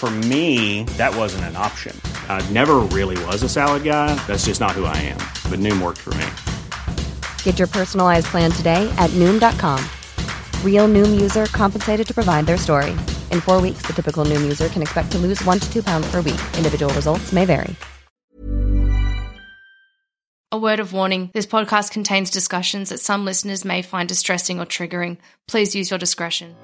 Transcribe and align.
For 0.00 0.10
me, 0.10 0.84
that 0.96 1.14
wasn't 1.14 1.44
an 1.44 1.56
option. 1.56 1.94
I 2.26 2.40
never 2.52 2.76
really 2.78 3.22
was 3.26 3.42
a 3.42 3.50
salad 3.50 3.84
guy. 3.84 4.14
That's 4.26 4.46
just 4.46 4.58
not 4.58 4.70
who 4.70 4.86
I 4.86 4.96
am. 4.96 5.18
But 5.50 5.60
Noom 5.60 5.82
worked 5.82 5.98
for 5.98 6.14
me. 6.14 6.26
Get 7.42 7.58
your 7.58 7.68
personalized 7.68 8.28
plan 8.28 8.50
today 8.50 8.88
at 8.96 9.10
Noom.com. 9.10 9.78
Real 10.64 10.88
Noom 10.88 11.20
user 11.20 11.44
compensated 11.52 12.06
to 12.06 12.14
provide 12.14 12.46
their 12.46 12.56
story. 12.56 12.92
In 13.30 13.42
four 13.42 13.60
weeks, 13.60 13.82
the 13.82 13.92
typical 13.92 14.24
Noom 14.24 14.40
user 14.40 14.70
can 14.70 14.80
expect 14.80 15.12
to 15.12 15.18
lose 15.18 15.44
one 15.44 15.58
to 15.58 15.70
two 15.70 15.82
pounds 15.82 16.10
per 16.10 16.22
week. 16.22 16.40
Individual 16.56 16.94
results 16.94 17.30
may 17.30 17.44
vary. 17.44 17.76
A 20.50 20.58
word 20.58 20.80
of 20.80 20.94
warning 20.94 21.28
this 21.34 21.46
podcast 21.46 21.90
contains 21.90 22.30
discussions 22.30 22.88
that 22.88 23.00
some 23.00 23.26
listeners 23.26 23.66
may 23.66 23.82
find 23.82 24.08
distressing 24.08 24.58
or 24.58 24.64
triggering. 24.64 25.18
Please 25.46 25.74
use 25.74 25.90
your 25.90 25.98
discretion. 25.98 26.56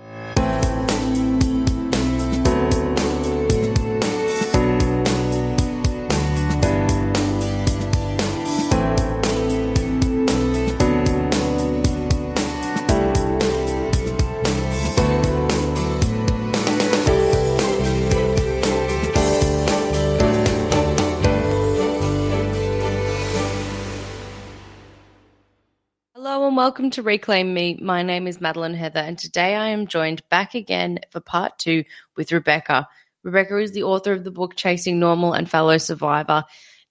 Welcome 26.66 26.90
to 26.90 27.00
Reclaim 27.00 27.54
Me. 27.54 27.78
My 27.80 28.02
name 28.02 28.26
is 28.26 28.40
Madeline 28.40 28.74
Heather, 28.74 28.98
and 28.98 29.16
today 29.16 29.54
I 29.54 29.68
am 29.68 29.86
joined 29.86 30.28
back 30.30 30.56
again 30.56 30.98
for 31.10 31.20
part 31.20 31.60
two 31.60 31.84
with 32.16 32.32
Rebecca. 32.32 32.88
Rebecca 33.22 33.58
is 33.58 33.70
the 33.70 33.84
author 33.84 34.12
of 34.12 34.24
the 34.24 34.32
book 34.32 34.56
Chasing 34.56 34.98
Normal 34.98 35.32
and 35.32 35.48
fellow 35.48 35.78
survivor. 35.78 36.42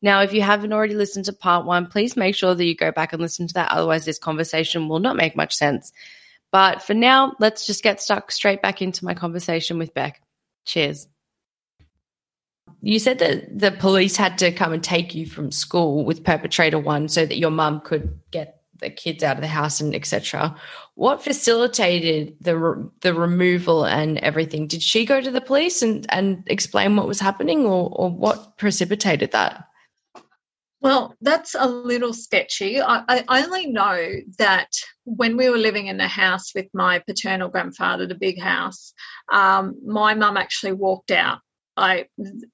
Now, 0.01 0.21
if 0.21 0.31
you 0.31 0.41
haven't 0.41 0.71
already 0.71 0.95
listened 0.95 1.25
to 1.25 1.33
part 1.33 1.65
one, 1.65 1.87
please 1.87 2.15
make 2.15 2.35
sure 2.35 2.55
that 2.55 2.63
you 2.63 2.73
go 2.73 2.93
back 2.93 3.11
and 3.11 3.21
listen 3.21 3.47
to 3.47 3.53
that. 3.55 3.69
Otherwise, 3.69 4.05
this 4.05 4.17
conversation 4.17 4.87
will 4.87 4.99
not 4.99 5.17
make 5.17 5.35
much 5.35 5.53
sense. 5.53 5.91
But 6.53 6.81
for 6.81 6.93
now, 6.93 7.33
let's 7.41 7.67
just 7.67 7.83
get 7.83 8.01
stuck 8.01 8.31
straight 8.31 8.61
back 8.61 8.81
into 8.81 9.03
my 9.03 9.13
conversation 9.13 9.77
with 9.77 9.93
Beck. 9.93 10.21
Cheers. 10.63 11.05
You 12.81 12.97
said 12.99 13.19
that 13.19 13.59
the 13.59 13.71
police 13.73 14.15
had 14.15 14.37
to 14.37 14.53
come 14.53 14.71
and 14.71 14.81
take 14.81 15.13
you 15.15 15.25
from 15.25 15.51
school 15.51 16.05
with 16.05 16.23
perpetrator 16.23 16.79
one 16.79 17.09
so 17.09 17.25
that 17.25 17.37
your 17.37 17.51
mum 17.51 17.81
could 17.81 18.21
get 18.31 18.61
kids 18.89 19.23
out 19.23 19.37
of 19.37 19.41
the 19.41 19.47
house 19.47 19.79
and 19.81 19.95
etc. 19.95 20.55
What 20.95 21.23
facilitated 21.23 22.35
the 22.41 22.57
re- 22.57 22.89
the 23.01 23.13
removal 23.13 23.85
and 23.85 24.17
everything? 24.19 24.67
Did 24.67 24.81
she 24.81 25.05
go 25.05 25.21
to 25.21 25.31
the 25.31 25.41
police 25.41 25.81
and 25.81 26.05
and 26.09 26.43
explain 26.47 26.95
what 26.95 27.07
was 27.07 27.19
happening, 27.19 27.65
or 27.65 27.89
or 27.91 28.09
what 28.09 28.57
precipitated 28.57 29.31
that? 29.31 29.65
Well, 30.81 31.15
that's 31.21 31.55
a 31.57 31.67
little 31.67 32.13
sketchy. 32.13 32.79
I, 32.79 33.03
I 33.27 33.43
only 33.43 33.65
know 33.65 34.17
that 34.37 34.67
when 35.05 35.35
we 35.35 35.49
were 35.49 35.57
living 35.57 35.87
in 35.87 35.97
the 35.97 36.07
house 36.07 36.53
with 36.53 36.67
my 36.75 36.99
paternal 36.99 37.49
grandfather, 37.49 38.05
the 38.05 38.13
big 38.13 38.39
house, 38.39 38.93
um, 39.31 39.73
my 39.83 40.13
mum 40.13 40.37
actually 40.37 40.73
walked 40.73 41.09
out 41.09 41.39
I, 41.77 42.07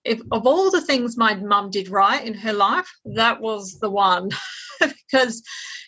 if, 0.04 0.20
of 0.32 0.48
all 0.48 0.72
the 0.72 0.82
things 0.82 1.18
my 1.18 1.36
mum 1.36 1.70
did 1.70 1.90
right 1.90 2.26
in 2.26 2.34
her 2.34 2.54
life, 2.54 2.92
that 3.06 3.40
was 3.40 3.80
the 3.80 3.90
one 3.90 4.30
because 4.80 5.44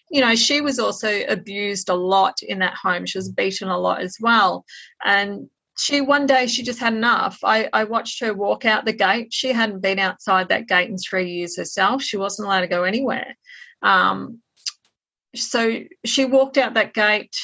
you 0.09 0.21
know, 0.21 0.35
she 0.35 0.61
was 0.61 0.79
also 0.79 1.23
abused 1.27 1.89
a 1.89 1.95
lot 1.95 2.41
in 2.43 2.59
that 2.59 2.75
home. 2.75 3.05
She 3.05 3.17
was 3.17 3.31
beaten 3.31 3.67
a 3.67 3.79
lot 3.79 4.01
as 4.01 4.17
well. 4.21 4.65
And 5.03 5.49
she 5.77 6.01
one 6.01 6.27
day 6.27 6.47
she 6.47 6.63
just 6.63 6.79
had 6.79 6.93
enough. 6.93 7.39
I, 7.43 7.69
I 7.73 7.85
watched 7.85 8.19
her 8.21 8.33
walk 8.33 8.65
out 8.65 8.85
the 8.85 8.93
gate. 8.93 9.29
She 9.31 9.51
hadn't 9.51 9.81
been 9.81 9.99
outside 9.99 10.49
that 10.49 10.67
gate 10.67 10.89
in 10.89 10.97
three 10.97 11.31
years 11.31 11.57
herself. 11.57 12.03
She 12.03 12.17
wasn't 12.17 12.47
allowed 12.47 12.61
to 12.61 12.67
go 12.67 12.83
anywhere. 12.83 13.35
Um, 13.81 14.39
so 15.35 15.79
she 16.05 16.25
walked 16.25 16.57
out 16.57 16.75
that 16.75 16.93
gate 16.93 17.35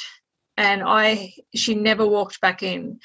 and 0.56 0.82
I 0.84 1.32
she 1.54 1.74
never 1.74 2.06
walked 2.06 2.40
back 2.40 2.62
in. 2.62 3.00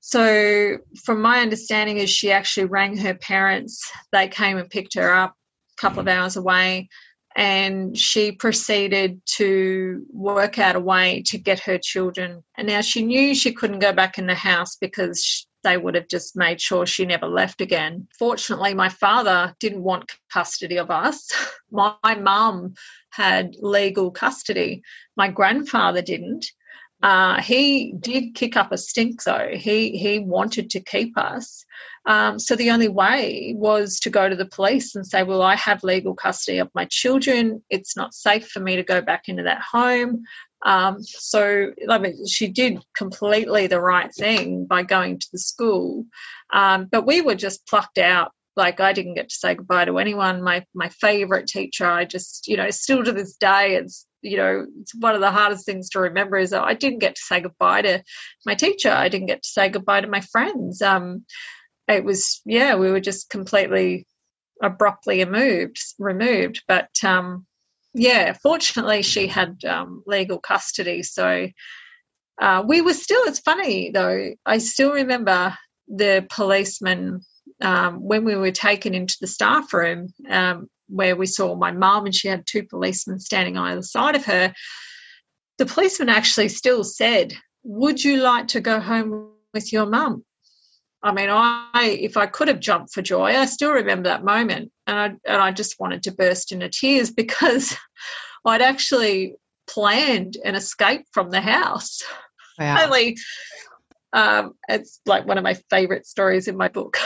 So 0.00 0.78
from 1.04 1.22
my 1.22 1.40
understanding 1.40 1.98
is 1.98 2.10
she 2.10 2.30
actually 2.30 2.66
rang 2.66 2.96
her 2.98 3.14
parents. 3.14 3.90
They 4.12 4.28
came 4.28 4.58
and 4.58 4.68
picked 4.68 4.94
her 4.94 5.14
up 5.14 5.34
a 5.78 5.80
couple 5.80 6.00
of 6.00 6.08
hours 6.08 6.36
away 6.36 6.88
and 7.38 7.96
she 7.96 8.32
proceeded 8.32 9.24
to 9.24 10.04
work 10.12 10.58
out 10.58 10.74
a 10.74 10.80
way 10.80 11.22
to 11.26 11.38
get 11.38 11.60
her 11.60 11.78
children. 11.78 12.42
And 12.56 12.66
now 12.66 12.80
she 12.80 13.04
knew 13.04 13.32
she 13.32 13.52
couldn't 13.52 13.78
go 13.78 13.92
back 13.92 14.18
in 14.18 14.26
the 14.26 14.34
house 14.34 14.74
because 14.74 15.46
they 15.62 15.76
would 15.76 15.94
have 15.94 16.08
just 16.08 16.34
made 16.34 16.60
sure 16.60 16.84
she 16.84 17.06
never 17.06 17.28
left 17.28 17.60
again. 17.60 18.08
Fortunately, 18.18 18.74
my 18.74 18.88
father 18.88 19.54
didn't 19.60 19.84
want 19.84 20.10
custody 20.32 20.78
of 20.78 20.90
us. 20.90 21.30
My 21.70 22.14
mum 22.18 22.74
had 23.10 23.54
legal 23.60 24.10
custody. 24.10 24.82
My 25.16 25.28
grandfather 25.28 26.02
didn't. 26.02 26.46
Uh, 27.02 27.40
he 27.40 27.92
did 28.00 28.34
kick 28.34 28.56
up 28.56 28.72
a 28.72 28.78
stink 28.78 29.22
though. 29.22 29.50
He 29.52 29.96
he 29.96 30.18
wanted 30.18 30.70
to 30.70 30.80
keep 30.80 31.16
us. 31.16 31.64
Um, 32.06 32.38
so 32.38 32.56
the 32.56 32.70
only 32.70 32.88
way 32.88 33.54
was 33.56 34.00
to 34.00 34.10
go 34.10 34.28
to 34.28 34.34
the 34.34 34.46
police 34.46 34.94
and 34.94 35.06
say, 35.06 35.22
"Well, 35.22 35.42
I 35.42 35.54
have 35.56 35.84
legal 35.84 36.14
custody 36.14 36.58
of 36.58 36.70
my 36.74 36.86
children. 36.86 37.62
It's 37.70 37.96
not 37.96 38.14
safe 38.14 38.48
for 38.48 38.60
me 38.60 38.76
to 38.76 38.82
go 38.82 39.00
back 39.00 39.28
into 39.28 39.44
that 39.44 39.60
home." 39.60 40.24
Um, 40.64 41.02
so 41.02 41.70
I 41.88 41.98
mean, 41.98 42.26
she 42.26 42.48
did 42.48 42.82
completely 42.96 43.68
the 43.68 43.80
right 43.80 44.12
thing 44.12 44.66
by 44.66 44.82
going 44.82 45.20
to 45.20 45.28
the 45.32 45.38
school, 45.38 46.04
um, 46.52 46.88
but 46.90 47.06
we 47.06 47.20
were 47.20 47.36
just 47.36 47.66
plucked 47.68 47.98
out 47.98 48.32
like 48.56 48.80
I 48.80 48.92
didn't 48.92 49.14
get 49.14 49.28
to 49.28 49.34
say 49.36 49.54
goodbye 49.54 49.84
to 49.84 49.98
anyone. 49.98 50.42
My 50.42 50.64
my 50.74 50.88
favorite 50.88 51.46
teacher, 51.46 51.86
I 51.86 52.04
just 52.04 52.48
you 52.48 52.56
know 52.56 52.70
still 52.70 53.04
to 53.04 53.12
this 53.12 53.36
day, 53.36 53.76
it's 53.76 54.04
you 54.22 54.36
know, 54.36 54.66
it's 54.80 54.94
one 54.94 55.14
of 55.14 55.20
the 55.20 55.30
hardest 55.30 55.64
things 55.66 55.90
to 55.90 56.00
remember 56.00 56.36
is 56.36 56.52
I 56.52 56.74
didn't 56.74 57.00
get 57.00 57.14
to 57.14 57.20
say 57.20 57.40
goodbye 57.40 57.82
to 57.82 58.02
my 58.44 58.54
teacher. 58.54 58.90
I 58.90 59.08
didn't 59.08 59.28
get 59.28 59.42
to 59.42 59.48
say 59.48 59.68
goodbye 59.68 60.00
to 60.00 60.08
my 60.08 60.20
friends. 60.20 60.82
Um, 60.82 61.24
it 61.86 62.04
was, 62.04 62.40
yeah, 62.44 62.74
we 62.74 62.90
were 62.90 63.00
just 63.00 63.30
completely 63.30 64.06
abruptly 64.62 65.24
removed, 65.24 65.78
removed. 65.98 66.62
But 66.66 66.90
um, 67.04 67.46
yeah, 67.94 68.32
fortunately, 68.32 69.02
she 69.02 69.26
had 69.26 69.64
um, 69.64 70.02
legal 70.06 70.38
custody. 70.38 71.02
So 71.02 71.48
uh, 72.40 72.64
we 72.66 72.80
were 72.80 72.94
still, 72.94 73.22
it's 73.24 73.40
funny 73.40 73.90
though, 73.92 74.34
I 74.44 74.58
still 74.58 74.92
remember 74.92 75.56
the 75.88 76.26
policeman 76.30 77.20
um, 77.62 78.02
when 78.02 78.24
we 78.24 78.36
were 78.36 78.50
taken 78.50 78.94
into 78.94 79.16
the 79.20 79.26
staff 79.26 79.72
room. 79.72 80.08
Um, 80.28 80.68
where 80.88 81.16
we 81.16 81.26
saw 81.26 81.54
my 81.54 81.70
mum 81.70 82.06
and 82.06 82.14
she 82.14 82.28
had 82.28 82.46
two 82.46 82.64
policemen 82.64 83.20
standing 83.20 83.56
on 83.56 83.68
either 83.68 83.82
side 83.82 84.16
of 84.16 84.24
her, 84.24 84.52
the 85.58 85.66
policeman 85.66 86.08
actually 86.08 86.48
still 86.48 86.84
said, 86.84 87.34
Would 87.64 88.02
you 88.02 88.18
like 88.18 88.48
to 88.48 88.60
go 88.60 88.80
home 88.80 89.30
with 89.52 89.72
your 89.72 89.86
mum? 89.86 90.24
I 91.02 91.12
mean, 91.12 91.28
I 91.30 91.98
if 92.00 92.16
I 92.16 92.26
could 92.26 92.48
have 92.48 92.60
jumped 92.60 92.92
for 92.92 93.02
joy, 93.02 93.36
I 93.36 93.46
still 93.46 93.72
remember 93.72 94.08
that 94.08 94.24
moment, 94.24 94.72
and 94.86 94.98
I 94.98 95.06
and 95.30 95.42
I 95.42 95.52
just 95.52 95.78
wanted 95.78 96.02
to 96.04 96.12
burst 96.12 96.50
into 96.50 96.68
tears 96.68 97.10
because 97.22 97.76
I'd 98.44 98.62
actually 98.62 99.34
planned 99.68 100.36
an 100.44 100.54
escape 100.54 101.02
from 101.12 101.30
the 101.30 101.40
house. 101.40 102.02
Wow. 102.58 102.78
Only, 102.84 103.16
um, 104.12 104.54
it's 104.68 105.00
like 105.06 105.26
one 105.26 105.38
of 105.38 105.44
my 105.44 105.54
favorite 105.70 106.06
stories 106.06 106.48
in 106.48 106.56
my 106.56 106.68
book 106.68 106.98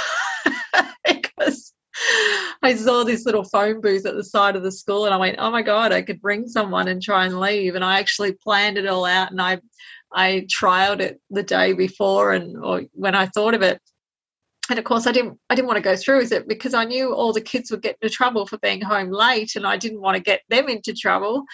because 1.06 1.72
I 2.62 2.76
saw 2.76 3.02
this 3.02 3.26
little 3.26 3.44
phone 3.44 3.80
booth 3.80 4.06
at 4.06 4.14
the 4.14 4.22
side 4.22 4.54
of 4.54 4.62
the 4.62 4.70
school 4.70 5.04
and 5.04 5.12
I 5.12 5.16
went, 5.16 5.36
oh 5.38 5.50
my 5.50 5.62
God, 5.62 5.92
I 5.92 6.02
could 6.02 6.20
bring 6.20 6.46
someone 6.46 6.86
and 6.86 7.02
try 7.02 7.26
and 7.26 7.40
leave. 7.40 7.74
And 7.74 7.84
I 7.84 7.98
actually 7.98 8.32
planned 8.32 8.78
it 8.78 8.86
all 8.86 9.04
out 9.04 9.30
and 9.30 9.40
I 9.40 9.60
I 10.14 10.46
trialed 10.48 11.00
it 11.00 11.20
the 11.30 11.42
day 11.42 11.72
before 11.72 12.32
and 12.32 12.56
or 12.62 12.82
when 12.92 13.14
I 13.14 13.26
thought 13.26 13.54
of 13.54 13.62
it. 13.62 13.80
And 14.70 14.78
of 14.78 14.84
course 14.84 15.06
I 15.06 15.12
didn't 15.12 15.38
I 15.50 15.56
didn't 15.56 15.66
want 15.66 15.78
to 15.78 15.82
go 15.82 15.96
through 15.96 16.18
with 16.18 16.32
it 16.32 16.46
because 16.46 16.72
I 16.72 16.84
knew 16.84 17.12
all 17.12 17.32
the 17.32 17.40
kids 17.40 17.70
would 17.70 17.82
get 17.82 17.96
into 18.00 18.14
trouble 18.14 18.46
for 18.46 18.58
being 18.58 18.80
home 18.80 19.10
late 19.10 19.56
and 19.56 19.66
I 19.66 19.76
didn't 19.76 20.00
want 20.00 20.16
to 20.16 20.22
get 20.22 20.42
them 20.48 20.68
into 20.68 20.94
trouble. 20.94 21.44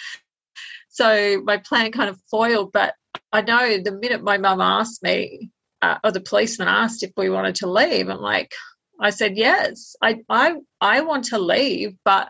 So 0.88 1.40
my 1.42 1.58
plan 1.58 1.92
kind 1.92 2.10
of 2.10 2.20
foiled, 2.30 2.72
but 2.72 2.94
I 3.32 3.42
know 3.42 3.78
the 3.78 3.92
minute 3.92 4.22
my 4.22 4.36
mum 4.36 4.60
asked 4.60 5.02
me, 5.02 5.50
uh, 5.80 5.98
or 6.02 6.10
the 6.10 6.20
policeman 6.20 6.68
asked 6.68 7.02
if 7.02 7.12
we 7.16 7.30
wanted 7.30 7.54
to 7.56 7.70
leave, 7.70 8.08
I'm 8.08 8.20
like, 8.20 8.52
I 9.00 9.10
said 9.10 9.36
yes. 9.36 9.96
I 10.02 10.20
I 10.28 10.56
I 10.80 11.00
want 11.02 11.24
to 11.26 11.38
leave, 11.38 11.96
but 12.04 12.28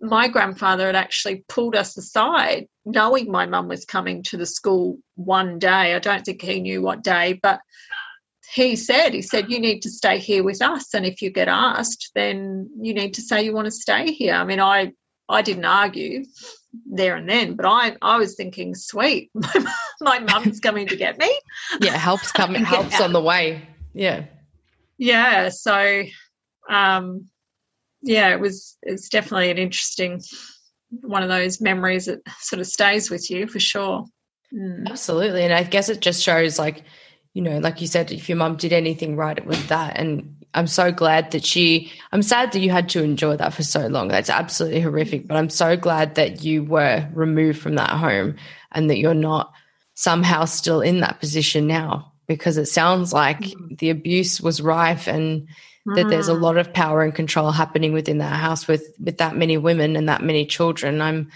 my 0.00 0.28
grandfather 0.28 0.86
had 0.86 0.96
actually 0.96 1.44
pulled 1.48 1.76
us 1.76 1.96
aside, 1.96 2.66
knowing 2.84 3.30
my 3.30 3.46
mum 3.46 3.68
was 3.68 3.84
coming 3.84 4.22
to 4.24 4.36
the 4.36 4.46
school 4.46 4.98
one 5.14 5.58
day. 5.58 5.94
I 5.94 5.98
don't 6.00 6.24
think 6.24 6.42
he 6.42 6.60
knew 6.60 6.82
what 6.82 7.04
day, 7.04 7.38
but 7.40 7.60
he 8.52 8.74
said, 8.74 9.14
he 9.14 9.22
said, 9.22 9.50
you 9.50 9.60
need 9.60 9.80
to 9.82 9.90
stay 9.90 10.18
here 10.18 10.42
with 10.42 10.60
us. 10.60 10.92
And 10.92 11.06
if 11.06 11.22
you 11.22 11.30
get 11.30 11.48
asked, 11.48 12.10
then 12.14 12.68
you 12.80 12.92
need 12.92 13.14
to 13.14 13.22
say 13.22 13.44
you 13.44 13.54
want 13.54 13.66
to 13.66 13.70
stay 13.70 14.12
here. 14.12 14.34
I 14.34 14.44
mean, 14.44 14.60
I 14.60 14.92
I 15.28 15.40
didn't 15.40 15.64
argue 15.64 16.24
there 16.84 17.16
and 17.16 17.28
then, 17.28 17.54
but 17.54 17.64
I 17.64 17.96
I 18.02 18.18
was 18.18 18.34
thinking, 18.34 18.74
sweet, 18.74 19.30
my 20.00 20.18
mum's 20.18 20.58
coming 20.58 20.88
to 20.88 20.96
get 20.96 21.16
me. 21.18 21.38
Yeah, 21.80 21.96
helps 21.96 22.32
coming 22.32 22.64
helps 22.74 23.00
on 23.00 23.12
the 23.12 23.22
way. 23.22 23.68
Yeah 23.94 24.24
yeah 25.02 25.48
so 25.48 26.04
um 26.70 27.26
yeah 28.02 28.28
it 28.28 28.38
was 28.38 28.76
it's 28.82 29.08
definitely 29.08 29.50
an 29.50 29.58
interesting 29.58 30.20
one 31.00 31.22
of 31.24 31.28
those 31.28 31.60
memories 31.60 32.06
that 32.06 32.20
sort 32.38 32.60
of 32.60 32.66
stays 32.66 33.10
with 33.10 33.30
you 33.30 33.46
for 33.48 33.58
sure. 33.58 34.04
Mm. 34.54 34.86
absolutely 34.88 35.42
and 35.44 35.52
i 35.54 35.62
guess 35.62 35.88
it 35.88 36.00
just 36.00 36.22
shows 36.22 36.58
like 36.58 36.84
you 37.32 37.40
know 37.42 37.58
like 37.58 37.80
you 37.80 37.86
said 37.86 38.12
if 38.12 38.28
your 38.28 38.36
mum 38.36 38.56
did 38.56 38.72
anything 38.72 39.16
right 39.16 39.38
it 39.38 39.46
was 39.46 39.66
that 39.68 39.98
and 39.98 40.44
i'm 40.52 40.66
so 40.66 40.92
glad 40.92 41.30
that 41.30 41.44
she 41.44 41.90
i'm 42.12 42.22
sad 42.22 42.52
that 42.52 42.60
you 42.60 42.70
had 42.70 42.90
to 42.90 43.02
endure 43.02 43.36
that 43.36 43.54
for 43.54 43.62
so 43.62 43.86
long. 43.86 44.08
That's 44.08 44.28
absolutely 44.28 44.82
horrific 44.82 45.26
but 45.26 45.38
i'm 45.38 45.48
so 45.48 45.74
glad 45.76 46.14
that 46.16 46.44
you 46.44 46.64
were 46.64 47.08
removed 47.14 47.60
from 47.60 47.76
that 47.76 47.90
home 47.90 48.36
and 48.72 48.90
that 48.90 48.98
you're 48.98 49.14
not 49.14 49.52
somehow 49.94 50.44
still 50.44 50.82
in 50.82 51.00
that 51.00 51.18
position 51.18 51.66
now 51.66 52.11
because 52.36 52.56
it 52.56 52.66
sounds 52.66 53.12
like 53.12 53.40
mm. 53.40 53.78
the 53.78 53.90
abuse 53.90 54.40
was 54.40 54.60
rife 54.60 55.06
and 55.06 55.48
mm. 55.86 55.96
that 55.96 56.08
there's 56.08 56.28
a 56.28 56.34
mm. 56.34 56.40
lot 56.40 56.56
of 56.56 56.72
power 56.72 57.02
and 57.02 57.14
control 57.14 57.50
happening 57.50 57.92
within 57.92 58.18
that 58.18 58.36
house 58.36 58.66
with 58.66 58.84
with 59.02 59.18
that 59.18 59.36
many 59.36 59.56
women 59.56 59.96
and 59.96 60.08
that 60.08 60.22
many 60.22 60.46
children 60.46 61.00
i'm 61.00 61.30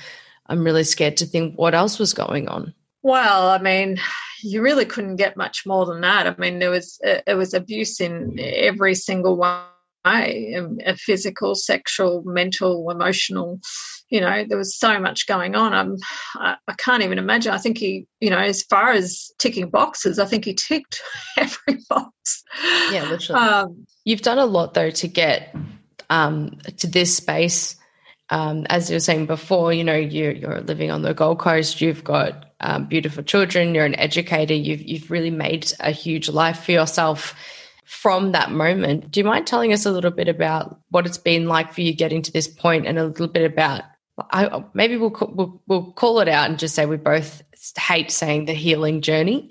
i'm 0.47 0.65
really 0.65 0.85
scared 0.85 1.17
to 1.17 1.27
think 1.27 1.57
what 1.57 1.75
else 1.75 1.99
was 1.99 2.15
going 2.15 2.49
on 2.49 2.75
well 3.03 3.49
i 3.49 3.59
mean 3.59 3.99
you 4.43 4.63
really 4.63 4.85
couldn't 4.85 5.17
get 5.17 5.37
much 5.37 5.65
more 5.67 5.87
than 5.87 6.01
that 6.01 6.27
i 6.27 6.35
mean 6.39 6.59
there 6.59 6.71
was 6.71 6.99
it 7.03 7.37
was 7.37 7.55
abuse 7.55 8.01
in 8.01 8.39
every 8.41 8.95
single 8.95 9.37
way 9.37 9.59
a 10.07 10.97
physical 10.97 11.55
sexual 11.55 12.23
mental 12.25 12.91
emotional 12.91 13.61
you 14.09 14.21
know 14.21 14.45
there 14.49 14.59
was 14.59 14.77
so 14.77 14.99
much 15.01 15.27
going 15.27 15.55
on. 15.55 15.73
I'm, 15.73 15.97
I, 16.37 16.57
I 16.69 16.75
can't 16.75 17.03
even 17.03 17.19
imagine. 17.19 17.53
I 17.53 17.59
think 17.59 17.79
he 17.79 18.07
you 18.21 18.31
know 18.31 18.39
as 18.39 18.63
far 18.63 18.93
as 18.93 19.31
ticking 19.39 19.69
boxes 19.69 20.19
i 20.19 20.25
think 20.25 20.45
he 20.45 20.55
ticked 20.55 21.01
every 21.37 21.79
box. 21.89 22.45
Yeah 22.91 23.09
literally. 23.09 23.41
Um, 23.41 23.87
you've 24.05 24.23
done 24.23 24.39
a 24.39 24.47
lot 24.47 24.75
though 24.75 24.91
to 24.91 25.09
get 25.09 25.55
um, 26.11 26.59
to 26.79 26.87
this 26.87 27.17
space. 27.17 27.77
Um, 28.29 28.67
as 28.71 28.91
you 28.91 28.97
were 28.97 29.01
saying 29.01 29.27
before 29.27 29.73
you 29.73 29.85
know 29.85 29.95
you're, 29.95 30.33
you're 30.33 30.61
living 30.61 30.91
on 30.91 31.03
the 31.03 31.15
gold 31.15 31.39
coast. 31.39 31.81
You've 31.81 32.03
got 32.03 32.47
um, 32.61 32.87
beautiful 32.87 33.23
children. 33.23 33.75
You're 33.75 33.85
an 33.85 33.95
educator. 33.95 34.55
You've, 34.55 34.83
you've 34.83 35.11
really 35.11 35.31
made 35.31 35.73
a 35.81 35.91
huge 35.91 36.29
life 36.29 36.65
for 36.65 36.73
yourself 36.73 37.35
from 37.85 38.33
that 38.33 38.51
moment. 38.51 39.11
Do 39.13 39.21
you 39.21 39.25
mind 39.25 39.47
telling 39.47 39.73
us 39.73 39.87
a 39.87 39.93
little 39.93 40.11
bit 40.11 40.29
about 40.29 40.81
what 40.91 41.07
it's 41.07 41.19
been 41.19 41.47
like 41.47 41.73
for 41.73 41.83
you 41.83 41.95
getting 41.95 42.21
to 42.23 42.33
this 42.33 42.49
point 42.49 42.87
and 42.87 42.99
a 42.99 43.07
little 43.07 43.29
bit 43.29 43.49
about 43.51 43.85
I, 44.19 44.65
maybe 44.73 44.97
we'll, 44.97 45.15
we'll 45.35 45.61
we'll 45.67 45.93
call 45.93 46.21
it 46.21 46.29
out 46.29 46.49
and 46.49 46.59
just 46.59 46.75
say 46.75 46.87
we 46.87 46.97
both 46.97 47.43
hate 47.79 48.11
saying 48.11 48.47
the 48.47 48.55
healing 48.55 49.03
journey. 49.03 49.49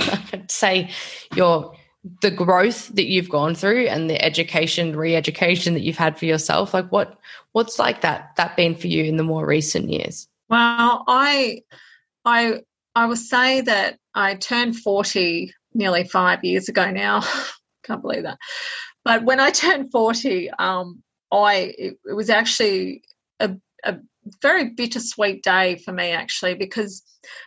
say 0.48 0.90
your 1.34 1.74
the 2.22 2.30
growth 2.30 2.88
that 2.94 3.06
you've 3.06 3.28
gone 3.28 3.54
through 3.54 3.86
and 3.88 4.08
the 4.08 4.22
education, 4.22 4.96
re-education 4.96 5.74
that 5.74 5.80
you've 5.80 5.96
had 5.96 6.18
for 6.18 6.24
yourself. 6.24 6.72
Like 6.72 6.90
what 6.90 7.18
what's 7.52 7.78
like 7.78 8.02
that 8.02 8.36
that 8.36 8.56
been 8.56 8.74
for 8.74 8.86
you 8.86 9.04
in 9.04 9.16
the 9.16 9.22
more 9.22 9.46
recent 9.46 9.90
years? 9.90 10.28
Well, 10.48 11.04
I 11.06 11.62
I 12.24 12.60
I 12.94 13.06
will 13.06 13.16
say 13.16 13.60
that 13.62 13.98
I 14.14 14.36
turned 14.36 14.76
forty 14.76 15.52
nearly 15.74 16.04
five 16.04 16.44
years 16.44 16.68
ago 16.68 16.90
now. 16.90 17.22
Can't 17.84 18.02
believe 18.02 18.22
that. 18.22 18.38
But 19.04 19.24
when 19.24 19.40
I 19.40 19.50
turned 19.50 19.92
forty, 19.92 20.50
um, 20.50 21.02
I 21.30 21.74
it, 21.76 21.98
it 22.04 22.12
was 22.14 22.30
actually 22.30 23.02
a 23.40 23.56
a 23.86 23.98
very 24.42 24.70
bittersweet 24.70 25.42
day 25.42 25.76
for 25.76 25.92
me 25.92 26.10
actually 26.10 26.54
because 26.54 27.02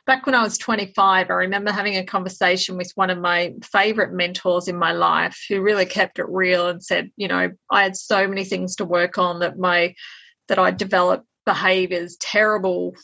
back 0.08 0.26
when 0.26 0.34
I 0.34 0.42
was 0.42 0.58
25 0.58 1.30
I 1.30 1.34
remember 1.34 1.72
having 1.72 1.98
a 1.98 2.06
conversation 2.06 2.78
with 2.78 2.92
one 2.96 3.10
of 3.10 3.18
my 3.18 3.54
favorite 3.64 4.14
mentors 4.14 4.68
in 4.68 4.78
my 4.78 4.94
life 4.94 5.38
who 5.50 5.62
really 5.62 5.86
kept 5.86 6.20
it 6.20 6.30
real 6.30 6.70
and 6.70 6.84
said 6.84 7.12
you 7.18 7.28
know 7.28 7.50
I 7.70 7.84
had 7.84 7.98
so 7.98 8.28
many 8.28 8.46
things 8.46 8.78
to 8.78 8.86
work 8.86 9.18
on 9.18 9.40
that 9.40 9.60
my 9.60 9.94
that 10.48 10.58
I 10.58 10.72
developed 10.72 11.26
behaviors 11.46 12.16
terrible 12.18 12.96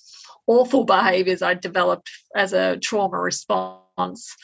awful 0.47 0.85
behaviors 0.85 1.41
I 1.41 1.55
developed 1.55 2.09
as 2.35 2.53
a 2.53 2.77
trauma 2.77 3.19
response. 3.19 4.35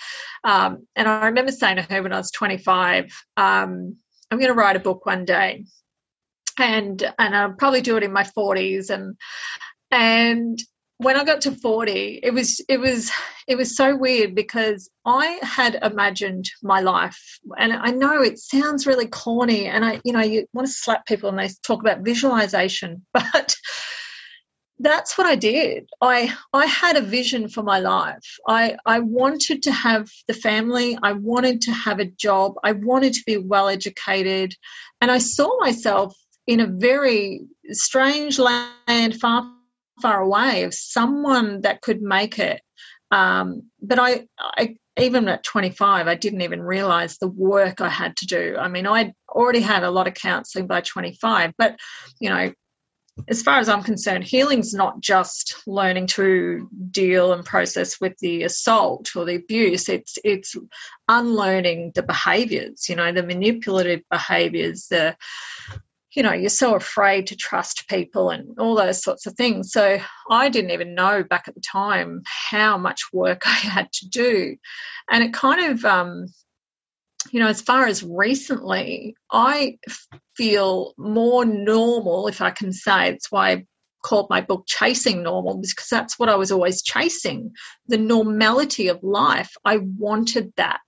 Um, 0.44 0.88
and 0.96 1.08
I 1.08 1.28
remember 1.28 1.52
saying 1.52 1.76
to 1.76 1.84
her 1.84 2.02
when 2.02 2.14
I 2.14 2.18
was 2.18 2.32
25 2.32 3.06
um, 3.38 3.96
I'm 4.32 4.40
going 4.40 4.48
to 4.48 4.54
write 4.54 4.78
a 4.78 4.80
book 4.80 5.06
one 5.06 5.26
day 5.26 5.66
and 6.60 7.12
and 7.18 7.36
I'll 7.36 7.54
probably 7.54 7.82
do 7.82 7.98
it 7.98 8.04
in 8.04 8.14
my 8.14 8.24
40s 8.24 8.90
and 8.90 9.18
and 9.92 10.60
when 10.98 11.18
I 11.18 11.24
got 11.24 11.42
to 11.42 11.52
40 11.52 12.20
it 12.22 12.34
was 12.34 12.62
it 12.70 12.80
was 12.80 13.12
it 13.48 13.56
was 13.56 13.76
so 13.76 13.96
weird 13.96 14.36
because 14.36 14.90
I 15.06 15.40
had 15.42 15.80
imagined 15.82 16.50
my 16.62 16.82
life 16.82 17.40
and 17.58 17.74
I 17.74 17.92
know 17.92 18.22
it 18.22 18.40
sounds 18.40 18.86
really 18.86 19.08
corny 19.08 19.66
and 19.66 19.84
I 19.84 20.02
you 20.04 20.14
know 20.14 20.22
you 20.22 20.46
want 20.54 20.68
to 20.68 20.74
slap 20.74 21.06
people 21.06 21.30
and 21.30 21.40
they 21.40 21.50
talk 21.64 21.82
about 21.82 22.02
visualization 22.02 23.06
but 23.14 23.56
that's 24.82 25.18
what 25.18 25.28
I 25.28 25.36
did. 25.36 25.90
I 26.02 26.34
I 26.54 26.66
had 26.66 26.98
a 26.98 27.02
vision 27.02 27.48
for 27.48 27.64
my 27.64 27.80
life. 27.80 28.38
I 28.48 28.78
I 28.86 29.00
wanted 29.00 29.64
to 29.64 29.72
have 29.72 30.10
the 30.28 30.34
family. 30.34 30.98
I 31.02 31.14
wanted 31.14 31.62
to 31.62 31.72
have 31.72 32.00
a 32.00 32.06
job. 32.06 32.56
I 32.64 32.72
wanted 32.72 33.14
to 33.14 33.24
be 33.26 33.38
well 33.38 33.68
educated, 33.68 34.56
and 35.00 35.12
I 35.12 35.20
saw 35.20 35.60
myself 35.60 36.16
in 36.48 36.60
a 36.60 36.68
very 36.68 37.42
strange 37.70 38.40
land 38.40 39.20
far 39.20 39.52
far 40.02 40.22
away 40.22 40.64
of 40.64 40.74
someone 40.74 41.62
that 41.62 41.82
could 41.82 42.02
make 42.02 42.40
it. 42.40 42.62
Um, 43.12 43.64
but 43.82 44.00
I, 44.00 44.26
I 44.40 44.76
even 44.98 45.28
at 45.28 45.44
25 45.44 46.08
i 46.08 46.16
didn't 46.16 46.42
even 46.42 46.62
realize 46.62 47.18
the 47.18 47.28
work 47.28 47.82
i 47.82 47.90
had 47.90 48.16
to 48.18 48.26
do. 48.26 48.58
I 48.60 48.68
mean 48.68 48.88
i 48.88 49.14
already 49.30 49.62
had 49.62 49.84
a 49.84 49.92
lot 49.92 50.08
of 50.08 50.14
counseling 50.14 50.68
by 50.68 50.82
25 50.82 51.54
but 51.58 51.78
you 52.20 52.30
know 52.30 52.52
as 53.28 53.42
far 53.42 53.60
as 53.60 53.70
i'm 53.70 53.84
concerned 53.84 54.24
healing's 54.24 54.74
not 54.74 55.00
just 55.02 55.56
learning 55.68 56.08
to 56.08 56.70
deal 56.92 57.34
and 57.34 57.46
process 57.46 58.00
with 58.02 58.18
the 58.20 58.44
assault 58.44 59.16
or 59.16 59.26
the 59.26 59.36
abuse. 59.36 59.90
It's 59.90 60.18
it's 60.24 60.56
unlearning 61.08 61.92
the 61.96 62.04
behaviors 62.04 62.88
you 62.90 62.96
know 62.96 63.12
the 63.12 63.24
manipulative 63.24 64.02
behaviors 64.10 64.88
the 64.90 65.16
you 66.14 66.24
know, 66.24 66.34
you're 66.34 66.50
so 66.50 66.76
afraid 66.76 67.28
to 67.28 67.36
trust 67.36 67.88
people 67.88 68.30
and 68.30 68.60
all 68.60 68.76
those 68.76 69.02
sorts 69.02 69.26
of 69.26 69.34
things. 69.36 69.72
So 69.72 70.00
I 70.30 70.50
didn't 70.50 70.72
even 70.72 70.94
know 70.94 71.24
back 71.24 71.48
at 71.48 71.56
the 71.56 71.62
time 71.62 72.22
how 72.26 72.78
much 72.78 73.14
work 73.14 73.44
I 73.48 73.54
had 73.54 73.92
to 73.94 74.10
do. 74.10 74.58
And 75.10 75.24
it 75.24 75.34
kind 75.34 75.72
of, 75.72 75.86
um, 75.86 76.26
you 77.32 77.40
know, 77.40 77.48
as 77.48 77.62
far 77.62 77.86
as 77.86 78.04
recently, 78.04 79.16
I 79.32 79.78
feel 80.36 80.94
more 80.98 81.46
normal, 81.46 82.28
if 82.28 82.42
I 82.42 82.50
can 82.50 82.74
say. 82.74 83.10
It's 83.10 83.32
why 83.32 83.52
I 83.52 83.66
called 84.04 84.28
my 84.30 84.42
book 84.42 84.66
Chasing 84.68 85.24
Normal, 85.24 85.60
because 85.60 85.88
that's 85.90 86.18
what 86.18 86.30
I 86.30 86.36
was 86.36 86.52
always 86.52 86.82
chasing 86.82 87.52
the 87.88 88.00
normality 88.00 88.88
of 88.88 89.04
life. 89.04 89.52
I 89.64 89.78
wanted 89.78 90.52
that. 90.58 90.80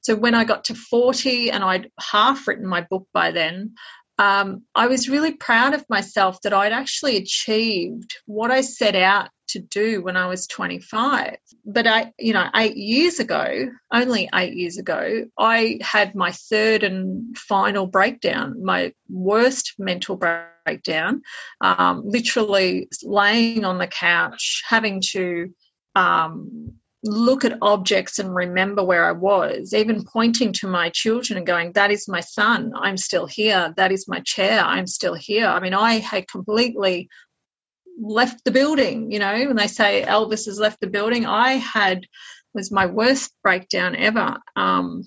So 0.00 0.14
when 0.14 0.34
I 0.34 0.44
got 0.44 0.64
to 0.64 0.74
40 0.74 1.50
and 1.50 1.64
I'd 1.64 1.90
half 2.00 2.46
written 2.46 2.66
my 2.66 2.86
book 2.88 3.06
by 3.12 3.30
then, 3.30 3.74
um, 4.18 4.62
I 4.74 4.88
was 4.88 5.08
really 5.08 5.32
proud 5.32 5.74
of 5.74 5.84
myself 5.88 6.40
that 6.42 6.52
I'd 6.52 6.72
actually 6.72 7.16
achieved 7.16 8.16
what 8.26 8.50
I 8.50 8.62
set 8.62 8.96
out 8.96 9.30
to 9.48 9.58
do 9.58 10.02
when 10.02 10.16
I 10.16 10.26
was 10.26 10.46
25. 10.46 11.36
But 11.64 11.86
I, 11.86 12.12
you 12.18 12.32
know, 12.32 12.48
eight 12.54 12.76
years 12.76 13.18
ago, 13.18 13.70
only 13.92 14.28
eight 14.34 14.54
years 14.54 14.76
ago, 14.76 15.24
I 15.38 15.78
had 15.80 16.14
my 16.14 16.32
third 16.32 16.82
and 16.82 17.36
final 17.36 17.86
breakdown, 17.86 18.62
my 18.62 18.92
worst 19.08 19.74
mental 19.78 20.16
breakdown, 20.16 21.22
um, 21.60 22.02
literally 22.04 22.88
laying 23.02 23.64
on 23.64 23.78
the 23.78 23.86
couch, 23.86 24.62
having 24.66 25.00
to 25.12 25.54
um, 25.94 26.74
look 27.08 27.44
at 27.44 27.58
objects 27.62 28.18
and 28.18 28.34
remember 28.34 28.84
where 28.84 29.04
I 29.04 29.12
was, 29.12 29.74
even 29.74 30.04
pointing 30.04 30.52
to 30.54 30.68
my 30.68 30.90
children 30.90 31.36
and 31.36 31.46
going, 31.46 31.72
That 31.72 31.90
is 31.90 32.08
my 32.08 32.20
son, 32.20 32.72
I'm 32.76 32.96
still 32.96 33.26
here. 33.26 33.74
That 33.76 33.92
is 33.92 34.08
my 34.08 34.20
chair, 34.20 34.60
I'm 34.60 34.86
still 34.86 35.14
here. 35.14 35.46
I 35.46 35.60
mean, 35.60 35.74
I 35.74 35.94
had 35.98 36.28
completely 36.28 37.08
left 38.00 38.44
the 38.44 38.50
building, 38.50 39.10
you 39.10 39.18
know, 39.18 39.46
when 39.46 39.56
they 39.56 39.66
say 39.66 40.04
Elvis 40.06 40.46
has 40.46 40.58
left 40.58 40.80
the 40.80 40.86
building, 40.86 41.26
I 41.26 41.54
had 41.54 42.06
was 42.54 42.70
my 42.70 42.86
worst 42.86 43.32
breakdown 43.42 43.94
ever. 43.96 44.36
Um, 44.56 45.04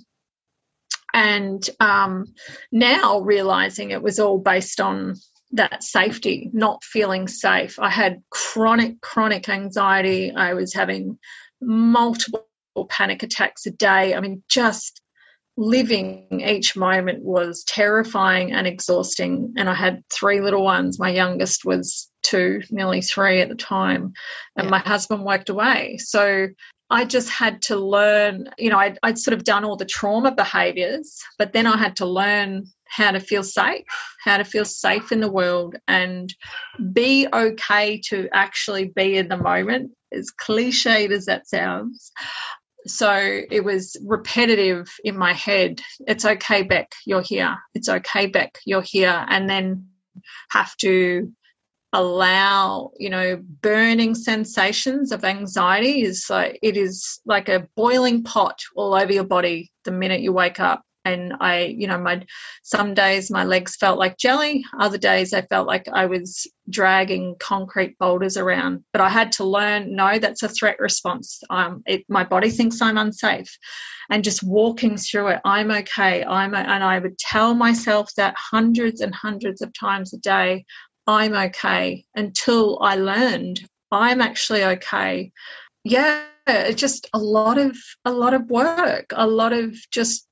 and 1.14 1.68
um, 1.80 2.34
now 2.72 3.20
realizing 3.20 3.92
it 3.92 4.02
was 4.02 4.20
all 4.20 4.38
based 4.38 4.80
on 4.80 5.16
that 5.52 5.84
safety, 5.84 6.50
not 6.54 6.84
feeling 6.84 7.28
safe. 7.28 7.78
I 7.80 7.90
had 7.90 8.24
chronic, 8.30 9.02
chronic 9.02 9.50
anxiety. 9.50 10.32
I 10.32 10.54
was 10.54 10.74
having 10.74 11.20
multiple 11.62 12.46
panic 12.90 13.24
attacks 13.24 13.66
a 13.66 13.72
day. 13.72 14.16
I 14.16 14.20
mean, 14.20 14.44
just 14.50 15.02
living 15.58 16.42
each 16.46 16.76
moment 16.76 17.24
was 17.24 17.64
terrifying 17.66 18.52
and 18.52 18.66
exhausting. 18.66 19.54
And 19.58 19.70
I 19.70 19.74
had 19.74 20.04
three 20.10 20.42
little 20.42 20.64
ones. 20.64 21.00
My 21.00 21.10
youngest 21.10 21.66
was 21.66 22.10
two, 22.24 22.62
nearly 22.72 23.02
three 23.02 23.42
at 23.42 23.50
the 23.50 23.56
time, 23.56 24.14
and 24.56 24.66
yeah. 24.66 24.72
my 24.72 24.80
husband 24.80 25.26
worked 25.26 25.50
away. 25.50 25.98
So 25.98 26.48
I 26.90 27.06
just 27.06 27.30
had 27.30 27.62
to 27.64 27.78
learn, 27.78 28.50
you 28.58 28.70
know, 28.70 28.78
I'd, 28.78 29.00
I'd 29.02 29.18
sort 29.18 29.34
of 29.34 29.46
done 29.46 29.64
all 29.64 29.78
the 29.78 29.86
trauma 29.86 30.32
behaviors, 30.32 31.22
but 31.38 31.54
then 31.54 31.66
I 31.66 31.78
had 31.78 31.96
to 31.98 32.06
learn 32.06 32.66
how 32.90 33.12
to 33.12 33.20
feel 33.22 33.44
safe, 33.44 33.86
how 34.24 34.38
to 34.38 34.44
feel 34.44 34.66
safe 34.66 35.12
in 35.14 35.22
the 35.22 35.32
world 35.32 35.78
and 35.88 36.34
be 36.92 37.28
okay 37.34 38.02
to 38.10 38.28
actually 38.34 38.90
be 38.94 39.18
in 39.18 39.30
the 39.30 39.38
moment, 39.38 39.92
as 40.12 40.32
cliched 40.32 41.12
as 41.12 41.26
that 41.26 41.48
sounds. 41.48 42.12
So 42.88 43.42
it 43.52 43.64
was 43.64 43.96
repetitive 44.06 44.88
in 45.04 45.18
my 45.18 45.34
head. 45.34 45.82
It's 46.08 46.26
okay, 46.26 46.64
Beck, 46.64 46.92
you're 47.06 47.22
here. 47.22 47.56
It's 47.76 47.90
okay, 47.90 48.26
Beck, 48.26 48.58
you're 48.66 48.82
here. 48.82 49.26
And 49.30 49.50
then 49.50 49.88
have 50.50 50.76
to 50.78 51.32
allow 51.94 52.92
you 52.98 53.10
know 53.10 53.38
burning 53.62 54.16
sensations 54.16 55.12
of 55.12 55.26
anxiety 55.26 56.04
is 56.04 56.26
like 56.30 56.58
it 56.62 56.78
is 56.78 57.20
like 57.26 57.50
a 57.50 57.68
boiling 57.76 58.24
pot 58.24 58.58
all 58.76 58.94
over 58.94 59.12
your 59.12 59.26
body 59.26 59.70
the 59.84 59.92
minute 59.92 60.22
you 60.22 60.32
wake 60.32 60.60
up 60.60 60.84
and 61.06 61.34
i 61.40 61.64
you 61.64 61.88
know 61.88 61.98
my 61.98 62.24
some 62.64 62.94
days 62.94 63.32
my 63.32 63.44
legs 63.44 63.76
felt 63.76 63.98
like 63.98 64.18
jelly 64.18 64.64
other 64.80 64.98
days 64.98 65.34
i 65.34 65.42
felt 65.44 65.68
like 65.68 65.88
i 65.94 66.06
was 66.06 66.48
dragging 66.70 67.36
concrete 67.40 67.98
boulders 67.98 68.38
around. 68.38 68.84
But 68.94 69.02
i 69.02 69.10
had 69.10 69.32
to 69.34 69.44
learn 69.44 69.96
no 69.96 70.20
that's 70.20 70.44
a 70.44 70.50
threat 70.50 70.80
response. 70.80 71.42
Um, 71.50 71.84
it, 71.86 72.06
my 72.08 72.24
body 72.24 72.50
thinks 72.50 72.82
i'm 72.82 72.98
unsafe. 72.98 73.58
And 74.10 74.24
just 74.24 74.44
walking 74.44 74.98
through 74.98 75.28
it 75.28 75.42
i'm 75.46 75.72
okay 75.72 76.24
i'm 76.24 76.54
and 76.54 76.84
i 76.84 77.00
would 77.00 77.18
tell 77.18 77.54
myself 77.54 78.10
that 78.16 78.36
hundreds 78.38 79.02
and 79.02 79.14
hundreds 79.14 79.62
of 79.62 79.72
times 79.74 80.14
a 80.14 80.18
day 80.18 80.66
i'm 81.08 81.34
okay 81.34 82.06
until 82.16 82.80
i 82.82 82.96
learned 82.96 83.62
i'm 83.92 84.22
actually 84.22 84.64
okay. 84.64 85.32
Yeah 85.84 86.24
it's 86.48 86.82
just 86.82 87.08
a 87.14 87.20
lot 87.20 87.58
of 87.58 87.78
a 88.04 88.12
lot 88.12 88.34
of 88.34 88.50
work 88.50 89.14
a 89.16 89.28
lot 89.28 89.54
of 89.54 89.76
just 89.92 90.28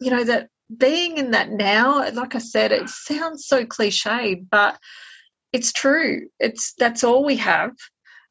you 0.00 0.10
know, 0.10 0.24
that 0.24 0.48
being 0.76 1.18
in 1.18 1.32
that 1.32 1.50
now, 1.50 2.08
like 2.12 2.34
I 2.34 2.38
said, 2.38 2.72
it 2.72 2.88
sounds 2.88 3.46
so 3.46 3.64
cliche, 3.66 4.34
but 4.34 4.78
it's 5.52 5.72
true. 5.72 6.28
It's 6.40 6.74
that's 6.78 7.04
all 7.04 7.24
we 7.24 7.36
have. 7.36 7.72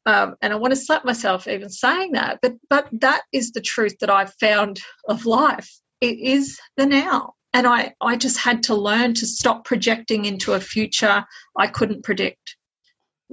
Um, 0.06 0.34
and 0.42 0.52
I 0.52 0.56
want 0.56 0.72
to 0.72 0.76
slap 0.80 1.04
myself 1.04 1.48
even 1.48 1.70
saying 1.70 2.12
that, 2.12 2.40
but 2.42 2.54
but 2.68 2.88
that 2.92 3.22
is 3.32 3.52
the 3.52 3.62
truth 3.62 3.96
that 4.00 4.10
I've 4.10 4.34
found 4.34 4.78
of 5.08 5.24
life. 5.24 5.70
It 6.02 6.18
is 6.18 6.58
the 6.76 6.84
now, 6.84 7.32
and 7.54 7.66
I 7.66 7.94
I 8.02 8.16
just 8.16 8.38
had 8.38 8.64
to 8.64 8.74
learn 8.74 9.14
to 9.14 9.26
stop 9.26 9.64
projecting 9.64 10.26
into 10.26 10.52
a 10.52 10.60
future 10.60 11.24
I 11.56 11.66
couldn't 11.68 12.04
predict, 12.04 12.56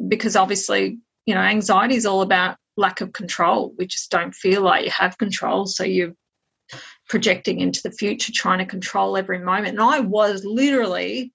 because 0.07 0.37
obviously 0.37 0.99
you 1.25 1.35
know 1.35 1.41
anxiety 1.41 1.95
is 1.95 2.05
all 2.05 2.21
about 2.21 2.55
lack 2.77 3.01
of 3.01 3.11
control. 3.11 3.73
We 3.77 3.85
just 3.85 4.09
don't 4.09 4.33
feel 4.33 4.61
like 4.61 4.85
you 4.85 4.91
have 4.91 5.17
control, 5.17 5.65
so 5.65 5.83
you 5.83 6.15
projecting 7.11 7.59
into 7.59 7.81
the 7.83 7.91
future, 7.91 8.31
trying 8.33 8.59
to 8.59 8.65
control 8.65 9.17
every 9.17 9.37
moment. 9.37 9.77
And 9.77 9.81
I 9.81 9.99
was 9.99 10.45
literally 10.45 11.33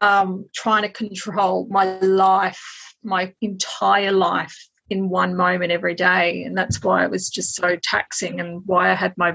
um, 0.00 0.46
trying 0.54 0.82
to 0.82 0.88
control 0.88 1.68
my 1.68 1.98
life, 1.98 2.94
my 3.04 3.34
entire 3.42 4.12
life 4.12 4.56
in 4.88 5.10
one 5.10 5.36
moment 5.36 5.72
every 5.72 5.94
day. 5.94 6.42
And 6.42 6.56
that's 6.56 6.82
why 6.82 7.04
it 7.04 7.10
was 7.10 7.28
just 7.28 7.54
so 7.54 7.76
taxing 7.82 8.40
and 8.40 8.62
why 8.64 8.90
I 8.90 8.94
had 8.94 9.12
my, 9.18 9.34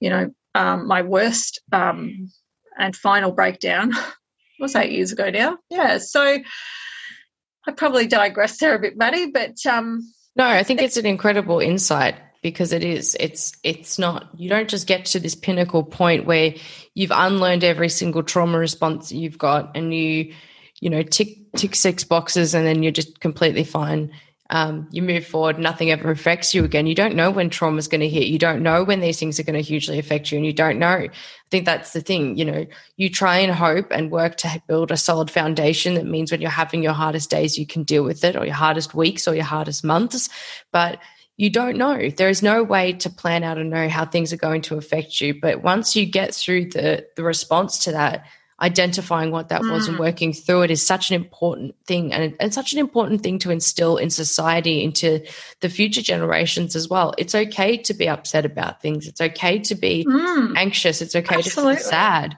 you 0.00 0.10
know, 0.10 0.34
um, 0.56 0.88
my 0.88 1.02
worst 1.02 1.60
um, 1.70 2.28
and 2.76 2.96
final 2.96 3.30
breakdown 3.30 3.92
was 4.58 4.74
eight 4.74 4.90
years 4.90 5.12
ago 5.12 5.30
now. 5.30 5.56
Yeah. 5.70 5.98
So 5.98 6.20
I 6.20 7.72
probably 7.76 8.08
digressed 8.08 8.58
there 8.58 8.74
a 8.74 8.80
bit, 8.80 8.96
Maddie, 8.96 9.30
but. 9.30 9.54
Um, 9.70 10.00
no, 10.34 10.46
I 10.46 10.64
think 10.64 10.82
it's 10.82 10.96
an 10.96 11.06
incredible 11.06 11.60
insight 11.60 12.16
because 12.42 12.72
it 12.72 12.82
is 12.82 13.16
it's 13.20 13.52
it's 13.62 13.98
not 13.98 14.28
you 14.36 14.48
don't 14.48 14.68
just 14.68 14.86
get 14.86 15.04
to 15.04 15.20
this 15.20 15.34
pinnacle 15.34 15.82
point 15.82 16.26
where 16.26 16.54
you've 16.94 17.12
unlearned 17.14 17.64
every 17.64 17.88
single 17.88 18.22
trauma 18.22 18.58
response 18.58 19.12
you've 19.12 19.38
got 19.38 19.76
and 19.76 19.92
you 19.92 20.32
you 20.80 20.90
know 20.90 21.02
tick 21.02 21.36
tick 21.56 21.74
six 21.74 22.04
boxes 22.04 22.54
and 22.54 22.66
then 22.66 22.82
you're 22.82 22.92
just 22.92 23.20
completely 23.20 23.64
fine. 23.64 24.10
Um, 24.52 24.88
you 24.90 25.00
move 25.00 25.24
forward 25.24 25.60
nothing 25.60 25.92
ever 25.92 26.10
affects 26.10 26.54
you 26.54 26.64
again. 26.64 26.88
You 26.88 26.94
don't 26.96 27.14
know 27.14 27.30
when 27.30 27.50
trauma 27.50 27.76
is 27.76 27.86
going 27.86 28.00
to 28.00 28.08
hit. 28.08 28.26
You 28.26 28.38
don't 28.38 28.64
know 28.64 28.82
when 28.82 28.98
these 28.98 29.20
things 29.20 29.38
are 29.38 29.44
going 29.44 29.54
to 29.54 29.60
hugely 29.60 30.00
affect 30.00 30.32
you 30.32 30.38
and 30.38 30.44
you 30.44 30.52
don't 30.52 30.80
know. 30.80 30.88
I 30.88 31.10
think 31.52 31.66
that's 31.66 31.92
the 31.92 32.00
thing 32.00 32.36
you 32.36 32.44
know 32.44 32.66
you 32.96 33.10
try 33.10 33.38
and 33.38 33.52
hope 33.52 33.88
and 33.92 34.10
work 34.10 34.36
to 34.38 34.62
build 34.66 34.90
a 34.90 34.96
solid 34.96 35.30
foundation 35.30 35.94
that 35.94 36.06
means 36.06 36.32
when 36.32 36.40
you're 36.40 36.50
having 36.50 36.82
your 36.82 36.94
hardest 36.94 37.30
days 37.30 37.58
you 37.58 37.66
can 37.66 37.84
deal 37.84 38.02
with 38.02 38.24
it 38.24 38.34
or 38.34 38.44
your 38.44 38.54
hardest 38.54 38.94
weeks 38.94 39.28
or 39.28 39.34
your 39.34 39.44
hardest 39.44 39.84
months. 39.84 40.28
But 40.72 40.98
you 41.40 41.48
don't 41.48 41.78
know. 41.78 42.10
There 42.10 42.28
is 42.28 42.42
no 42.42 42.62
way 42.62 42.92
to 42.92 43.08
plan 43.08 43.44
out 43.44 43.56
and 43.56 43.70
know 43.70 43.88
how 43.88 44.04
things 44.04 44.30
are 44.30 44.36
going 44.36 44.60
to 44.60 44.76
affect 44.76 45.22
you. 45.22 45.40
But 45.40 45.62
once 45.62 45.96
you 45.96 46.04
get 46.04 46.34
through 46.34 46.66
the 46.66 47.06
the 47.16 47.22
response 47.22 47.78
to 47.84 47.92
that, 47.92 48.26
identifying 48.60 49.30
what 49.30 49.48
that 49.48 49.62
mm. 49.62 49.72
was 49.72 49.88
and 49.88 49.96
mm. 49.96 50.00
working 50.00 50.34
through 50.34 50.64
it 50.64 50.70
is 50.70 50.86
such 50.86 51.08
an 51.08 51.16
important 51.16 51.74
thing 51.86 52.12
and, 52.12 52.36
and 52.40 52.52
such 52.52 52.74
an 52.74 52.78
important 52.78 53.22
thing 53.22 53.38
to 53.38 53.50
instill 53.50 53.96
in 53.96 54.10
society 54.10 54.84
into 54.84 55.24
the 55.60 55.70
future 55.70 56.02
generations 56.02 56.76
as 56.76 56.90
well. 56.90 57.14
It's 57.16 57.34
okay 57.34 57.78
to 57.78 57.94
be 57.94 58.06
upset 58.06 58.44
about 58.44 58.82
things. 58.82 59.08
It's 59.08 59.22
okay 59.22 59.60
to 59.60 59.74
be 59.74 60.04
mm. 60.04 60.52
anxious. 60.58 61.00
It's 61.00 61.16
okay 61.16 61.36
Absolutely. 61.36 61.76
to 61.76 61.80
feel 61.80 61.88
sad. 61.88 62.36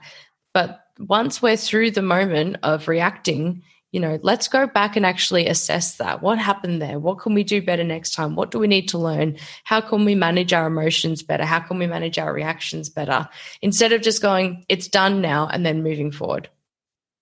But 0.53 0.79
once 0.97 1.41
we're 1.41 1.57
through 1.57 1.91
the 1.91 2.01
moment 2.01 2.55
of 2.63 2.87
reacting, 2.87 3.63
you 3.93 3.99
know, 3.99 4.19
let's 4.23 4.47
go 4.47 4.65
back 4.65 4.95
and 4.95 5.05
actually 5.05 5.45
assess 5.45 5.97
that. 5.97 6.23
What 6.23 6.39
happened 6.39 6.81
there? 6.81 6.97
What 6.97 7.19
can 7.19 7.35
we 7.35 7.43
do 7.43 7.61
better 7.61 7.83
next 7.83 8.15
time? 8.15 8.35
What 8.35 8.49
do 8.49 8.57
we 8.57 8.65
need 8.65 8.89
to 8.89 8.97
learn? 8.97 9.37
How 9.65 9.81
can 9.81 10.03
we 10.03 10.15
manage 10.15 10.51
our 10.51 10.65
emotions 10.65 11.21
better? 11.21 11.45
How 11.45 11.59
can 11.59 11.77
we 11.77 11.85
manage 11.85 12.17
our 12.17 12.33
reactions 12.33 12.89
better? 12.89 13.29
Instead 13.61 13.93
of 13.93 14.01
just 14.01 14.19
going, 14.19 14.65
it's 14.67 14.87
done 14.87 15.21
now 15.21 15.47
and 15.47 15.63
then 15.63 15.83
moving 15.83 16.11
forward. 16.11 16.49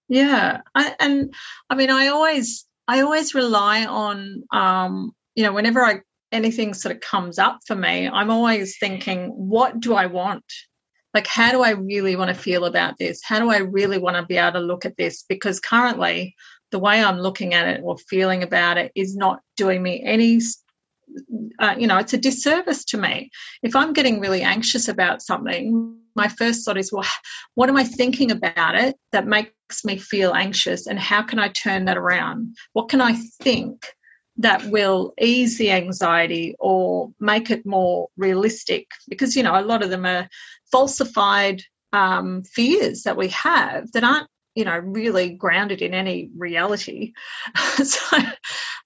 Yeah. 0.07 0.61
I, 0.73 0.95
and 0.97 1.35
I 1.69 1.75
mean, 1.75 1.89
I 1.89 2.07
always, 2.07 2.65
I 2.87 3.01
always 3.01 3.35
rely 3.35 3.85
on, 3.85 4.43
um, 4.53 5.11
you 5.35 5.43
know, 5.43 5.51
whenever 5.51 5.83
I, 5.83 5.99
anything 6.31 6.73
sort 6.73 6.95
of 6.95 7.01
comes 7.01 7.37
up 7.37 7.59
for 7.67 7.75
me, 7.75 8.07
I'm 8.07 8.31
always 8.31 8.77
thinking, 8.77 9.27
what 9.27 9.81
do 9.81 9.93
I 9.93 10.05
want? 10.05 10.45
Like, 11.13 11.27
how 11.27 11.51
do 11.51 11.61
I 11.61 11.71
really 11.71 12.15
want 12.15 12.29
to 12.29 12.41
feel 12.41 12.63
about 12.63 12.97
this? 12.97 13.21
How 13.21 13.39
do 13.39 13.49
I 13.49 13.57
really 13.57 13.97
want 13.97 14.15
to 14.15 14.25
be 14.25 14.37
able 14.37 14.53
to 14.53 14.65
look 14.65 14.85
at 14.85 14.95
this? 14.95 15.25
Because 15.27 15.59
currently, 15.59 16.35
the 16.71 16.79
way 16.79 17.03
I'm 17.03 17.19
looking 17.19 17.53
at 17.53 17.67
it 17.67 17.81
or 17.83 17.97
feeling 17.97 18.43
about 18.43 18.77
it 18.77 18.91
is 18.95 19.15
not 19.15 19.41
doing 19.57 19.83
me 19.83 20.01
any 20.03 20.39
uh, 21.59 21.75
you 21.77 21.87
know, 21.87 21.97
it's 21.97 22.13
a 22.13 22.17
disservice 22.17 22.85
to 22.85 22.97
me. 22.97 23.29
If 23.63 23.75
I'm 23.75 23.93
getting 23.93 24.19
really 24.19 24.41
anxious 24.41 24.87
about 24.87 25.21
something, 25.21 25.97
my 26.15 26.27
first 26.27 26.65
thought 26.65 26.77
is, 26.77 26.91
well, 26.91 27.05
what 27.55 27.69
am 27.69 27.77
I 27.77 27.83
thinking 27.83 28.31
about 28.31 28.75
it 28.75 28.95
that 29.11 29.27
makes 29.27 29.83
me 29.83 29.97
feel 29.97 30.33
anxious? 30.33 30.87
And 30.87 30.99
how 30.99 31.21
can 31.21 31.39
I 31.39 31.49
turn 31.49 31.85
that 31.85 31.97
around? 31.97 32.55
What 32.73 32.89
can 32.89 33.01
I 33.01 33.13
think 33.41 33.85
that 34.37 34.65
will 34.65 35.13
ease 35.19 35.57
the 35.57 35.71
anxiety 35.71 36.55
or 36.59 37.11
make 37.19 37.51
it 37.51 37.65
more 37.65 38.07
realistic? 38.17 38.87
Because, 39.09 39.35
you 39.35 39.43
know, 39.43 39.59
a 39.59 39.63
lot 39.63 39.83
of 39.83 39.89
them 39.89 40.05
are 40.05 40.27
falsified 40.71 41.61
um, 41.93 42.43
fears 42.43 43.03
that 43.03 43.17
we 43.17 43.27
have 43.29 43.91
that 43.91 44.03
aren't 44.03 44.27
you 44.55 44.65
know 44.65 44.77
really 44.77 45.29
grounded 45.29 45.81
in 45.81 45.93
any 45.93 46.29
reality. 46.37 47.13
So 47.83 48.17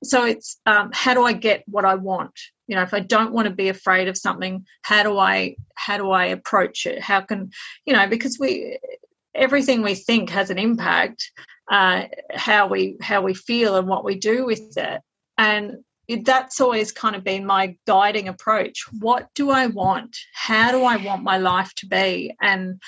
so 0.03 0.25
it's 0.25 0.59
um, 0.65 0.91
how 0.93 1.13
do 1.13 1.23
i 1.23 1.33
get 1.33 1.63
what 1.67 1.85
i 1.85 1.95
want? 1.95 2.37
You 2.67 2.75
know 2.75 2.83
if 2.83 2.93
i 2.93 2.99
don't 2.99 3.33
want 3.33 3.47
to 3.47 3.53
be 3.53 3.69
afraid 3.69 4.07
of 4.07 4.17
something 4.17 4.65
how 4.83 5.03
do 5.03 5.17
i 5.17 5.55
how 5.75 5.97
do 5.97 6.11
i 6.11 6.25
approach 6.25 6.85
it? 6.85 7.01
How 7.01 7.21
can 7.21 7.51
you 7.85 7.93
know 7.93 8.07
because 8.07 8.37
we 8.39 8.79
everything 9.33 9.81
we 9.81 9.95
think 9.95 10.29
has 10.29 10.49
an 10.49 10.57
impact 10.57 11.31
uh, 11.71 12.03
how 12.33 12.67
we 12.67 12.97
how 13.01 13.21
we 13.21 13.33
feel 13.33 13.75
and 13.75 13.87
what 13.87 14.03
we 14.03 14.15
do 14.15 14.45
with 14.45 14.77
it. 14.77 15.01
And 15.37 15.77
that's 16.23 16.61
always 16.61 16.91
kind 16.91 17.15
of 17.15 17.23
been 17.23 17.45
my 17.45 17.75
guiding 17.87 18.27
approach. 18.27 18.85
What 18.99 19.27
do 19.33 19.49
i 19.49 19.67
want? 19.67 20.15
How 20.33 20.71
do 20.71 20.83
i 20.83 20.97
want 20.97 21.23
my 21.23 21.37
life 21.37 21.73
to 21.77 21.87
be? 21.87 22.35
And 22.41 22.81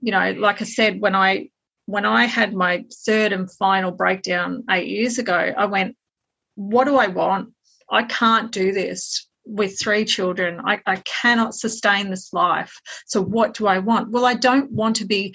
you 0.00 0.10
know 0.10 0.32
like 0.32 0.60
i 0.60 0.64
said 0.64 1.00
when 1.00 1.14
i 1.14 1.48
when 1.86 2.04
i 2.04 2.24
had 2.24 2.54
my 2.54 2.84
third 3.06 3.32
and 3.32 3.50
final 3.52 3.90
breakdown 3.90 4.64
8 4.70 4.86
years 4.86 5.18
ago 5.18 5.52
i 5.56 5.66
went 5.66 5.96
what 6.54 6.84
do 6.84 6.96
i 6.96 7.06
want 7.06 7.50
i 7.90 8.02
can't 8.02 8.52
do 8.52 8.72
this 8.72 9.28
with 9.46 9.78
three 9.78 10.06
children 10.06 10.60
I, 10.64 10.80
I 10.86 10.96
cannot 11.04 11.54
sustain 11.54 12.10
this 12.10 12.32
life 12.32 12.74
so 13.06 13.20
what 13.22 13.54
do 13.54 13.66
i 13.66 13.78
want 13.78 14.10
well 14.10 14.24
i 14.24 14.34
don't 14.34 14.70
want 14.70 14.96
to 14.96 15.04
be 15.04 15.34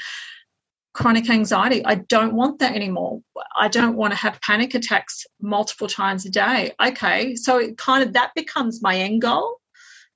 chronic 0.93 1.29
anxiety. 1.29 1.85
I 1.85 1.95
don't 1.95 2.33
want 2.33 2.59
that 2.59 2.75
anymore. 2.75 3.21
I 3.55 3.67
don't 3.67 3.95
want 3.95 4.11
to 4.11 4.19
have 4.19 4.41
panic 4.41 4.75
attacks 4.75 5.25
multiple 5.41 5.87
times 5.87 6.25
a 6.25 6.29
day. 6.29 6.73
Okay, 6.85 7.35
so 7.35 7.57
it 7.57 7.77
kind 7.77 8.03
of 8.03 8.13
that 8.13 8.31
becomes 8.35 8.81
my 8.81 8.97
end 8.97 9.21
goal. 9.21 9.57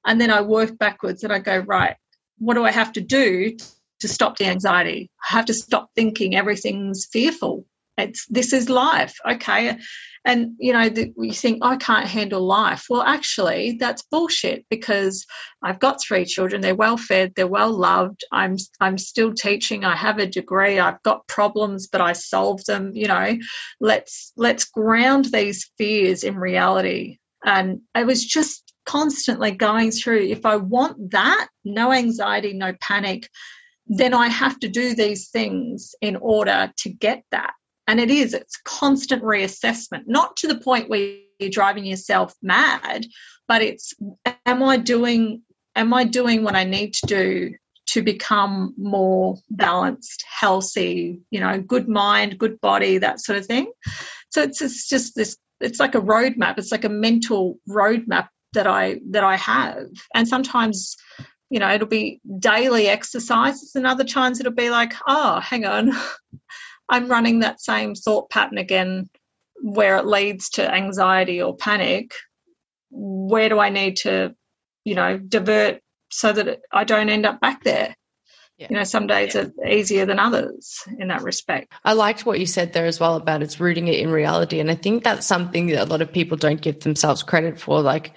And 0.05 0.19
then 0.19 0.29
I 0.29 0.41
work 0.41 0.77
backwards 0.77 1.23
and 1.23 1.31
I 1.31 1.39
go, 1.39 1.59
right, 1.59 1.95
what 2.37 2.55
do 2.55 2.65
I 2.65 2.71
have 2.71 2.91
to 2.93 3.01
do 3.01 3.55
to 4.03 4.07
stop 4.07 4.37
the 4.37 4.45
anxiety? 4.45 5.09
I 5.29 5.33
have 5.33 5.45
to 5.45 5.53
stop 5.53 5.89
thinking 5.95 6.35
everything's 6.35 7.07
fearful. 7.11 7.65
It's 7.97 8.25
this 8.27 8.53
is 8.53 8.69
life. 8.69 9.17
Okay? 9.27 9.77
And 10.25 10.53
you 10.57 10.71
know 10.71 10.87
the, 10.87 11.13
you 11.17 11.33
think 11.33 11.59
i 11.63 11.75
can't 11.75 12.07
handle 12.07 12.45
life. 12.45 12.85
Well 12.89 13.01
actually 13.01 13.77
that's 13.79 14.03
bullshit 14.03 14.65
because 14.69 15.25
i've 15.61 15.79
got 15.79 16.01
three 16.01 16.25
children. 16.25 16.61
They're 16.61 16.75
well 16.75 16.97
fed. 16.97 17.33
They're 17.35 17.47
well 17.47 17.71
loved. 17.71 18.23
I'm 18.31 18.57
i'm 18.79 18.97
still 18.97 19.33
teaching. 19.33 19.83
I 19.83 19.95
have 19.95 20.19
a 20.19 20.27
degree. 20.27 20.79
I've 20.79 21.01
got 21.03 21.27
problems 21.27 21.87
but 21.87 22.01
i 22.01 22.13
solve 22.13 22.63
them 22.65 22.91
you 22.93 23.07
know? 23.07 23.37
Let's 23.79 24.31
let's 24.37 24.65
ground 24.65 25.25
these 25.25 25.69
fears 25.77 26.23
in 26.23 26.37
reality. 26.37 27.17
And 27.45 27.81
i 27.93 28.03
was 28.03 28.25
just 28.25 28.73
constantly 28.85 29.51
going 29.51 29.91
through. 29.91 30.23
If 30.23 30.45
i 30.45 30.55
want 30.55 31.11
that 31.11 31.47
no 31.65 31.91
anxiety 31.91 32.53
no 32.53 32.73
panic 32.81 33.29
then 33.87 34.13
i 34.13 34.27
have 34.27 34.59
to 34.59 34.67
do 34.67 34.95
these 34.95 35.29
things 35.29 35.93
in 36.01 36.15
order 36.15 36.71
to 36.77 36.89
get 36.89 37.23
that 37.31 37.53
and 37.87 37.99
it 37.99 38.09
is, 38.09 38.33
it's 38.33 38.57
constant 38.63 39.23
reassessment, 39.23 40.03
not 40.05 40.37
to 40.37 40.47
the 40.47 40.57
point 40.57 40.89
where 40.89 41.17
you're 41.39 41.49
driving 41.49 41.85
yourself 41.85 42.33
mad, 42.41 43.05
but 43.47 43.61
it's 43.61 43.93
am 44.45 44.63
I 44.63 44.77
doing 44.77 45.41
am 45.75 45.93
I 45.93 46.03
doing 46.03 46.43
what 46.43 46.55
I 46.55 46.63
need 46.63 46.93
to 46.93 47.07
do 47.07 47.53
to 47.87 48.01
become 48.01 48.73
more 48.77 49.35
balanced, 49.49 50.23
healthy, 50.29 51.19
you 51.31 51.39
know, 51.39 51.59
good 51.59 51.89
mind, 51.89 52.37
good 52.37 52.61
body, 52.61 52.99
that 52.99 53.19
sort 53.19 53.37
of 53.37 53.45
thing. 53.45 53.71
So 54.29 54.43
it's, 54.43 54.61
it's 54.61 54.87
just 54.87 55.15
this 55.15 55.37
it's 55.59 55.79
like 55.79 55.95
a 55.95 56.01
roadmap. 56.01 56.57
It's 56.57 56.71
like 56.71 56.85
a 56.85 56.89
mental 56.89 57.59
roadmap 57.67 58.29
that 58.53 58.67
I 58.67 59.01
that 59.09 59.25
I 59.25 59.35
have. 59.35 59.87
And 60.15 60.25
sometimes 60.25 60.95
you 61.53 61.59
know 61.59 61.69
it'll 61.71 61.87
be 61.87 62.19
daily 62.39 62.87
exercises 62.87 63.75
and 63.75 63.85
other 63.85 64.03
times 64.03 64.39
it'll 64.39 64.51
be 64.51 64.69
like 64.69 64.93
oh 65.07 65.39
hang 65.39 65.65
on 65.65 65.91
I'm 66.89 67.07
running 67.07 67.39
that 67.39 67.61
same 67.61 67.95
thought 67.95 68.29
pattern 68.29 68.57
again 68.57 69.09
where 69.61 69.97
it 69.97 70.05
leads 70.05 70.49
to 70.49 70.73
anxiety 70.73 71.41
or 71.41 71.55
panic. 71.55 72.13
Where 72.91 73.49
do 73.49 73.59
I 73.59 73.69
need 73.69 73.97
to, 73.97 74.35
you 74.83 74.95
know, 74.95 75.17
divert 75.17 75.81
so 76.11 76.33
that 76.33 76.59
I 76.71 76.83
don't 76.83 77.09
end 77.09 77.25
up 77.25 77.39
back 77.39 77.63
there? 77.63 77.95
Yeah. 78.57 78.67
You 78.69 78.75
know, 78.75 78.83
some 78.83 79.07
days 79.07 79.33
yeah. 79.33 79.45
are 79.45 79.67
easier 79.67 80.05
than 80.05 80.19
others 80.19 80.83
in 80.99 81.07
that 81.07 81.23
respect. 81.23 81.73
I 81.83 81.93
liked 81.93 82.25
what 82.25 82.39
you 82.39 82.45
said 82.45 82.73
there 82.73 82.85
as 82.85 82.99
well 82.99 83.15
about 83.15 83.41
it's 83.41 83.59
rooting 83.59 83.87
it 83.87 83.99
in 83.99 84.11
reality. 84.11 84.59
And 84.59 84.69
I 84.69 84.75
think 84.75 85.03
that's 85.03 85.25
something 85.25 85.67
that 85.67 85.81
a 85.81 85.89
lot 85.89 86.01
of 86.01 86.11
people 86.11 86.37
don't 86.37 86.61
give 86.61 86.81
themselves 86.81 87.23
credit 87.23 87.59
for. 87.59 87.81
Like, 87.81 88.13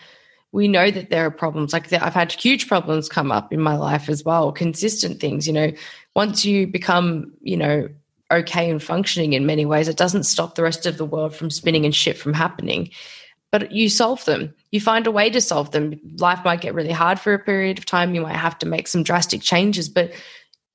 we 0.57 0.69
know 0.69 0.91
that 0.91 1.11
there 1.11 1.27
are 1.27 1.31
problems. 1.31 1.75
Like, 1.75 1.93
I've 1.93 2.15
had 2.15 2.33
huge 2.33 2.67
problems 2.67 3.11
come 3.11 3.30
up 3.30 3.52
in 3.52 3.61
my 3.61 3.76
life 3.76 4.09
as 4.09 4.25
well, 4.25 4.52
consistent 4.52 5.21
things. 5.21 5.47
You 5.47 5.52
know, 5.52 5.73
once 6.15 6.47
you 6.47 6.67
become, 6.67 7.30
you 7.43 7.59
know, 7.59 7.91
okay 8.30 8.71
and 8.71 8.83
functioning 8.83 9.35
in 9.35 9.45
many 9.45 9.67
ways, 9.67 9.87
it 9.87 9.99
doesn't 9.99 10.23
stop 10.23 10.54
the 10.54 10.63
rest 10.63 10.87
of 10.87 10.97
the 10.97 11.04
world 11.04 11.37
from 11.37 11.50
spinning 11.50 11.85
and 11.85 11.95
shit 11.95 12.17
from 12.17 12.33
happening. 12.33 12.89
But 13.52 13.71
you 13.71 13.91
solve 13.91 14.25
them. 14.25 14.54
You 14.73 14.80
find 14.80 15.07
a 15.07 15.11
way 15.11 15.28
to 15.28 15.43
solve 15.43 15.73
them. 15.73 16.00
Life 16.21 16.41
might 16.43 16.63
get 16.63 16.73
really 16.73 16.91
hard 16.91 17.21
for 17.21 17.35
a 17.35 17.39
period 17.39 17.76
of 17.76 17.85
time. 17.85 18.15
You 18.15 18.23
might 18.23 18.37
have 18.37 18.59
to 18.61 18.67
make 18.67 18.89
some 18.89 19.02
drastic 19.02 19.43
changes, 19.43 19.91
but 19.91 20.11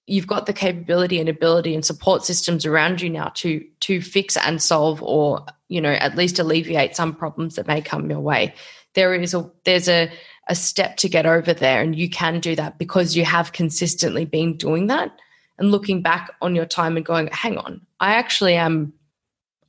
you've 0.05 0.27
got 0.27 0.45
the 0.45 0.53
capability 0.53 1.19
and 1.19 1.27
ability 1.27 1.73
and 1.73 1.83
support 1.83 2.23
systems 2.23 2.67
around 2.67 3.01
you 3.01 3.09
now 3.09 3.29
to 3.35 3.65
to 3.79 3.99
fix 3.99 4.37
and 4.37 4.61
solve 4.61 5.01
or 5.01 5.43
you 5.69 5.81
know 5.81 5.93
at 5.93 6.15
least 6.15 6.37
alleviate 6.37 6.95
some 6.95 7.15
problems 7.15 7.55
that 7.55 7.65
may 7.65 7.81
come 7.81 8.09
your 8.09 8.19
way 8.19 8.53
there 8.93 9.13
is 9.13 9.33
a 9.33 9.49
there's 9.65 9.87
a 9.87 10.11
a 10.47 10.55
step 10.55 10.97
to 10.97 11.07
get 11.07 11.25
over 11.25 11.53
there 11.53 11.81
and 11.81 11.95
you 11.95 12.09
can 12.09 12.39
do 12.39 12.55
that 12.55 12.77
because 12.77 13.15
you 13.15 13.23
have 13.23 13.53
consistently 13.53 14.25
been 14.25 14.57
doing 14.57 14.87
that 14.87 15.11
and 15.57 15.71
looking 15.71 16.01
back 16.01 16.31
on 16.41 16.55
your 16.55 16.65
time 16.65 16.97
and 16.97 17.05
going, 17.05 17.27
hang 17.31 17.57
on, 17.57 17.81
I 17.99 18.15
actually 18.15 18.55
am, 18.55 18.93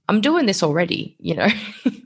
I'm 0.09 0.21
doing 0.23 0.47
this 0.47 0.63
already, 0.63 1.15
you 1.19 1.35
know? 1.35 1.49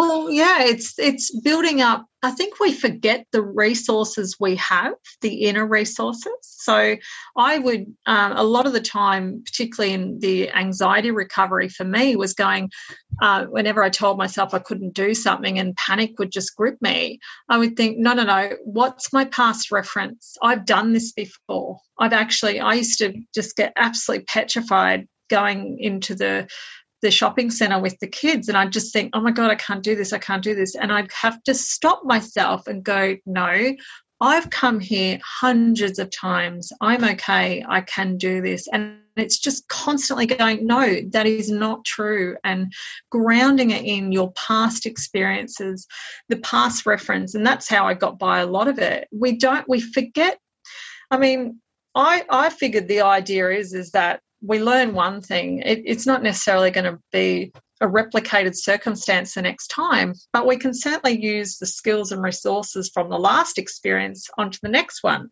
well, 0.00 0.30
yeah, 0.30 0.62
it's, 0.62 0.98
it's 0.98 1.30
building 1.40 1.82
up. 1.82 2.06
I 2.22 2.30
think 2.30 2.58
we 2.58 2.72
forget 2.72 3.26
the 3.32 3.42
resources 3.42 4.36
we 4.40 4.56
have, 4.56 4.94
the 5.20 5.44
inner 5.44 5.66
resources. 5.66 6.32
So 6.42 6.96
I 7.36 7.58
would, 7.58 7.84
um, 8.06 8.32
a 8.32 8.42
lot 8.42 8.66
of 8.66 8.72
the 8.72 8.80
time, 8.80 9.42
particularly 9.44 9.92
in 9.92 10.18
the 10.18 10.50
anxiety 10.52 11.10
recovery 11.10 11.68
for 11.68 11.84
me, 11.84 12.16
was 12.16 12.32
going, 12.32 12.70
uh, 13.20 13.44
whenever 13.44 13.82
I 13.82 13.90
told 13.90 14.16
myself 14.16 14.54
I 14.54 14.60
couldn't 14.60 14.94
do 14.94 15.12
something 15.12 15.58
and 15.58 15.76
panic 15.76 16.18
would 16.18 16.32
just 16.32 16.56
grip 16.56 16.78
me, 16.80 17.20
I 17.50 17.58
would 17.58 17.76
think, 17.76 17.98
no, 17.98 18.14
no, 18.14 18.24
no, 18.24 18.56
what's 18.64 19.12
my 19.12 19.26
past 19.26 19.70
reference? 19.70 20.38
I've 20.42 20.64
done 20.64 20.94
this 20.94 21.12
before. 21.12 21.78
I've 21.98 22.14
actually, 22.14 22.58
I 22.58 22.72
used 22.72 22.98
to 23.00 23.12
just 23.34 23.54
get 23.54 23.74
absolutely 23.76 24.24
petrified 24.24 25.06
going 25.28 25.78
into 25.78 26.14
the 26.14 26.48
the 27.02 27.10
shopping 27.10 27.50
center 27.50 27.80
with 27.80 27.98
the 28.00 28.06
kids 28.06 28.48
and 28.48 28.56
I'd 28.56 28.72
just 28.72 28.92
think, 28.92 29.10
oh 29.14 29.20
my 29.20 29.30
God, 29.30 29.50
I 29.50 29.54
can't 29.54 29.82
do 29.82 29.96
this, 29.96 30.12
I 30.12 30.18
can't 30.18 30.42
do 30.42 30.54
this. 30.54 30.74
And 30.74 30.92
I'd 30.92 31.10
have 31.12 31.42
to 31.44 31.54
stop 31.54 32.02
myself 32.04 32.66
and 32.66 32.84
go, 32.84 33.16
no, 33.26 33.74
I've 34.22 34.50
come 34.50 34.80
here 34.80 35.18
hundreds 35.24 35.98
of 35.98 36.10
times. 36.10 36.72
I'm 36.82 37.02
okay. 37.04 37.64
I 37.66 37.80
can 37.80 38.18
do 38.18 38.42
this. 38.42 38.68
And 38.70 38.98
it's 39.16 39.38
just 39.38 39.66
constantly 39.68 40.26
going, 40.26 40.66
no, 40.66 41.00
that 41.12 41.26
is 41.26 41.50
not 41.50 41.86
true. 41.86 42.36
And 42.44 42.70
grounding 43.10 43.70
it 43.70 43.82
in 43.82 44.12
your 44.12 44.30
past 44.32 44.84
experiences, 44.84 45.86
the 46.28 46.36
past 46.36 46.84
reference. 46.84 47.34
And 47.34 47.46
that's 47.46 47.68
how 47.68 47.86
I 47.86 47.94
got 47.94 48.18
by 48.18 48.40
a 48.40 48.46
lot 48.46 48.68
of 48.68 48.78
it. 48.78 49.08
We 49.10 49.38
don't, 49.38 49.66
we 49.66 49.80
forget. 49.80 50.38
I 51.10 51.16
mean, 51.16 51.60
I, 51.94 52.24
I 52.28 52.50
figured 52.50 52.88
the 52.88 53.00
idea 53.00 53.48
is, 53.50 53.72
is 53.72 53.92
that 53.92 54.20
we 54.42 54.62
learn 54.62 54.94
one 54.94 55.20
thing. 55.20 55.60
It, 55.60 55.82
it's 55.84 56.06
not 56.06 56.22
necessarily 56.22 56.70
going 56.70 56.92
to 56.92 56.98
be 57.12 57.52
a 57.80 57.86
replicated 57.86 58.54
circumstance 58.56 59.34
the 59.34 59.42
next 59.42 59.68
time, 59.68 60.14
but 60.32 60.46
we 60.46 60.56
can 60.56 60.74
certainly 60.74 61.20
use 61.20 61.58
the 61.58 61.66
skills 61.66 62.12
and 62.12 62.22
resources 62.22 62.90
from 62.92 63.08
the 63.08 63.18
last 63.18 63.58
experience 63.58 64.28
onto 64.36 64.58
the 64.62 64.68
next 64.68 65.02
one. 65.02 65.30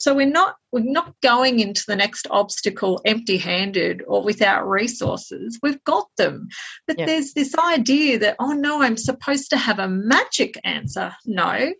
So 0.00 0.14
we're 0.14 0.26
not 0.26 0.54
we're 0.70 0.84
not 0.84 1.12
going 1.22 1.58
into 1.58 1.82
the 1.88 1.96
next 1.96 2.28
obstacle 2.30 3.00
empty-handed 3.04 4.02
or 4.06 4.22
without 4.22 4.68
resources. 4.68 5.58
We've 5.60 5.82
got 5.82 6.06
them. 6.16 6.48
But 6.86 7.00
yeah. 7.00 7.06
there's 7.06 7.32
this 7.32 7.54
idea 7.56 8.20
that 8.20 8.36
oh 8.38 8.52
no, 8.52 8.80
I'm 8.80 8.96
supposed 8.96 9.50
to 9.50 9.56
have 9.56 9.80
a 9.80 9.88
magic 9.88 10.54
answer. 10.62 11.12
No. 11.26 11.72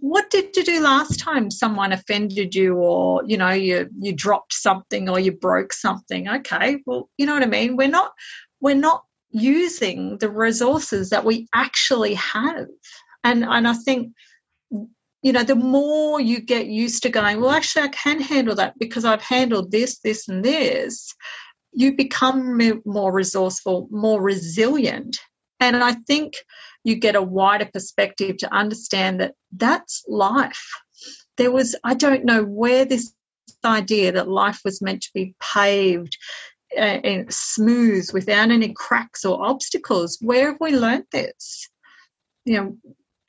What 0.00 0.30
did 0.30 0.56
you 0.56 0.64
do 0.64 0.80
last 0.80 1.20
time 1.20 1.50
someone 1.50 1.92
offended 1.92 2.54
you 2.54 2.74
or 2.76 3.22
you 3.26 3.36
know 3.36 3.50
you 3.50 3.88
you 4.00 4.12
dropped 4.12 4.54
something 4.54 5.08
or 5.08 5.20
you 5.20 5.32
broke 5.32 5.72
something? 5.72 6.28
Okay, 6.28 6.78
well, 6.86 7.08
you 7.18 7.26
know 7.26 7.34
what 7.34 7.42
I 7.42 7.46
mean? 7.46 7.76
We're 7.76 7.88
not 7.88 8.12
we're 8.60 8.74
not 8.74 9.04
using 9.30 10.18
the 10.18 10.28
resources 10.28 11.10
that 11.10 11.24
we 11.24 11.48
actually 11.54 12.14
have. 12.14 12.66
And, 13.24 13.44
and 13.44 13.68
I 13.68 13.74
think, 13.74 14.12
you 15.22 15.32
know, 15.32 15.42
the 15.42 15.54
more 15.54 16.20
you 16.20 16.40
get 16.40 16.66
used 16.66 17.02
to 17.02 17.10
going, 17.10 17.40
well, 17.40 17.50
actually, 17.50 17.82
I 17.82 17.88
can 17.88 18.20
handle 18.20 18.54
that 18.56 18.78
because 18.78 19.04
I've 19.04 19.22
handled 19.22 19.70
this, 19.70 19.98
this, 20.00 20.28
and 20.28 20.44
this, 20.44 21.14
you 21.72 21.94
become 21.94 22.58
more 22.84 23.12
resourceful, 23.12 23.88
more 23.90 24.20
resilient. 24.20 25.18
And 25.60 25.76
I 25.76 25.92
think 26.06 26.34
you 26.84 26.96
get 26.96 27.16
a 27.16 27.22
wider 27.22 27.68
perspective 27.72 28.38
to 28.38 28.54
understand 28.54 29.20
that 29.20 29.34
that's 29.52 30.04
life. 30.08 30.66
There 31.36 31.50
was, 31.50 31.76
I 31.84 31.94
don't 31.94 32.24
know 32.24 32.44
where 32.44 32.84
this 32.84 33.12
idea 33.64 34.12
that 34.12 34.28
life 34.28 34.60
was 34.64 34.80
meant 34.80 35.02
to 35.02 35.10
be 35.14 35.34
paved 35.40 36.16
uh, 36.78 36.98
smooth 37.28 38.08
without 38.12 38.50
any 38.50 38.72
cracks 38.72 39.24
or 39.24 39.44
obstacles. 39.44 40.18
Where 40.20 40.52
have 40.52 40.60
we 40.60 40.76
learnt 40.76 41.06
this? 41.10 41.68
You 42.44 42.56
know, 42.56 42.76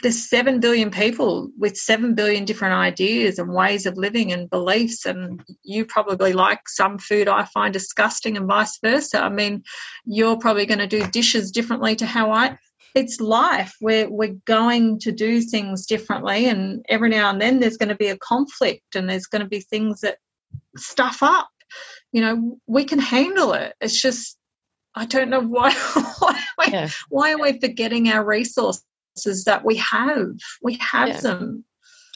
there's 0.01 0.29
7 0.29 0.59
billion 0.59 0.89
people 0.89 1.49
with 1.59 1.77
7 1.77 2.15
billion 2.15 2.45
different 2.45 2.73
ideas 2.73 3.39
and 3.39 3.53
ways 3.53 3.85
of 3.85 3.97
living 3.97 4.31
and 4.31 4.49
beliefs 4.49 5.05
and 5.05 5.43
you 5.63 5.85
probably 5.85 6.33
like 6.33 6.67
some 6.67 6.97
food 6.97 7.27
i 7.27 7.45
find 7.45 7.71
disgusting 7.73 8.35
and 8.35 8.47
vice 8.47 8.79
versa 8.83 9.21
i 9.21 9.29
mean 9.29 9.63
you're 10.05 10.37
probably 10.37 10.65
going 10.65 10.79
to 10.79 10.87
do 10.87 11.05
dishes 11.07 11.51
differently 11.51 11.95
to 11.95 12.05
how 12.05 12.31
i 12.31 12.57
it's 12.95 13.19
life 13.19 13.73
we're, 13.81 14.09
we're 14.09 14.35
going 14.45 14.99
to 14.99 15.11
do 15.11 15.41
things 15.41 15.85
differently 15.85 16.45
and 16.45 16.85
every 16.89 17.09
now 17.09 17.29
and 17.29 17.41
then 17.41 17.59
there's 17.59 17.77
going 17.77 17.89
to 17.89 17.95
be 17.95 18.07
a 18.07 18.17
conflict 18.17 18.95
and 18.95 19.09
there's 19.09 19.27
going 19.27 19.41
to 19.41 19.47
be 19.47 19.59
things 19.59 20.01
that 20.01 20.17
stuff 20.77 21.21
up 21.21 21.49
you 22.11 22.21
know 22.21 22.57
we 22.67 22.83
can 22.83 22.99
handle 22.99 23.53
it 23.53 23.73
it's 23.81 24.01
just 24.01 24.37
i 24.95 25.05
don't 25.05 25.29
know 25.29 25.41
why 25.47 25.71
why, 26.55 26.67
yeah. 26.67 26.89
why 27.09 27.33
are 27.33 27.39
we 27.39 27.59
forgetting 27.59 28.09
our 28.09 28.25
resources 28.25 28.83
that 29.45 29.63
we 29.63 29.77
have. 29.77 30.31
We 30.61 30.75
have 30.75 31.09
yeah. 31.09 31.19
them. 31.19 31.65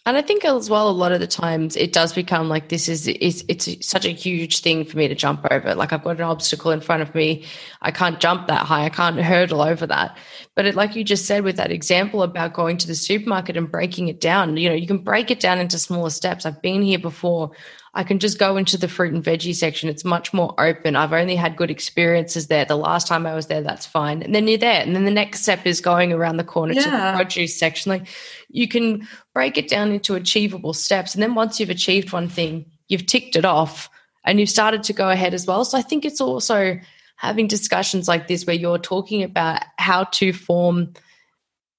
And 0.08 0.16
I 0.18 0.22
think 0.22 0.46
as 0.46 0.70
well, 0.70 0.88
a 0.88 0.92
lot 0.92 1.14
of 1.14 1.20
the 1.20 1.26
times 1.26 1.76
it 1.76 1.92
does 1.92 2.14
become 2.14 2.48
like 2.48 2.70
this 2.70 2.88
is 2.88 3.08
it's, 3.08 3.44
it's 3.48 3.88
such 3.88 4.06
a 4.06 4.10
huge 4.10 4.60
thing 4.60 4.86
for 4.86 4.98
me 4.98 5.08
to 5.08 5.16
jump 5.16 5.48
over. 5.50 5.74
Like 5.74 5.94
I've 5.94 6.04
got 6.04 6.18
an 6.18 6.22
obstacle 6.22 6.70
in 6.70 6.80
front 6.80 7.02
of 7.02 7.16
me, 7.16 7.44
I 7.82 7.90
can't 7.90 8.20
jump 8.20 8.48
that 8.48 8.68
high, 8.68 8.86
I 8.86 8.90
can't 8.90 9.20
hurdle 9.20 9.64
over 9.64 9.88
that. 9.88 10.16
But 10.54 10.68
it, 10.68 10.76
like 10.76 10.96
you 10.96 11.04
just 11.04 11.26
said 11.26 11.44
with 11.44 11.58
that 11.58 11.72
example 11.72 12.22
about 12.22 12.54
going 12.54 12.78
to 12.78 12.88
the 12.88 12.94
supermarket 12.94 13.58
and 13.58 13.72
breaking 13.72 14.08
it 14.08 14.22
down, 14.22 14.58
you 14.58 14.70
know, 14.70 14.76
you 14.76 14.86
can 14.86 15.00
break 15.00 15.32
it 15.32 15.40
down 15.40 15.58
into 15.58 15.80
smaller 15.80 16.12
steps. 16.12 16.46
I've 16.46 16.62
been 16.62 16.84
here 16.84 17.00
before. 17.00 17.52
I 17.98 18.04
can 18.04 18.20
just 18.20 18.38
go 18.38 18.58
into 18.58 18.78
the 18.78 18.90
fruit 18.90 19.14
and 19.14 19.24
veggie 19.24 19.56
section. 19.56 19.88
It's 19.88 20.04
much 20.04 20.34
more 20.34 20.54
open. 20.60 20.98
I've 20.98 21.14
only 21.14 21.38
had 21.38 21.56
good 21.56 21.72
experiences 21.72 22.48
there. 22.48 22.66
The 22.66 22.76
last 22.76 23.08
time 23.08 23.26
I 23.26 23.34
was 23.34 23.48
there, 23.48 23.62
that's 23.62 23.86
fine. 23.86 24.22
And 24.22 24.36
then 24.36 24.50
you're 24.50 24.58
there. 24.58 24.82
And 24.82 24.94
then 24.94 25.06
the 25.06 25.12
next 25.12 25.44
step 25.44 25.66
is 25.66 25.80
going 25.80 26.12
around 26.12 26.36
the 26.36 26.44
corner 26.44 26.74
yeah. 26.74 26.84
to 26.84 26.90
the 26.92 27.14
produce 27.16 27.58
section. 27.58 27.92
Like 27.92 28.08
you 28.50 28.68
can 28.68 29.08
break 29.34 29.58
it 29.58 29.70
down 29.70 29.92
into 29.92 30.16
achievable 30.16 30.74
steps. 30.74 31.14
And 31.14 31.24
then 31.24 31.36
once 31.36 31.58
you've 31.58 31.70
achieved 31.70 32.12
one 32.12 32.28
thing, 32.28 32.66
you've 32.90 33.06
ticked 33.06 33.38
it 33.38 33.46
off 33.46 33.90
and 34.26 34.42
you've 34.42 34.50
started 34.50 34.84
to 34.84 34.94
go 34.94 35.10
ahead 35.10 35.34
as 35.34 35.48
well. 35.48 35.64
So 35.64 35.78
I 35.78 35.82
think 35.82 36.04
it's 36.04 36.20
also 36.20 36.78
having 37.16 37.48
discussions 37.48 38.10
like 38.10 38.28
this 38.28 38.46
where 38.46 38.58
you're 38.58 38.78
talking 38.78 39.24
about 39.24 39.64
how 39.78 40.04
to 40.04 40.34
form 40.34 40.94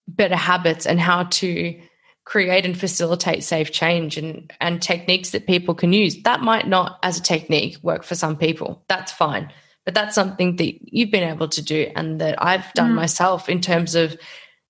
better 0.08 0.36
habits 0.36 0.86
and 0.86 0.98
how 0.98 1.24
to 1.24 1.78
create 2.26 2.66
and 2.66 2.78
facilitate 2.78 3.44
safe 3.44 3.70
change 3.70 4.18
and, 4.18 4.52
and 4.60 4.82
techniques 4.82 5.30
that 5.30 5.46
people 5.46 5.74
can 5.74 5.92
use. 5.92 6.22
That 6.24 6.42
might 6.42 6.66
not, 6.66 6.98
as 7.02 7.16
a 7.16 7.22
technique, 7.22 7.78
work 7.82 8.02
for 8.02 8.16
some 8.16 8.36
people. 8.36 8.82
That's 8.88 9.12
fine. 9.12 9.50
But 9.84 9.94
that's 9.94 10.16
something 10.16 10.56
that 10.56 10.92
you've 10.92 11.12
been 11.12 11.28
able 11.28 11.48
to 11.48 11.62
do 11.62 11.90
and 11.94 12.20
that 12.20 12.42
I've 12.42 12.70
done 12.74 12.90
mm. 12.90 12.96
myself 12.96 13.48
in 13.48 13.60
terms 13.60 13.94
of 13.94 14.18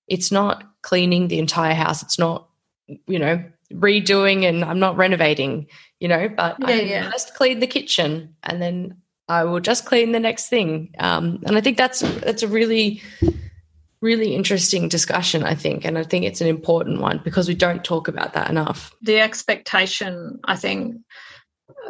it's 0.07 0.31
not 0.31 0.63
cleaning 0.83 1.27
the 1.27 1.39
entire 1.39 1.73
house. 1.73 2.03
It's 2.03 2.19
not, 2.19 2.47
you 3.07 3.17
know, 3.17 3.43
redoing 3.73 4.47
and 4.47 4.63
I'm 4.63 4.79
not 4.79 4.95
renovating, 4.95 5.65
you 5.99 6.07
know, 6.07 6.29
but 6.29 6.57
yeah, 6.59 6.67
I 6.67 6.71
yeah. 6.73 7.09
just 7.09 7.33
clean 7.33 7.59
the 7.59 7.67
kitchen 7.67 8.35
and 8.43 8.61
then 8.61 8.97
I 9.27 9.45
will 9.45 9.59
just 9.59 9.85
clean 9.85 10.11
the 10.11 10.19
next 10.19 10.47
thing. 10.47 10.93
Um, 10.99 11.41
and 11.47 11.57
I 11.57 11.61
think 11.61 11.77
that's 11.77 12.01
that's 12.01 12.43
a 12.43 12.47
really 12.47 13.01
really 14.01 14.35
interesting 14.35 14.89
discussion, 14.89 15.43
I 15.43 15.55
think. 15.55 15.85
And 15.85 15.97
I 15.97 16.03
think 16.03 16.25
it's 16.25 16.41
an 16.41 16.47
important 16.47 17.01
one 17.01 17.21
because 17.23 17.47
we 17.47 17.55
don't 17.55 17.83
talk 17.83 18.07
about 18.07 18.33
that 18.33 18.49
enough. 18.49 18.95
The 19.01 19.19
expectation, 19.19 20.39
I 20.43 20.55
think, 20.55 20.97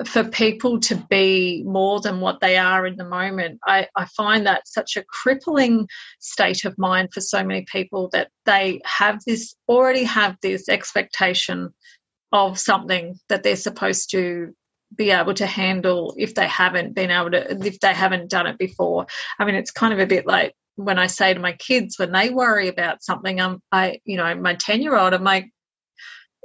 for 0.05 0.23
people 0.23 0.79
to 0.79 0.95
be 1.09 1.63
more 1.65 1.99
than 2.01 2.19
what 2.19 2.39
they 2.39 2.57
are 2.57 2.85
in 2.87 2.97
the 2.97 3.05
moment, 3.05 3.59
I, 3.65 3.87
I 3.95 4.05
find 4.05 4.45
that 4.45 4.67
such 4.67 4.97
a 4.97 5.03
crippling 5.03 5.87
state 6.19 6.65
of 6.65 6.77
mind 6.77 7.09
for 7.13 7.21
so 7.21 7.43
many 7.43 7.65
people 7.71 8.09
that 8.13 8.29
they 8.45 8.81
have 8.85 9.19
this 9.25 9.55
already 9.67 10.03
have 10.03 10.35
this 10.41 10.67
expectation 10.69 11.73
of 12.31 12.59
something 12.59 13.15
that 13.29 13.43
they're 13.43 13.55
supposed 13.55 14.11
to 14.11 14.53
be 14.95 15.11
able 15.11 15.33
to 15.33 15.45
handle 15.45 16.15
if 16.17 16.33
they 16.35 16.47
haven't 16.47 16.95
been 16.95 17.11
able 17.11 17.31
to 17.31 17.65
if 17.65 17.79
they 17.81 17.93
haven't 17.93 18.29
done 18.29 18.47
it 18.47 18.57
before 18.57 19.05
i 19.37 19.43
mean 19.43 19.55
it's 19.55 19.71
kind 19.71 19.91
of 19.91 19.99
a 19.99 20.05
bit 20.05 20.25
like 20.25 20.53
when 20.77 20.99
I 20.99 21.07
say 21.07 21.33
to 21.33 21.39
my 21.39 21.53
kids 21.53 21.97
when 21.99 22.11
they 22.11 22.29
worry 22.29 22.69
about 22.69 23.03
something, 23.03 23.41
I'm 23.41 23.61
I 23.71 23.99
you 24.05 24.17
know 24.17 24.33
my 24.35 24.55
ten 24.55 24.81
year 24.81 24.95
old, 24.95 25.13
I'm 25.13 25.23
like, 25.23 25.51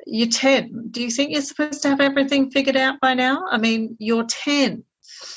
you're 0.06 0.28
ten. 0.28 0.88
Do 0.90 1.02
you 1.02 1.10
think 1.10 1.30
you're 1.30 1.42
supposed 1.42 1.82
to 1.82 1.88
have 1.88 2.00
everything 2.00 2.50
figured 2.50 2.76
out 2.76 2.98
by 3.00 3.14
now? 3.14 3.44
I 3.50 3.58
mean, 3.58 3.96
you're 4.00 4.24
ten. 4.24 4.84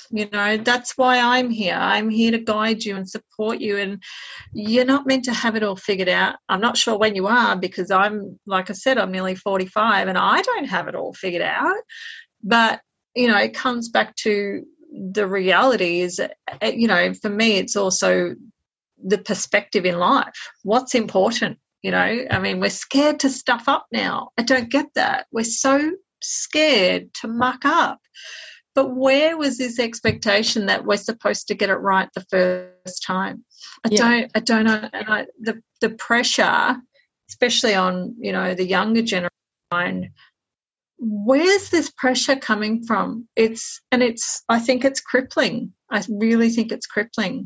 You 0.10 0.30
know 0.32 0.58
that's 0.58 0.98
why 0.98 1.20
I'm 1.20 1.50
here. 1.50 1.76
I'm 1.76 2.10
here 2.10 2.32
to 2.32 2.38
guide 2.38 2.84
you 2.84 2.96
and 2.96 3.10
support 3.10 3.60
you, 3.60 3.78
and 3.78 4.02
you're 4.54 4.86
not 4.86 5.06
meant 5.06 5.26
to 5.26 5.34
have 5.34 5.56
it 5.56 5.64
all 5.64 5.76
figured 5.76 6.10
out. 6.10 6.38
I'm 6.48 6.62
not 6.62 6.78
sure 6.78 6.98
when 6.98 7.16
you 7.16 7.28
are 7.28 7.56
because 7.58 7.92
I'm 7.92 8.40
like 8.48 8.70
I 8.70 8.74
said, 8.74 8.98
I'm 8.98 9.12
nearly 9.12 9.36
45 9.36 10.08
and 10.08 10.18
I 10.18 10.42
don't 10.42 10.66
have 10.66 10.88
it 10.88 10.96
all 10.96 11.14
figured 11.14 11.42
out. 11.42 11.76
But 12.44 12.82
you 13.16 13.28
know, 13.28 13.38
it 13.38 13.54
comes 13.54 13.90
back 13.90 14.16
to 14.18 14.64
the 14.92 15.28
reality 15.28 16.02
is, 16.02 16.20
eh, 16.20 16.72
you 16.72 16.88
know, 16.88 17.14
for 17.14 17.30
me, 17.30 17.58
it's 17.58 17.76
also 17.76 18.36
the 19.04 19.18
perspective 19.18 19.86
in 19.86 19.98
life. 19.98 20.50
What's 20.64 20.96
important? 20.96 21.60
You 21.82 21.92
know, 21.92 22.26
I 22.32 22.40
mean, 22.40 22.60
we're 22.60 22.70
scared 22.70 23.20
to 23.22 23.30
stuff 23.30 23.68
up 23.68 23.86
now. 23.92 24.30
I 24.38 24.44
don't 24.44 24.72
get 24.72 24.88
that. 24.96 25.28
We're 25.32 25.44
so 25.44 25.92
scared 26.22 27.14
to 27.22 27.28
muck 27.28 27.64
up. 27.64 28.00
But 28.74 28.96
where 28.96 29.38
was 29.38 29.58
this 29.58 29.80
expectation 29.80 30.66
that 30.66 30.86
we're 30.86 30.98
supposed 30.98 31.48
to 31.48 31.56
get 31.56 31.70
it 31.70 31.76
right 31.76 32.10
the 32.14 32.26
first 32.30 33.04
time? 33.06 33.46
I 33.86 33.90
yeah. 33.92 33.98
don't. 33.98 34.32
I 34.36 34.40
don't 34.42 34.66
know. 34.66 34.90
And 34.92 35.08
I, 35.08 35.26
the 35.40 35.62
the 35.80 35.92
pressure, 35.92 36.76
especially 37.30 37.74
on 37.74 38.16
you 38.20 38.34
know 38.34 38.54
the 38.54 38.66
younger 38.66 39.02
generation, 39.02 40.12
where's 40.98 41.70
this 41.70 41.90
pressure 41.92 42.36
coming 42.36 42.84
from? 42.84 43.28
It's 43.38 43.80
and 43.94 44.04
it's. 44.04 44.44
I 44.50 44.60
think 44.60 44.84
it's 44.84 45.00
crippling. 45.00 45.72
I 45.90 46.04
really 46.10 46.50
think 46.50 46.74
it's 46.74 46.88
crippling. 46.88 47.46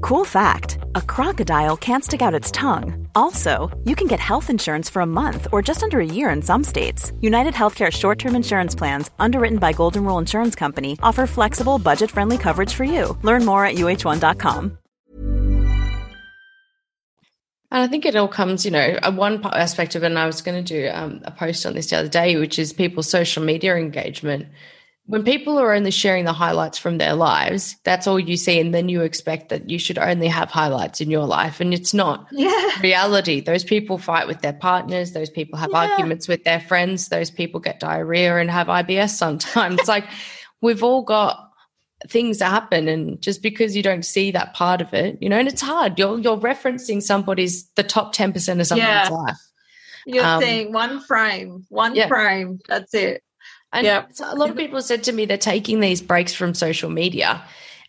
Cool 0.00 0.24
fact 0.24 0.78
a 0.94 1.02
crocodile 1.02 1.76
can't 1.76 2.04
stick 2.04 2.22
out 2.22 2.34
its 2.34 2.50
tongue. 2.50 3.08
Also, 3.14 3.70
you 3.84 3.94
can 3.94 4.06
get 4.06 4.20
health 4.20 4.50
insurance 4.50 4.90
for 4.90 5.02
a 5.02 5.06
month 5.06 5.46
or 5.52 5.62
just 5.62 5.82
under 5.82 6.00
a 6.00 6.06
year 6.06 6.30
in 6.30 6.42
some 6.42 6.64
states. 6.64 7.12
United 7.20 7.54
Healthcare 7.54 7.90
short 7.90 8.18
term 8.18 8.34
insurance 8.34 8.74
plans, 8.74 9.10
underwritten 9.18 9.58
by 9.58 9.72
Golden 9.72 10.04
Rule 10.04 10.18
Insurance 10.18 10.54
Company, 10.54 10.98
offer 11.02 11.26
flexible, 11.26 11.78
budget 11.78 12.10
friendly 12.10 12.38
coverage 12.38 12.74
for 12.74 12.84
you. 12.84 13.16
Learn 13.22 13.44
more 13.44 13.64
at 13.64 13.76
uh1.com. 13.76 14.78
And 17.72 17.82
I 17.82 17.86
think 17.86 18.04
it 18.04 18.16
all 18.16 18.26
comes, 18.26 18.64
you 18.64 18.72
know, 18.72 18.98
one 19.12 19.44
aspect 19.44 19.94
of 19.94 20.02
it, 20.02 20.06
and 20.06 20.18
I 20.18 20.26
was 20.26 20.42
going 20.42 20.64
to 20.64 20.74
do 20.82 20.90
um, 20.92 21.20
a 21.24 21.30
post 21.30 21.64
on 21.64 21.74
this 21.74 21.90
the 21.90 21.98
other 21.98 22.08
day, 22.08 22.36
which 22.36 22.58
is 22.58 22.72
people's 22.72 23.08
social 23.08 23.44
media 23.44 23.76
engagement 23.76 24.46
when 25.06 25.24
people 25.24 25.58
are 25.58 25.72
only 25.72 25.90
sharing 25.90 26.24
the 26.24 26.32
highlights 26.32 26.78
from 26.78 26.98
their 26.98 27.14
lives, 27.14 27.76
that's 27.84 28.06
all 28.06 28.20
you 28.20 28.36
see. 28.36 28.60
And 28.60 28.72
then 28.72 28.88
you 28.88 29.00
expect 29.02 29.48
that 29.48 29.68
you 29.68 29.78
should 29.78 29.98
only 29.98 30.28
have 30.28 30.50
highlights 30.50 31.00
in 31.00 31.10
your 31.10 31.26
life. 31.26 31.60
And 31.60 31.74
it's 31.74 31.92
not 31.92 32.28
yeah. 32.30 32.70
reality. 32.82 33.40
Those 33.40 33.64
people 33.64 33.98
fight 33.98 34.28
with 34.28 34.40
their 34.40 34.52
partners. 34.52 35.12
Those 35.12 35.30
people 35.30 35.58
have 35.58 35.70
yeah. 35.72 35.90
arguments 35.90 36.28
with 36.28 36.44
their 36.44 36.60
friends. 36.60 37.08
Those 37.08 37.30
people 37.30 37.58
get 37.58 37.80
diarrhea 37.80 38.36
and 38.36 38.50
have 38.50 38.68
IBS 38.68 39.10
sometimes. 39.10 39.80
like 39.88 40.04
we've 40.60 40.84
all 40.84 41.02
got 41.02 41.50
things 42.08 42.38
that 42.38 42.50
happen. 42.50 42.86
And 42.86 43.20
just 43.20 43.42
because 43.42 43.74
you 43.74 43.82
don't 43.82 44.04
see 44.04 44.30
that 44.30 44.54
part 44.54 44.80
of 44.80 44.94
it, 44.94 45.18
you 45.20 45.28
know, 45.28 45.38
and 45.38 45.48
it's 45.48 45.62
hard. 45.62 45.98
You're, 45.98 46.20
you're 46.20 46.38
referencing 46.38 47.02
somebody's, 47.02 47.68
the 47.70 47.82
top 47.82 48.14
10% 48.14 48.28
of 48.60 48.66
someone's 48.66 48.78
yeah. 48.78 49.08
life. 49.08 49.36
You're 50.06 50.24
um, 50.24 50.40
seeing 50.40 50.72
one 50.72 51.00
frame, 51.00 51.66
one 51.68 51.96
frame. 52.08 52.60
That's 52.68 52.94
it. 52.94 53.22
And 53.72 53.84
yep. 53.84 54.10
a 54.20 54.34
lot 54.34 54.50
of 54.50 54.56
people 54.56 54.82
said 54.82 55.04
to 55.04 55.12
me 55.12 55.26
they're 55.26 55.38
taking 55.38 55.80
these 55.80 56.02
breaks 56.02 56.34
from 56.34 56.54
social 56.54 56.90
media. 56.90 57.44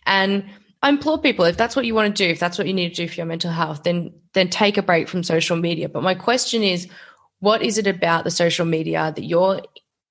And 0.06 0.44
I 0.82 0.88
implore 0.88 1.18
people, 1.18 1.44
if 1.44 1.56
that's 1.56 1.76
what 1.76 1.86
you 1.86 1.94
want 1.94 2.16
to 2.16 2.26
do, 2.26 2.30
if 2.30 2.40
that's 2.40 2.58
what 2.58 2.66
you 2.66 2.74
need 2.74 2.90
to 2.90 2.94
do 2.94 3.08
for 3.08 3.14
your 3.14 3.26
mental 3.26 3.50
health, 3.50 3.84
then 3.84 4.12
then 4.32 4.48
take 4.48 4.78
a 4.78 4.82
break 4.82 5.08
from 5.08 5.22
social 5.22 5.56
media. 5.56 5.88
But 5.88 6.02
my 6.02 6.14
question 6.14 6.62
is, 6.62 6.88
what 7.40 7.62
is 7.62 7.78
it 7.78 7.86
about 7.86 8.24
the 8.24 8.30
social 8.30 8.64
media 8.64 9.12
that 9.14 9.24
you're 9.24 9.62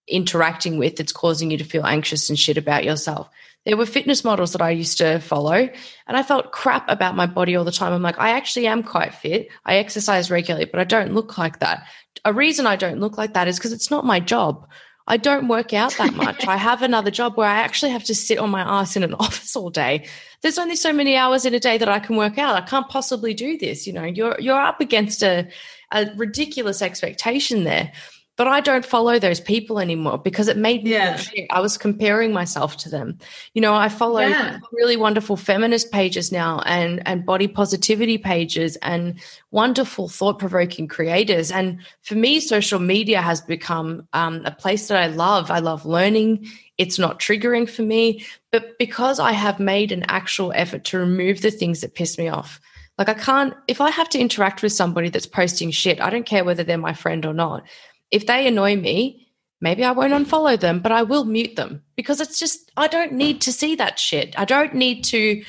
interacting 0.07 0.77
with 0.77 0.95
that's 0.95 1.11
causing 1.11 1.51
you 1.51 1.57
to 1.57 1.63
feel 1.63 1.85
anxious 1.85 2.29
and 2.29 2.37
shit 2.37 2.57
about 2.57 2.83
yourself? 2.83 3.29
There 3.65 3.77
were 3.77 3.85
fitness 3.85 4.23
models 4.23 4.53
that 4.53 4.61
I 4.61 4.71
used 4.71 4.97
to 4.99 5.19
follow, 5.19 5.53
and 5.53 6.17
I 6.17 6.23
felt 6.23 6.51
crap 6.51 6.89
about 6.89 7.15
my 7.15 7.27
body 7.27 7.55
all 7.55 7.63
the 7.63 7.71
time. 7.71 7.93
I'm 7.93 8.01
like, 8.01 8.19
I 8.19 8.31
actually 8.31 8.67
am 8.67 8.81
quite 8.81 9.13
fit. 9.13 9.49
I 9.65 9.75
exercise 9.75 10.31
regularly, 10.31 10.65
but 10.65 10.79
I 10.79 10.83
don't 10.83 11.13
look 11.13 11.37
like 11.37 11.59
that. 11.59 11.85
A 12.25 12.33
reason 12.33 12.65
I 12.65 12.75
don't 12.75 12.99
look 12.99 13.17
like 13.17 13.33
that 13.33 13.47
is 13.47 13.57
because 13.57 13.73
it's 13.73 13.91
not 13.91 14.05
my 14.05 14.19
job. 14.19 14.67
I 15.07 15.17
don't 15.17 15.47
work 15.47 15.73
out 15.73 15.93
that 15.97 16.13
much. 16.13 16.47
I 16.47 16.57
have 16.57 16.81
another 16.81 17.11
job 17.11 17.35
where 17.35 17.47
I 17.47 17.59
actually 17.59 17.91
have 17.91 18.03
to 18.05 18.15
sit 18.15 18.37
on 18.37 18.49
my 18.49 18.61
ass 18.61 18.95
in 18.95 19.03
an 19.03 19.13
office 19.19 19.55
all 19.55 19.69
day. 19.69 20.07
There's 20.41 20.57
only 20.57 20.75
so 20.75 20.93
many 20.93 21.15
hours 21.15 21.45
in 21.45 21.53
a 21.53 21.59
day 21.59 21.77
that 21.77 21.89
I 21.89 21.99
can 21.99 22.15
work 22.15 22.37
out. 22.37 22.55
I 22.55 22.61
can't 22.61 22.87
possibly 22.87 23.33
do 23.33 23.57
this. 23.57 23.87
You 23.87 23.93
know, 23.93 24.03
you're 24.03 24.39
you're 24.39 24.59
up 24.59 24.79
against 24.79 25.23
a, 25.23 25.47
a 25.91 26.07
ridiculous 26.15 26.81
expectation 26.81 27.63
there 27.63 27.91
but 28.37 28.47
I 28.47 28.61
don't 28.61 28.85
follow 28.85 29.19
those 29.19 29.39
people 29.39 29.79
anymore 29.79 30.17
because 30.17 30.47
it 30.47 30.57
made 30.57 30.83
me 30.83 30.91
yeah. 30.91 31.21
I 31.51 31.59
was 31.59 31.77
comparing 31.77 32.31
myself 32.31 32.77
to 32.77 32.89
them. 32.89 33.17
You 33.53 33.61
know, 33.61 33.75
I 33.75 33.89
follow 33.89 34.21
yeah. 34.21 34.59
really 34.71 34.97
wonderful 34.97 35.35
feminist 35.35 35.91
pages 35.91 36.31
now 36.31 36.61
and 36.65 37.05
and 37.07 37.25
body 37.25 37.47
positivity 37.47 38.17
pages 38.17 38.77
and 38.77 39.19
wonderful 39.51 40.07
thought 40.07 40.39
provoking 40.39 40.87
creators. 40.87 41.51
And 41.51 41.81
for 42.03 42.15
me, 42.15 42.39
social 42.39 42.79
media 42.79 43.21
has 43.21 43.41
become 43.41 44.07
um, 44.13 44.41
a 44.45 44.51
place 44.51 44.87
that 44.87 45.01
I 45.01 45.07
love. 45.07 45.51
I 45.51 45.59
love 45.59 45.85
learning. 45.85 46.47
It's 46.77 46.97
not 46.97 47.19
triggering 47.19 47.69
for 47.69 47.83
me, 47.83 48.25
but 48.51 48.77
because 48.79 49.19
I 49.19 49.33
have 49.33 49.59
made 49.59 49.91
an 49.91 50.03
actual 50.07 50.51
effort 50.55 50.85
to 50.85 50.97
remove 50.97 51.41
the 51.41 51.51
things 51.51 51.81
that 51.81 51.95
piss 51.95 52.17
me 52.17 52.29
off. 52.29 52.61
Like 52.97 53.09
I 53.09 53.13
can't 53.13 53.53
if 53.67 53.81
I 53.81 53.89
have 53.89 54.09
to 54.09 54.19
interact 54.19 54.63
with 54.63 54.71
somebody 54.71 55.09
that's 55.09 55.25
posting 55.25 55.71
shit, 55.71 55.99
I 55.99 56.09
don't 56.09 56.25
care 56.25 56.43
whether 56.43 56.63
they're 56.63 56.77
my 56.77 56.93
friend 56.93 57.25
or 57.25 57.33
not 57.33 57.63
if 58.11 58.27
they 58.27 58.47
annoy 58.47 58.75
me, 58.75 59.27
maybe 59.61 59.83
I 59.83 59.91
won't 59.91 60.13
unfollow 60.13 60.59
them, 60.59 60.79
but 60.79 60.91
I 60.91 61.03
will 61.03 61.25
mute 61.25 61.55
them 61.55 61.81
because 61.95 62.19
it's 62.19 62.37
just, 62.37 62.71
I 62.77 62.87
don't 62.87 63.13
need 63.13 63.41
to 63.41 63.53
see 63.53 63.75
that 63.75 63.99
shit. 63.99 64.37
I 64.37 64.45
don't 64.45 64.75
need 64.75 65.03
to 65.05 65.43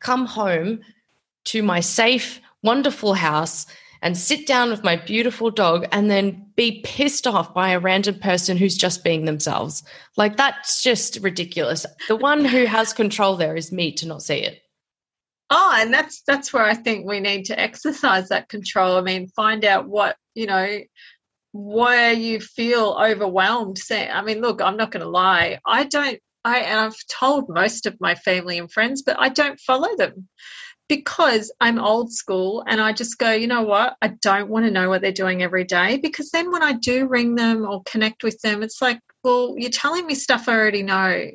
come 0.00 0.26
home 0.26 0.80
to 1.46 1.62
my 1.62 1.80
safe, 1.80 2.40
wonderful 2.62 3.14
house 3.14 3.66
and 4.02 4.16
sit 4.16 4.46
down 4.46 4.70
with 4.70 4.84
my 4.84 4.96
beautiful 4.96 5.50
dog 5.50 5.86
and 5.90 6.10
then 6.10 6.46
be 6.54 6.80
pissed 6.84 7.26
off 7.26 7.54
by 7.54 7.70
a 7.70 7.80
random 7.80 8.18
person 8.18 8.56
who's 8.56 8.76
just 8.76 9.02
being 9.02 9.24
themselves. 9.24 9.82
Like 10.16 10.36
that's 10.36 10.82
just 10.82 11.18
ridiculous. 11.22 11.86
The 12.08 12.16
one 12.16 12.44
who 12.44 12.66
has 12.66 12.92
control 12.92 13.36
there 13.36 13.56
is 13.56 13.72
me 13.72 13.92
to 13.92 14.06
not 14.06 14.22
see 14.22 14.36
it. 14.36 14.60
Oh, 15.48 15.72
and 15.76 15.94
that's 15.94 16.22
that's 16.22 16.52
where 16.52 16.64
I 16.64 16.74
think 16.74 17.06
we 17.06 17.20
need 17.20 17.44
to 17.46 17.58
exercise 17.58 18.28
that 18.28 18.48
control. 18.48 18.96
I 18.96 19.00
mean, 19.00 19.28
find 19.28 19.64
out 19.64 19.88
what, 19.88 20.16
you 20.34 20.46
know, 20.46 20.80
where 21.56 22.12
you 22.12 22.40
feel 22.40 22.96
overwhelmed. 23.00 23.78
Say, 23.78 24.08
I 24.08 24.22
mean, 24.22 24.40
look, 24.40 24.60
I'm 24.60 24.76
not 24.76 24.90
going 24.90 25.02
to 25.02 25.08
lie. 25.08 25.58
I 25.66 25.84
don't. 25.84 26.18
I 26.44 26.58
and 26.58 26.78
I've 26.78 26.96
told 27.10 27.48
most 27.48 27.86
of 27.86 27.96
my 28.00 28.14
family 28.14 28.58
and 28.58 28.70
friends, 28.70 29.02
but 29.02 29.16
I 29.18 29.30
don't 29.30 29.58
follow 29.58 29.96
them 29.96 30.28
because 30.88 31.52
I'm 31.60 31.80
old 31.80 32.12
school 32.12 32.62
and 32.66 32.80
I 32.80 32.92
just 32.92 33.18
go, 33.18 33.32
you 33.32 33.46
know 33.46 33.62
what? 33.62 33.96
I 34.00 34.08
don't 34.22 34.48
want 34.48 34.66
to 34.66 34.70
know 34.70 34.88
what 34.88 35.02
they're 35.02 35.12
doing 35.12 35.42
every 35.42 35.64
day 35.64 35.96
because 35.96 36.30
then 36.30 36.52
when 36.52 36.62
I 36.62 36.74
do 36.74 37.08
ring 37.08 37.34
them 37.34 37.66
or 37.68 37.82
connect 37.84 38.22
with 38.22 38.40
them, 38.42 38.62
it's 38.62 38.80
like, 38.80 39.00
well, 39.26 39.56
you're 39.58 39.70
telling 39.72 40.06
me 40.06 40.14
stuff 40.14 40.48
I 40.48 40.52
already 40.52 40.84
know. 40.84 41.30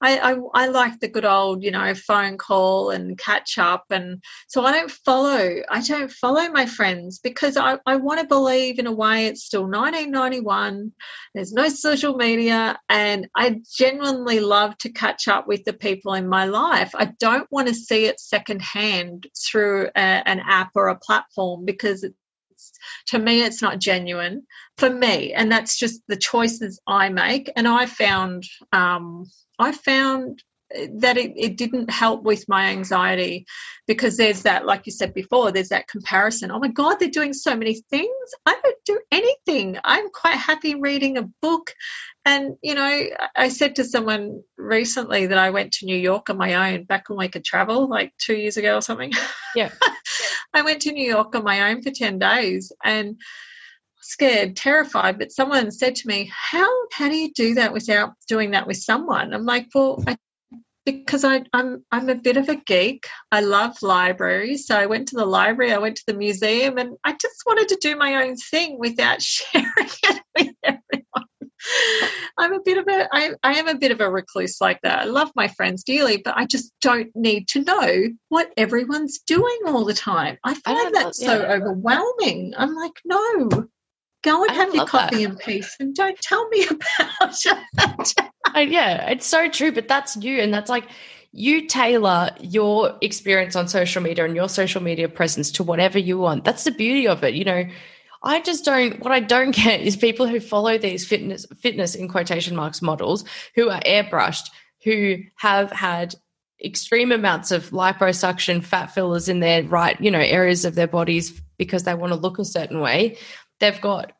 I, 0.00 0.18
I, 0.18 0.36
I 0.52 0.66
like 0.66 0.98
the 0.98 1.06
good 1.06 1.24
old, 1.24 1.62
you 1.62 1.70
know, 1.70 1.94
phone 1.94 2.38
call 2.38 2.90
and 2.90 3.16
catch 3.16 3.56
up. 3.56 3.84
And 3.90 4.20
so 4.48 4.64
I 4.64 4.72
don't 4.72 4.90
follow, 4.90 5.62
I 5.70 5.80
don't 5.80 6.10
follow 6.10 6.50
my 6.50 6.66
friends 6.66 7.20
because 7.20 7.56
I, 7.56 7.78
I 7.86 7.96
want 7.96 8.18
to 8.18 8.26
believe 8.26 8.80
in 8.80 8.88
a 8.88 8.92
way 8.92 9.26
it's 9.26 9.44
still 9.44 9.62
1991. 9.62 10.90
There's 11.36 11.52
no 11.52 11.68
social 11.68 12.16
media. 12.16 12.80
And 12.88 13.28
I 13.36 13.60
genuinely 13.78 14.40
love 14.40 14.76
to 14.78 14.90
catch 14.90 15.28
up 15.28 15.46
with 15.46 15.62
the 15.64 15.72
people 15.72 16.14
in 16.14 16.26
my 16.26 16.46
life. 16.46 16.96
I 16.96 17.12
don't 17.20 17.46
want 17.52 17.68
to 17.68 17.74
see 17.74 18.06
it 18.06 18.18
secondhand 18.18 19.28
through 19.48 19.90
a, 19.94 20.00
an 20.00 20.40
app 20.40 20.72
or 20.74 20.88
a 20.88 20.98
platform 20.98 21.64
because 21.64 22.04
to 23.06 23.18
me 23.18 23.42
it's 23.42 23.62
not 23.62 23.78
genuine. 23.78 24.46
For 24.78 24.90
me 24.90 25.32
and 25.32 25.50
that's 25.50 25.78
just 25.78 26.02
the 26.08 26.16
choices 26.16 26.80
i 26.86 27.08
make. 27.08 27.50
And 27.56 27.66
i 27.68 27.86
found 27.86 28.44
um, 28.72 29.26
i 29.58 29.72
found 29.72 30.42
that 30.94 31.16
it, 31.16 31.32
it 31.36 31.56
didn't 31.56 31.90
help 31.90 32.22
with 32.22 32.48
my 32.48 32.66
anxiety 32.66 33.46
because 33.86 34.16
there's 34.16 34.42
that 34.42 34.66
like 34.66 34.86
you 34.86 34.92
said 34.92 35.14
before 35.14 35.52
there's 35.52 35.68
that 35.68 35.88
comparison. 35.88 36.50
Oh 36.50 36.58
my 36.58 36.68
god 36.68 36.96
they're 36.96 37.08
doing 37.08 37.32
so 37.32 37.54
many 37.56 37.82
things. 37.90 38.08
I 38.44 38.58
don't 38.62 38.84
do 38.84 39.00
anything. 39.10 39.78
I'm 39.84 40.08
quite 40.10 40.36
happy 40.36 40.74
reading 40.74 41.18
a 41.18 41.28
book. 41.42 41.72
And 42.24 42.56
you 42.62 42.74
know 42.74 43.02
i 43.36 43.48
said 43.48 43.76
to 43.76 43.84
someone 43.84 44.42
recently 44.58 45.26
that 45.26 45.38
i 45.38 45.50
went 45.50 45.72
to 45.74 45.86
new 45.86 45.96
york 45.96 46.28
on 46.28 46.36
my 46.36 46.72
own 46.72 46.82
back 46.82 47.08
when 47.08 47.18
we 47.18 47.28
could 47.28 47.44
travel 47.44 47.88
like 47.88 48.12
two 48.18 48.34
years 48.34 48.56
ago 48.56 48.76
or 48.76 48.82
something. 48.82 49.12
Yeah. 49.54 49.70
I 50.54 50.62
went 50.62 50.82
to 50.82 50.92
new 50.92 51.06
york 51.06 51.34
on 51.34 51.44
my 51.44 51.70
own 51.70 51.82
for 51.82 51.90
10 51.90 52.18
days 52.18 52.72
and 52.84 53.16
scared, 54.06 54.56
terrified. 54.56 55.18
But 55.18 55.32
someone 55.32 55.70
said 55.70 55.96
to 55.96 56.08
me, 56.08 56.30
"How 56.32 56.68
how 56.92 57.08
do 57.08 57.16
you 57.16 57.32
do 57.32 57.54
that 57.54 57.72
without 57.72 58.14
doing 58.28 58.52
that 58.52 58.66
with 58.66 58.78
someone?" 58.78 59.34
I'm 59.34 59.44
like, 59.44 59.68
"Well, 59.74 60.02
I 60.06 60.16
because 60.86 61.24
I, 61.24 61.42
I'm 61.52 61.84
I'm 61.90 62.08
a 62.08 62.14
bit 62.14 62.36
of 62.36 62.48
a 62.48 62.54
geek. 62.54 63.06
I 63.32 63.40
love 63.40 63.82
libraries, 63.82 64.66
so 64.66 64.76
I 64.76 64.86
went 64.86 65.08
to 65.08 65.16
the 65.16 65.26
library, 65.26 65.72
I 65.72 65.78
went 65.78 65.96
to 65.96 66.04
the 66.06 66.14
museum, 66.14 66.78
and 66.78 66.96
I 67.04 67.12
just 67.12 67.42
wanted 67.44 67.68
to 67.68 67.78
do 67.82 67.96
my 67.96 68.24
own 68.24 68.36
thing 68.36 68.78
without 68.78 69.20
sharing 69.22 69.66
it 69.76 70.22
with 70.38 70.54
everyone. 70.62 71.26
I'm 72.38 72.52
a 72.52 72.60
bit 72.60 72.78
of 72.78 72.86
a 72.88 73.08
I, 73.12 73.32
I 73.42 73.54
am 73.54 73.66
a 73.66 73.76
bit 73.76 73.90
of 73.90 74.00
a 74.00 74.08
recluse 74.08 74.60
like 74.60 74.80
that. 74.82 75.00
I 75.00 75.04
love 75.04 75.32
my 75.34 75.48
friends 75.48 75.82
dearly, 75.82 76.18
but 76.18 76.36
I 76.36 76.46
just 76.46 76.72
don't 76.80 77.10
need 77.16 77.48
to 77.48 77.64
know 77.64 78.04
what 78.28 78.52
everyone's 78.56 79.18
doing 79.18 79.58
all 79.66 79.84
the 79.84 79.94
time. 79.94 80.38
I 80.44 80.54
find 80.54 80.96
I 80.96 81.02
that 81.02 81.16
so 81.16 81.42
overwhelming. 81.42 82.54
I'm 82.56 82.76
like, 82.76 83.00
no, 83.04 83.48
go 84.22 84.42
and 84.42 84.50
I 84.52 84.54
have 84.54 84.74
your 84.74 84.86
coffee 84.86 85.24
that. 85.24 85.30
in 85.30 85.36
peace 85.36 85.76
and 85.80 85.94
don't 85.94 86.18
tell 86.20 86.48
me 86.48 86.66
about 86.98 87.46
it. 87.46 88.30
Yeah, 88.54 89.10
it's 89.10 89.26
so 89.26 89.48
true, 89.48 89.72
but 89.72 89.88
that's 89.88 90.16
you. 90.16 90.40
And 90.40 90.52
that's 90.52 90.70
like 90.70 90.88
you 91.32 91.66
tailor 91.66 92.30
your 92.40 92.96
experience 93.02 93.56
on 93.56 93.68
social 93.68 94.02
media 94.02 94.24
and 94.24 94.34
your 94.34 94.48
social 94.48 94.82
media 94.82 95.08
presence 95.08 95.50
to 95.52 95.62
whatever 95.62 95.98
you 95.98 96.18
want. 96.18 96.44
That's 96.44 96.64
the 96.64 96.70
beauty 96.70 97.06
of 97.06 97.22
it. 97.24 97.34
You 97.34 97.44
know, 97.44 97.64
I 98.22 98.40
just 98.40 98.64
don't, 98.64 99.00
what 99.00 99.12
I 99.12 99.20
don't 99.20 99.54
get 99.54 99.80
is 99.80 99.96
people 99.96 100.26
who 100.26 100.40
follow 100.40 100.78
these 100.78 101.06
fitness, 101.06 101.46
fitness 101.60 101.94
in 101.94 102.08
quotation 102.08 102.56
marks 102.56 102.80
models 102.80 103.24
who 103.54 103.68
are 103.68 103.80
airbrushed, 103.80 104.50
who 104.84 105.18
have 105.36 105.70
had 105.70 106.14
extreme 106.64 107.12
amounts 107.12 107.50
of 107.50 107.70
liposuction, 107.70 108.64
fat 108.64 108.86
fillers 108.86 109.28
in 109.28 109.40
their 109.40 109.62
right, 109.64 110.00
you 110.00 110.10
know, 110.10 110.20
areas 110.20 110.64
of 110.64 110.74
their 110.74 110.86
bodies 110.86 111.38
because 111.58 111.82
they 111.82 111.94
want 111.94 112.12
to 112.12 112.18
look 112.18 112.38
a 112.38 112.44
certain 112.44 112.80
way. 112.80 113.18
They've 113.60 113.80
got 113.80 114.12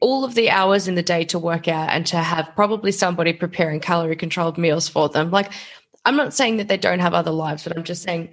all 0.00 0.24
of 0.24 0.34
the 0.34 0.50
hours 0.50 0.86
in 0.86 0.94
the 0.94 1.02
day 1.02 1.24
to 1.24 1.38
work 1.38 1.66
out 1.66 1.88
and 1.90 2.06
to 2.06 2.16
have 2.18 2.52
probably 2.54 2.92
somebody 2.92 3.32
preparing 3.32 3.80
calorie 3.80 4.16
controlled 4.16 4.58
meals 4.58 4.88
for 4.88 5.08
them. 5.08 5.30
Like, 5.30 5.50
I'm 6.04 6.16
not 6.16 6.34
saying 6.34 6.58
that 6.58 6.68
they 6.68 6.76
don't 6.76 6.98
have 6.98 7.14
other 7.14 7.30
lives, 7.30 7.64
but 7.64 7.76
I'm 7.76 7.84
just 7.84 8.02
saying 8.02 8.30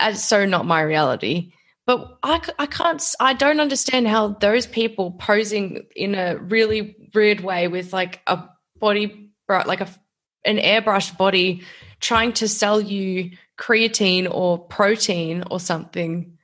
that's 0.00 0.24
so 0.24 0.44
not 0.44 0.66
my 0.66 0.80
reality. 0.80 1.52
But 1.86 2.18
I, 2.22 2.40
I 2.58 2.66
can't, 2.66 3.02
I 3.20 3.34
don't 3.34 3.60
understand 3.60 4.08
how 4.08 4.28
those 4.28 4.66
people 4.66 5.12
posing 5.12 5.84
in 5.96 6.14
a 6.14 6.36
really 6.36 6.96
weird 7.14 7.40
way 7.40 7.68
with 7.68 7.92
like 7.92 8.20
a 8.26 8.44
body, 8.78 9.30
like 9.48 9.80
a, 9.80 9.88
an 10.44 10.58
airbrush 10.58 11.16
body, 11.16 11.62
trying 12.00 12.32
to 12.34 12.48
sell 12.48 12.80
you 12.80 13.32
creatine 13.58 14.28
or 14.30 14.58
protein 14.58 15.44
or 15.50 15.60
something. 15.60 16.38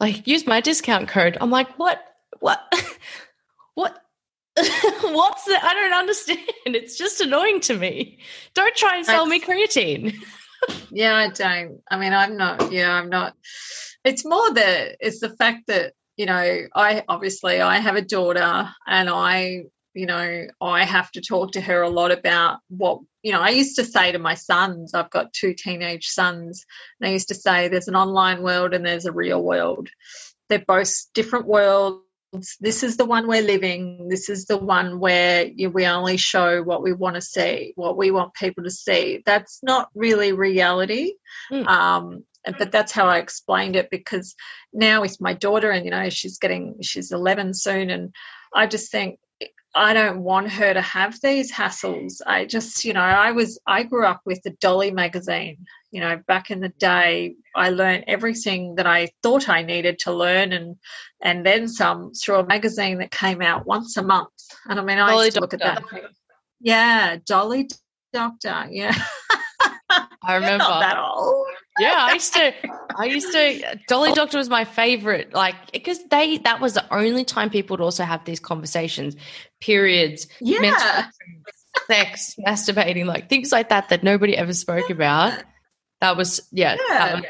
Like, 0.00 0.26
use 0.26 0.46
my 0.46 0.60
discount 0.60 1.08
code. 1.08 1.38
I'm 1.40 1.50
like, 1.50 1.78
what? 1.78 2.04
What? 2.40 2.60
what? 3.78 3.96
What's 4.56 5.44
that? 5.44 5.62
I 5.62 5.72
don't 5.72 5.94
understand. 5.94 6.40
It's 6.66 6.98
just 6.98 7.20
annoying 7.20 7.60
to 7.60 7.78
me. 7.78 8.18
Don't 8.54 8.74
try 8.74 8.96
and 8.96 9.06
sell 9.06 9.24
me 9.24 9.40
creatine. 9.40 10.16
yeah, 10.90 11.14
I 11.14 11.28
don't. 11.28 11.80
I 11.88 11.96
mean, 11.96 12.12
I'm 12.12 12.36
not. 12.36 12.72
Yeah, 12.72 12.92
I'm 12.92 13.08
not. 13.08 13.34
It's 14.04 14.24
more 14.24 14.52
the 14.52 14.96
it's 14.98 15.20
the 15.20 15.30
fact 15.36 15.68
that 15.68 15.92
you 16.16 16.26
know 16.26 16.62
I 16.74 17.04
obviously 17.08 17.60
I 17.60 17.78
have 17.78 17.94
a 17.94 18.02
daughter 18.02 18.68
and 18.84 19.08
I 19.08 19.62
you 19.94 20.06
know 20.06 20.46
I 20.60 20.84
have 20.84 21.12
to 21.12 21.20
talk 21.20 21.52
to 21.52 21.60
her 21.60 21.82
a 21.82 21.88
lot 21.88 22.10
about 22.10 22.58
what 22.68 22.98
you 23.22 23.30
know. 23.30 23.40
I 23.40 23.50
used 23.50 23.76
to 23.76 23.84
say 23.84 24.10
to 24.10 24.18
my 24.18 24.34
sons, 24.34 24.92
I've 24.92 25.10
got 25.10 25.32
two 25.32 25.54
teenage 25.54 26.08
sons, 26.08 26.66
and 27.00 27.08
I 27.08 27.12
used 27.12 27.28
to 27.28 27.36
say 27.36 27.68
there's 27.68 27.88
an 27.88 27.94
online 27.94 28.42
world 28.42 28.74
and 28.74 28.84
there's 28.84 29.06
a 29.06 29.12
real 29.12 29.40
world. 29.40 29.88
They're 30.48 30.64
both 30.66 30.90
different 31.14 31.46
worlds 31.46 32.02
this 32.60 32.82
is 32.82 32.96
the 32.96 33.04
one 33.04 33.26
we're 33.26 33.42
living 33.42 34.08
this 34.08 34.28
is 34.28 34.44
the 34.46 34.56
one 34.56 35.00
where 35.00 35.46
you, 35.46 35.70
we 35.70 35.86
only 35.86 36.16
show 36.16 36.62
what 36.62 36.82
we 36.82 36.92
want 36.92 37.14
to 37.14 37.20
see 37.20 37.72
what 37.76 37.96
we 37.96 38.10
want 38.10 38.34
people 38.34 38.64
to 38.64 38.70
see 38.70 39.22
that's 39.24 39.60
not 39.62 39.88
really 39.94 40.32
reality 40.32 41.14
mm. 41.50 41.66
um, 41.66 42.24
but 42.58 42.70
that's 42.70 42.92
how 42.92 43.06
i 43.06 43.18
explained 43.18 43.76
it 43.76 43.88
because 43.90 44.34
now 44.72 45.00
with 45.00 45.20
my 45.20 45.32
daughter 45.32 45.70
and 45.70 45.84
you 45.84 45.90
know 45.90 46.08
she's 46.10 46.38
getting 46.38 46.76
she's 46.82 47.12
11 47.12 47.54
soon 47.54 47.90
and 47.90 48.14
i 48.54 48.66
just 48.66 48.90
think 48.90 49.18
I 49.74 49.92
don't 49.92 50.22
want 50.22 50.50
her 50.50 50.74
to 50.74 50.80
have 50.80 51.20
these 51.20 51.52
hassles. 51.52 52.20
I 52.26 52.46
just, 52.46 52.84
you 52.84 52.94
know, 52.94 53.00
I 53.00 53.32
was, 53.32 53.60
I 53.66 53.82
grew 53.84 54.06
up 54.06 54.22
with 54.24 54.42
the 54.42 54.50
Dolly 54.60 54.90
magazine. 54.90 55.66
You 55.90 56.00
know, 56.00 56.20
back 56.26 56.50
in 56.50 56.60
the 56.60 56.68
day, 56.68 57.36
I 57.54 57.70
learned 57.70 58.04
everything 58.08 58.74
that 58.74 58.86
I 58.86 59.08
thought 59.22 59.48
I 59.48 59.62
needed 59.62 60.00
to 60.00 60.12
learn, 60.12 60.52
and 60.52 60.76
and 61.22 61.46
then 61.46 61.68
some 61.68 62.12
through 62.12 62.36
a 62.36 62.46
magazine 62.46 62.98
that 62.98 63.10
came 63.10 63.40
out 63.40 63.66
once 63.66 63.96
a 63.96 64.02
month. 64.02 64.28
And 64.68 64.78
I 64.78 64.82
mean, 64.82 64.98
I 64.98 65.24
used 65.24 65.36
to 65.36 65.40
look 65.40 65.54
at 65.54 65.60
that. 65.60 65.82
Yeah, 66.60 67.16
Dolly 67.24 67.68
Doctor. 68.12 68.66
Yeah. 68.70 68.94
I 70.22 70.34
remember 70.34 70.64
that 70.64 70.98
old. 70.98 71.46
yeah, 71.78 71.94
I 71.96 72.14
used 72.14 72.34
to. 72.34 72.52
I 72.96 73.04
used 73.06 73.32
to. 73.32 73.78
Dolly 73.88 74.12
Doctor 74.12 74.38
was 74.38 74.48
my 74.48 74.64
favorite, 74.64 75.32
like 75.32 75.72
because 75.72 75.98
they 76.10 76.38
that 76.38 76.60
was 76.60 76.74
the 76.74 76.94
only 76.94 77.24
time 77.24 77.50
people 77.50 77.76
would 77.76 77.82
also 77.82 78.04
have 78.04 78.24
these 78.24 78.40
conversations, 78.40 79.16
periods, 79.60 80.26
yeah, 80.40 81.06
sex, 81.86 82.34
masturbating, 82.46 83.06
like 83.06 83.28
things 83.28 83.52
like 83.52 83.68
that 83.70 83.88
that 83.88 84.02
nobody 84.02 84.36
ever 84.36 84.52
spoke 84.52 84.90
about. 84.90 85.42
That 86.00 86.16
was 86.16 86.40
yeah. 86.52 86.76
yeah. 86.88 86.96
That 86.96 87.14
was, 87.14 87.24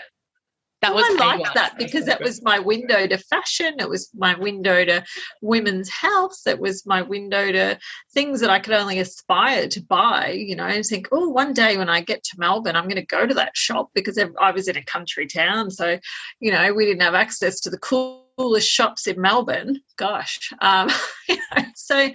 that 0.80 0.94
well, 0.94 1.12
was 1.12 1.20
I 1.20 1.36
liked 1.36 1.54
that 1.54 1.76
because 1.76 2.04
that 2.04 2.20
was 2.20 2.40
my 2.42 2.60
window 2.60 3.04
to 3.04 3.18
fashion. 3.18 3.74
It 3.80 3.88
was 3.88 4.10
my 4.14 4.38
window 4.38 4.84
to 4.84 5.04
women's 5.42 5.90
health. 5.90 6.38
It 6.46 6.60
was 6.60 6.86
my 6.86 7.02
window 7.02 7.50
to 7.50 7.78
things 8.14 8.40
that 8.40 8.50
I 8.50 8.60
could 8.60 8.74
only 8.74 9.00
aspire 9.00 9.66
to 9.68 9.82
buy. 9.82 10.30
You 10.30 10.54
know, 10.54 10.66
and 10.66 10.84
think, 10.84 11.08
oh, 11.10 11.30
one 11.30 11.52
day 11.52 11.76
when 11.76 11.88
I 11.88 12.00
get 12.00 12.22
to 12.24 12.38
Melbourne, 12.38 12.76
I'm 12.76 12.84
going 12.84 12.96
to 12.96 13.06
go 13.06 13.26
to 13.26 13.34
that 13.34 13.56
shop 13.56 13.90
because 13.92 14.18
I 14.40 14.52
was 14.52 14.68
in 14.68 14.76
a 14.76 14.84
country 14.84 15.26
town, 15.26 15.70
so 15.70 15.98
you 16.38 16.52
know 16.52 16.72
we 16.72 16.84
didn't 16.84 17.02
have 17.02 17.14
access 17.14 17.60
to 17.60 17.70
the 17.70 17.78
cool 17.78 18.27
coolest 18.38 18.68
shops 18.68 19.06
in 19.06 19.20
Melbourne. 19.20 19.80
Gosh, 19.96 20.50
um, 20.60 20.90
you 21.28 21.36
know, 21.36 21.64
so 21.74 22.10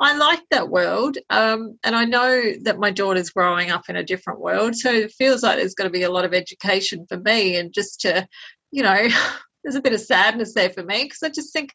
I 0.00 0.16
like 0.16 0.42
that 0.50 0.68
world, 0.68 1.18
um, 1.30 1.78
and 1.84 1.94
I 1.94 2.04
know 2.04 2.52
that 2.62 2.78
my 2.78 2.90
daughter's 2.90 3.30
growing 3.30 3.70
up 3.70 3.88
in 3.88 3.96
a 3.96 4.04
different 4.04 4.40
world. 4.40 4.76
So 4.76 4.90
it 4.92 5.12
feels 5.12 5.42
like 5.42 5.56
there's 5.56 5.74
going 5.74 5.90
to 5.90 5.98
be 5.98 6.04
a 6.04 6.10
lot 6.10 6.24
of 6.24 6.34
education 6.34 7.06
for 7.08 7.18
me, 7.18 7.56
and 7.56 7.72
just 7.72 8.00
to, 8.02 8.26
you 8.70 8.82
know, 8.82 9.08
there's 9.64 9.76
a 9.76 9.82
bit 9.82 9.92
of 9.92 10.00
sadness 10.00 10.54
there 10.54 10.70
for 10.70 10.82
me 10.82 11.04
because 11.04 11.22
I 11.22 11.30
just 11.30 11.52
think 11.52 11.72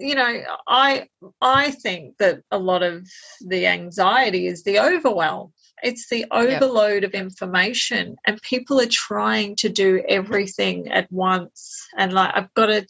you 0.00 0.16
know 0.16 0.42
i 0.66 1.06
i 1.40 1.70
think 1.70 2.16
that 2.18 2.40
a 2.50 2.58
lot 2.58 2.82
of 2.82 3.06
the 3.46 3.66
anxiety 3.68 4.48
is 4.48 4.64
the 4.64 4.80
overwhelm 4.80 5.52
it's 5.84 6.08
the 6.08 6.26
overload 6.30 7.02
yep. 7.02 7.10
of 7.10 7.14
information, 7.14 8.16
and 8.26 8.42
people 8.42 8.80
are 8.80 8.86
trying 8.86 9.56
to 9.56 9.68
do 9.68 10.02
everything 10.08 10.88
at 10.88 11.10
once. 11.12 11.86
And 11.96 12.12
like, 12.12 12.32
I've 12.34 12.52
got 12.54 12.66
to, 12.66 12.86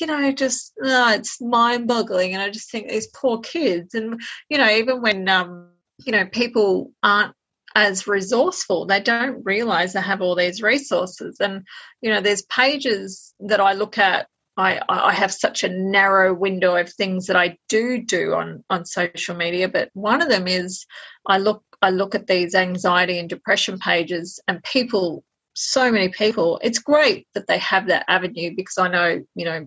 you 0.00 0.06
know, 0.06 0.32
just 0.32 0.72
oh, 0.82 1.12
it's 1.12 1.40
mind 1.40 1.86
boggling. 1.86 2.34
And 2.34 2.42
I 2.42 2.50
just 2.50 2.70
think 2.70 2.88
these 2.88 3.08
poor 3.08 3.40
kids, 3.40 3.94
and 3.94 4.20
you 4.48 4.58
know, 4.58 4.68
even 4.68 5.02
when 5.02 5.28
um, 5.28 5.68
you 6.04 6.12
know, 6.12 6.26
people 6.26 6.92
aren't 7.02 7.34
as 7.74 8.06
resourceful. 8.06 8.86
They 8.86 9.00
don't 9.00 9.42
realize 9.44 9.92
they 9.92 10.00
have 10.00 10.22
all 10.22 10.34
these 10.34 10.62
resources. 10.62 11.36
And, 11.40 11.66
you 12.00 12.10
know, 12.10 12.20
there's 12.20 12.42
pages 12.42 13.34
that 13.40 13.60
I 13.60 13.74
look 13.74 13.98
at. 13.98 14.26
I, 14.60 14.80
I 14.88 15.12
have 15.12 15.32
such 15.32 15.64
a 15.64 15.68
narrow 15.68 16.34
window 16.34 16.76
of 16.76 16.92
things 16.92 17.26
that 17.26 17.36
I 17.36 17.56
do 17.70 18.02
do 18.02 18.34
on, 18.34 18.62
on 18.68 18.84
social 18.84 19.34
media, 19.34 19.68
but 19.68 19.88
one 19.94 20.20
of 20.20 20.28
them 20.28 20.46
is 20.46 20.84
I 21.26 21.38
look 21.38 21.62
I 21.82 21.88
look 21.88 22.14
at 22.14 22.26
these 22.26 22.54
anxiety 22.54 23.18
and 23.18 23.28
depression 23.28 23.78
pages 23.78 24.38
and 24.46 24.62
people, 24.62 25.24
so 25.54 25.90
many 25.90 26.10
people, 26.10 26.60
it's 26.62 26.78
great 26.78 27.26
that 27.32 27.46
they 27.46 27.56
have 27.56 27.86
that 27.86 28.04
avenue 28.06 28.54
because 28.54 28.76
I 28.76 28.88
know, 28.88 29.24
you 29.34 29.44
know, 29.46 29.66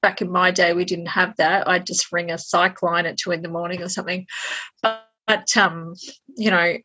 back 0.00 0.22
in 0.22 0.30
my 0.30 0.50
day 0.50 0.72
we 0.72 0.86
didn't 0.86 1.06
have 1.06 1.36
that. 1.36 1.68
I'd 1.68 1.84
just 1.84 2.10
ring 2.10 2.30
a 2.30 2.38
psych 2.38 2.82
line 2.82 3.04
at 3.04 3.18
two 3.18 3.32
in 3.32 3.42
the 3.42 3.50
morning 3.50 3.82
or 3.82 3.90
something. 3.90 4.26
But, 4.82 5.06
but 5.26 5.54
um, 5.58 5.92
you 6.38 6.50
know, 6.50 6.78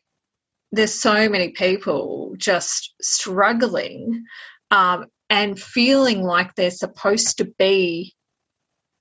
there's 0.70 0.94
so 0.94 1.30
many 1.30 1.48
people 1.48 2.34
just 2.36 2.92
struggling 3.00 4.24
um, 4.70 5.06
and 5.32 5.58
feeling 5.58 6.22
like 6.22 6.54
they're 6.54 6.70
supposed 6.70 7.38
to 7.38 7.46
be 7.58 8.14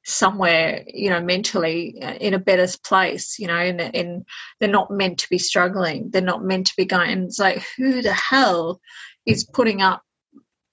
somewhere 0.04 0.84
you 0.88 1.10
know 1.12 1.22
mentally 1.22 2.02
uh, 2.02 2.14
in 2.14 2.34
a 2.34 2.40
better 2.40 2.66
place 2.84 3.38
you 3.38 3.46
know 3.46 3.54
and, 3.54 4.26
they're 4.60 4.70
not 4.70 4.90
meant 4.90 5.20
to 5.20 5.30
be 5.30 5.38
struggling. 5.38 6.10
They're 6.10 6.22
not 6.24 6.44
meant 6.44 6.68
to 6.68 6.74
be 6.76 6.86
going 6.86 7.24
it's 7.24 7.38
like 7.38 7.64
who 7.78 8.02
the 8.02 8.14
hell 8.14 8.80
is 9.28 9.44
putting 9.44 9.82
up 9.82 10.02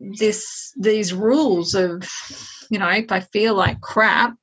this 0.00 0.72
these 0.78 1.12
rules 1.12 1.74
of 1.74 2.08
you 2.70 2.78
know 2.78 2.88
if 2.88 3.10
i 3.10 3.20
feel 3.20 3.54
like 3.54 3.80
crap 3.80 4.34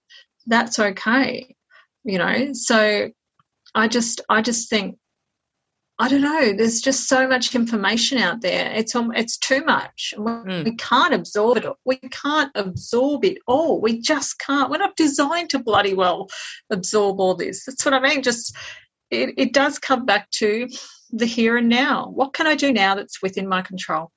that's 0.45 0.77
okay 0.77 1.55
you 2.03 2.17
know? 2.19 2.49
So 2.53 3.09
i 3.73 3.87
just 3.87 4.21
i 4.29 4.41
just 4.41 4.69
think 4.69 4.97
I 5.97 6.09
don't 6.09 6.21
know. 6.21 6.51
There's 6.51 6.81
just 6.81 7.07
so 7.07 7.25
much 7.25 7.55
information 7.55 8.17
out 8.17 8.41
there. 8.41 8.69
It's 8.73 8.93
it's 8.95 9.37
too 9.37 9.63
much. 9.63 10.13
We, 10.17 10.31
mm. 10.31 10.63
we 10.65 10.75
can't 10.75 11.13
absorb 11.13 11.57
it. 11.57 11.65
We 11.85 11.97
can't 11.97 12.51
absorb 12.55 13.23
it 13.23 13.37
all. 13.47 13.79
We 13.79 14.01
just 14.01 14.37
can't. 14.39 14.69
We're 14.69 14.77
not 14.77 14.97
designed 14.97 15.51
to 15.51 15.59
bloody 15.59 15.93
well 15.93 16.27
absorb 16.69 17.21
all 17.21 17.33
this. 17.33 17.63
That's 17.63 17.85
what 17.85 17.93
I 17.93 18.01
mean. 18.01 18.23
Just 18.23 18.55
it, 19.09 19.35
it 19.37 19.53
does 19.53 19.79
come 19.79 20.05
back 20.05 20.29
to 20.31 20.67
the 21.11 21.25
here 21.25 21.55
and 21.55 21.69
now. 21.69 22.09
What 22.09 22.33
can 22.33 22.45
I 22.45 22.55
do 22.55 22.73
now 22.73 22.95
that's 22.95 23.21
within 23.21 23.47
my 23.47 23.61
control? 23.61 24.11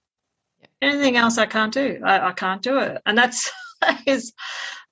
Anything 0.82 1.16
else 1.16 1.38
I 1.38 1.46
can't 1.46 1.72
do. 1.72 2.00
I, 2.04 2.30
I 2.30 2.32
can't 2.32 2.62
do 2.62 2.78
it, 2.78 3.00
and 3.06 3.16
that's 3.16 3.52
that 3.82 4.02
is 4.04 4.32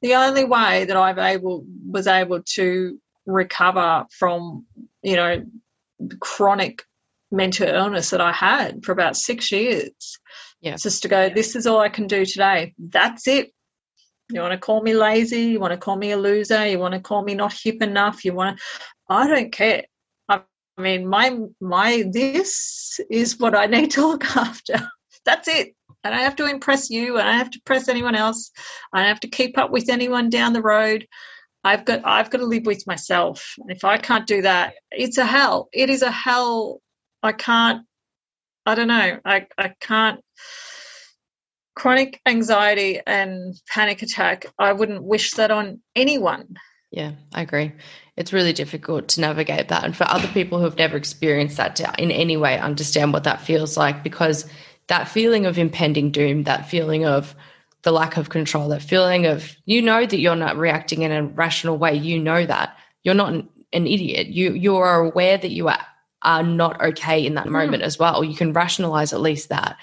the 0.03 0.15
only 0.15 0.45
way 0.45 0.85
that 0.85 0.97
I've 0.97 1.19
able 1.19 1.65
was 1.85 2.07
able 2.07 2.43
to 2.55 3.01
recover 3.27 4.07
from 4.13 4.67
you 5.03 5.17
know 5.17 5.45
chronic 6.21 6.85
mental 7.31 7.69
illness 7.69 8.11
that 8.11 8.21
I 8.21 8.33
had 8.33 8.85
for 8.85 8.93
about 8.93 9.17
six 9.17 9.51
years. 9.51 10.19
Yeah. 10.61 10.77
Just 10.77 11.03
to 11.03 11.09
go, 11.09 11.29
this 11.29 11.57
is 11.57 11.67
all 11.67 11.81
I 11.81 11.89
can 11.89 12.07
do 12.07 12.25
today. 12.25 12.75
That's 12.79 13.27
it. 13.29 13.53
You 14.31 14.41
want 14.41 14.53
to 14.53 14.59
call 14.59 14.83
me 14.83 14.95
lazy? 14.95 15.43
You 15.43 15.61
want 15.61 15.73
to 15.73 15.79
call 15.79 15.97
me 15.97 16.11
a 16.11 16.17
loser? 16.17 16.67
You 16.67 16.79
want 16.79 16.95
to 16.95 17.01
call 17.01 17.23
me 17.23 17.35
not 17.35 17.55
hip 17.63 17.83
enough? 17.83 18.25
You 18.25 18.33
want 18.33 18.59
to, 18.59 18.65
I 19.09 19.29
don't 19.29 19.53
care. 19.53 19.85
I 20.29 20.41
mean, 20.79 21.07
my, 21.07 21.37
my, 21.61 22.05
this 22.11 23.01
is 23.11 23.39
what 23.39 23.55
I 23.55 23.67
need 23.67 23.93
to 23.93 24.07
look 24.09 24.25
after. 24.37 24.91
That's 25.25 25.49
it. 25.49 25.75
I 26.05 26.11
don't 26.11 26.19
have 26.19 26.37
to 26.37 26.47
impress 26.47 26.91
you. 26.91 27.19
and 27.19 27.27
I 27.27 27.33
don't 27.33 27.39
have 27.39 27.51
to 27.51 27.59
impress 27.59 27.89
anyone 27.89 28.15
else. 28.15 28.51
I 28.93 28.99
don't 28.99 29.09
have 29.09 29.21
to 29.21 29.29
keep 29.29 29.59
up 29.59 29.71
with 29.71 29.89
anyone 29.89 30.29
down 30.29 30.53
the 30.53 30.63
road. 30.63 31.07
I've 31.67 31.85
got 31.85 32.03
I've 32.05 32.31
got 32.31 32.39
to 32.39 32.47
live 32.47 32.67
with 32.67 32.87
myself. 32.87 33.55
And 33.59 33.71
if 33.71 33.85
I 33.85 33.99
can't 33.99 34.27
do 34.27 34.43
that, 34.43 34.75
it's 34.91 35.19
a 35.19 35.27
hell. 35.27 35.69
It 35.73 35.91
is 35.91 36.03
a 36.03 36.11
hell. 36.11 36.81
I 37.23 37.33
can't 37.33 37.85
I 38.65 38.75
don't 38.75 38.89
know. 38.89 39.19
I 39.25 39.47
I 39.59 39.75
can't 39.81 40.21
chronic 41.77 42.21
anxiety 42.27 43.01
and 43.07 43.55
panic 43.69 44.03
attack, 44.03 44.47
I 44.59 44.73
wouldn't 44.73 45.05
wish 45.05 45.33
that 45.33 45.51
on 45.51 45.81
anyone. 45.95 46.57
Yeah, 46.91 47.13
I 47.35 47.43
agree. 47.43 47.73
It's 48.17 48.33
really 48.33 48.55
difficult 48.55 49.09
to 49.09 49.21
navigate 49.21 49.69
that. 49.69 49.85
And 49.85 49.95
for 49.95 50.05
other 50.05 50.29
people 50.29 50.59
who 50.59 50.65
have 50.65 50.79
never 50.79 50.97
experienced 50.97 51.59
that 51.59 51.77
to 51.77 51.93
in 51.99 52.11
any 52.11 52.37
way 52.39 52.59
understand 52.59 53.13
what 53.13 53.25
that 53.25 53.43
feels 53.43 53.77
like 53.77 54.03
because 54.03 54.49
that 54.89 55.09
feeling 55.09 55.45
of 55.45 55.59
impending 55.59 56.11
doom, 56.11 56.45
that 56.45 56.69
feeling 56.69 57.05
of 57.05 57.35
the 57.87 57.93
lack 57.93 58.17
of 58.17 58.31
control, 58.31 58.69
that 58.71 58.83
feeling 58.83 59.27
of 59.27 59.57
you 59.65 59.81
know 59.81 60.05
that 60.05 60.19
you're 60.19 60.35
not 60.35 60.57
reacting 60.57 61.03
in 61.03 61.13
a 61.13 61.23
rational 61.23 61.79
way. 61.79 61.95
You 61.95 62.19
know 62.19 62.45
that 62.45 62.77
you're 63.05 63.15
not 63.15 63.33
an, 63.33 63.49
an 63.73 63.87
idiot. 63.87 64.27
You 64.27 64.55
you 64.55 64.75
are 64.77 65.05
aware 65.05 65.39
that 65.39 65.53
you 65.53 65.69
are, 65.69 65.87
are 66.21 66.43
not 66.43 66.83
okay 66.83 67.25
in 67.25 67.37
that 67.37 67.47
mm. 67.47 67.53
moment 67.53 67.85
as 67.85 67.97
well. 67.97 68.25
You 68.25 68.35
can 68.35 68.53
rationalize 68.53 69.13
at 69.13 69.21
least 69.21 69.51
that. 69.51 69.77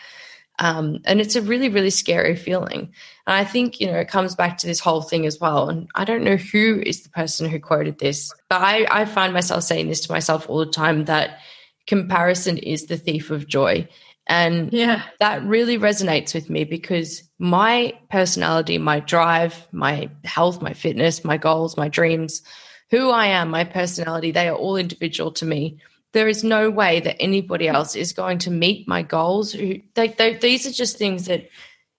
Um, 0.60 1.00
and 1.06 1.22
it's 1.22 1.38
a 1.38 1.42
really, 1.42 1.70
really 1.70 1.90
scary 1.90 2.36
feeling. 2.36 2.92
And 3.26 3.36
I 3.36 3.46
think, 3.46 3.80
you 3.80 3.88
know, 3.88 3.98
it 3.98 4.10
comes 4.10 4.36
back 4.36 4.58
to 4.58 4.68
this 4.68 4.82
whole 4.82 5.02
thing 5.02 5.26
as 5.26 5.40
well. 5.40 5.70
And 5.70 5.88
I 5.96 6.04
don't 6.04 6.26
know 6.26 6.36
who 6.36 6.84
is 6.86 7.04
the 7.04 7.10
person 7.10 7.50
who 7.50 7.60
quoted 7.60 8.00
this, 8.00 8.34
but 8.50 8.62
I, 8.62 8.86
I 8.92 9.06
find 9.06 9.34
myself 9.34 9.64
saying 9.64 9.88
this 9.88 10.02
to 10.02 10.12
myself 10.12 10.50
all 10.50 10.60
the 10.60 10.68
time 10.68 11.06
that 11.06 11.40
comparison 11.88 12.58
is 12.58 12.86
the 12.86 12.98
thief 12.98 13.32
of 13.32 13.48
joy. 13.48 13.88
And 14.28 14.72
yeah. 14.72 15.04
that 15.20 15.44
really 15.44 15.78
resonates 15.78 16.34
with 16.34 16.50
me 16.50 16.64
because 16.64 17.24
my 17.40 17.94
personality, 18.10 18.78
my 18.78 19.02
drive, 19.02 19.68
my 19.72 20.10
health, 20.24 20.62
my 20.62 20.74
fitness, 20.74 21.26
my 21.26 21.38
goals, 21.38 21.76
my 21.76 21.90
dreams, 21.90 22.42
who 22.90 23.10
I 23.10 23.28
am, 23.28 23.50
my 23.50 23.64
personality, 23.64 24.32
they 24.32 24.48
are 24.48 24.56
all 24.56 24.78
individual 24.78 25.32
to 25.34 25.46
me. 25.46 25.80
There 26.14 26.28
is 26.28 26.44
no 26.44 26.70
way 26.70 27.00
that 27.02 27.18
anybody 27.20 27.68
else 27.68 27.96
is 27.96 28.14
going 28.14 28.38
to 28.40 28.52
meet 28.52 28.88
my 28.88 29.02
goals. 29.02 29.54
They, 29.54 29.84
they, 29.96 30.36
these 30.36 30.66
are 30.68 30.72
just 30.72 30.98
things 30.98 31.26
that 31.26 31.50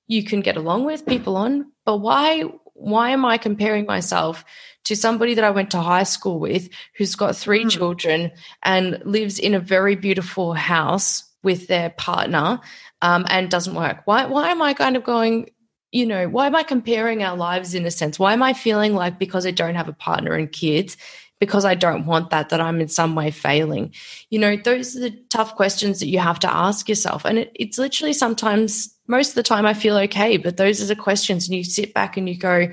you 0.07 0.25
can 0.25 0.41
get 0.41 0.57
along 0.57 0.85
with 0.85 1.07
people 1.07 1.37
on. 1.37 1.73
But 1.85 1.99
why 1.99 2.45
why 2.75 3.11
am 3.11 3.25
I 3.25 3.39
comparing 3.39 3.87
myself 3.87 4.45
to 4.85 4.97
somebody 4.97 5.35
that 5.35 5.45
I 5.45 5.51
went 5.51 5.71
to 5.71 5.81
high 5.81 6.03
school 6.03 6.39
with 6.39 6.69
who's 6.97 7.15
got 7.15 7.37
three 7.37 7.65
mm. 7.65 7.71
children 7.71 8.33
and 8.63 9.01
lives 9.05 9.39
in 9.39 9.55
a 9.55 9.61
very 9.61 9.97
beautiful 9.97 10.55
house 10.55 11.25
with 11.45 11.69
their 11.69 11.91
partner 11.91 12.61
um, 13.03 13.27
and 13.29 13.51
doesn't 13.51 13.75
work? 13.75 14.03
Why, 14.07 14.27
why 14.27 14.51
am 14.51 14.63
I 14.63 14.75
kind 14.75 14.97
of 14.97 15.05
going, 15.05 15.51
you 15.93 16.07
know, 16.07 16.29
why 16.29 16.47
am 16.47 16.57
I 16.57 16.63
comparing 16.63 17.23
our 17.23 17.37
lives 17.37 17.75
in 17.75 17.87
a 17.87 17.91
sense? 17.91 18.19
Why 18.19 18.33
am 18.33 18.43
I 18.43 18.53
feeling 18.53 18.95
like 18.95 19.19
because 19.19 19.47
I 19.47 19.51
don't 19.51 19.77
have 19.77 19.89
a 19.89 19.93
partner 19.93 20.33
and 20.33 20.51
kids, 20.51 20.97
because 21.39 21.65
I 21.65 21.75
don't 21.75 22.07
want 22.07 22.31
that, 22.31 22.49
that 22.49 22.61
I'm 22.61 22.81
in 22.81 22.89
some 22.89 23.15
way 23.15 23.31
failing? 23.31 23.93
You 24.31 24.39
know, 24.39 24.57
those 24.57 24.97
are 24.97 25.01
the 25.01 25.17
tough 25.31 25.55
questions 25.55 26.01
that 26.01 26.09
you 26.09 26.19
have 26.19 26.41
to 26.41 26.53
ask 26.53 26.89
yourself. 26.89 27.25
And 27.25 27.39
it, 27.39 27.53
it's 27.55 27.79
literally 27.79 28.13
sometimes, 28.13 28.93
most 29.07 29.31
of 29.31 29.35
the 29.35 29.43
time, 29.43 29.67
I 29.67 29.75
feel 29.75 29.97
okay, 29.99 30.37
but 30.37 30.57
those 30.57 30.83
are 30.83 30.87
the 30.87 30.97
questions. 30.97 31.47
And 31.47 31.57
you 31.57 31.63
sit 31.63 31.93
back 31.95 32.17
and 32.17 32.29
you 32.29 32.39
go, 32.39 32.69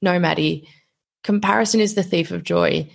no, 0.00 0.18
Maddie, 0.18 0.68
comparison 1.24 1.80
is 1.80 1.94
the 1.94 2.02
thief 2.02 2.30
of 2.30 2.42
joy. 2.42 2.90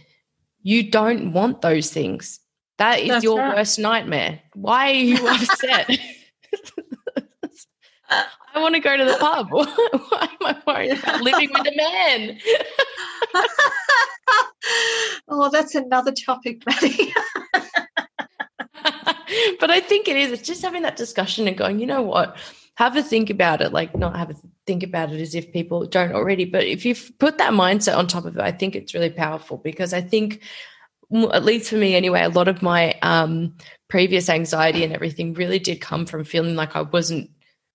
You 0.62 0.90
don't 0.90 1.34
want 1.34 1.62
those 1.62 1.92
things. 1.92 2.40
That 2.78 3.00
is 3.02 3.10
That's 3.10 3.24
your 3.24 3.40
right. 3.40 3.56
worst 3.56 3.80
nightmare. 3.80 4.42
Why 4.54 4.92
are 4.92 4.94
you 4.94 5.28
upset? 5.28 5.90
I 8.56 8.62
want 8.62 8.76
to 8.76 8.82
go 8.82 8.96
to 8.96 9.06
the 9.06 9.18
pub. 9.20 9.50
Why 9.52 9.68
am 10.22 10.38
I 10.42 10.58
worried 10.68 11.00
about 11.00 11.22
living 11.22 11.50
with 11.52 11.68
a 11.68 11.76
man? 11.76 12.40
oh, 15.28 15.50
that's 15.52 15.74
another 15.76 16.12
topic, 16.12 16.64
Maddie. 16.66 17.14
but 19.60 19.72
I 19.72 19.80
think 19.80 20.08
it 20.08 20.16
is. 20.16 20.32
It's 20.32 20.48
just 20.48 20.62
having 20.62 20.84
that 20.84 20.96
discussion 20.96 21.48
and 21.48 21.58
going, 21.58 21.80
you 21.80 21.88
know 21.88 22.04
what? 22.04 22.38
Have 22.76 22.96
a 22.96 23.04
think 23.04 23.30
about 23.30 23.62
it. 23.62 23.74
Like, 23.74 23.96
not 23.96 24.16
have 24.16 24.30
a 24.30 24.36
think 24.68 24.84
about 24.84 25.12
it 25.12 25.20
as 25.20 25.36
if 25.36 25.52
people 25.52 25.86
don't 25.88 26.14
already. 26.14 26.46
But 26.46 26.66
if 26.66 26.86
you've 26.86 27.12
put 27.20 27.38
that 27.40 27.54
mindset 27.54 27.98
on 27.98 28.08
top 28.08 28.26
of 28.26 28.38
it, 28.38 28.42
I 28.42 28.52
think 28.52 28.76
it's 28.76 28.94
really 28.94 29.10
powerful 29.10 29.58
because 29.58 29.94
I 29.94 30.02
think, 30.02 30.42
at 31.14 31.46
least 31.46 31.70
for 31.70 31.76
me 31.76 31.96
anyway, 31.96 32.22
a 32.24 32.30
lot 32.30 32.48
of 32.48 32.62
my 32.62 32.96
um, 33.02 33.56
previous 33.88 34.30
anxiety 34.30 34.84
and 34.84 34.94
everything 34.94 35.34
really 35.34 35.60
did 35.60 35.80
come 35.80 36.06
from 36.06 36.24
feeling 36.24 36.56
like 36.56 36.76
I 36.76 36.82
wasn't 36.82 37.30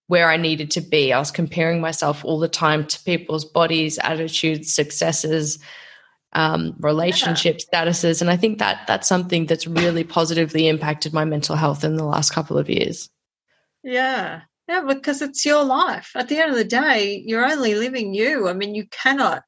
where 0.09 0.29
I 0.29 0.37
needed 0.37 0.71
to 0.73 0.81
be. 0.81 1.13
I 1.13 1.19
was 1.19 1.31
comparing 1.31 1.81
myself 1.81 2.25
all 2.25 2.39
the 2.39 2.49
time 2.49 2.87
to 2.87 3.05
people's 3.05 3.45
bodies, 3.45 3.99
attitudes, 3.99 4.73
successes, 4.73 5.59
um, 6.33 6.75
relationship 6.81 7.59
yeah. 7.73 7.85
statuses, 7.85 8.21
and 8.21 8.31
I 8.31 8.37
think 8.37 8.59
that 8.59 8.87
that's 8.87 9.09
something 9.09 9.47
that's 9.47 9.67
really 9.67 10.05
positively 10.05 10.67
impacted 10.67 11.13
my 11.13 11.25
mental 11.25 11.57
health 11.57 11.85
in 11.85 11.97
the 11.97 12.05
last 12.05 12.31
couple 12.31 12.59
of 12.59 12.69
years. 12.69 13.09
Yeah, 13.83 14.43
yeah, 14.67 14.83
because 14.87 15.23
it's 15.23 15.47
your 15.47 15.65
life. 15.65 16.11
At 16.15 16.29
the 16.29 16.39
end 16.39 16.51
of 16.51 16.57
the 16.57 16.65
day, 16.65 17.23
you're 17.25 17.47
only 17.47 17.75
living 17.75 18.15
you. 18.15 18.49
I 18.49 18.53
mean, 18.53 18.75
you 18.75 18.87
cannot, 18.91 19.43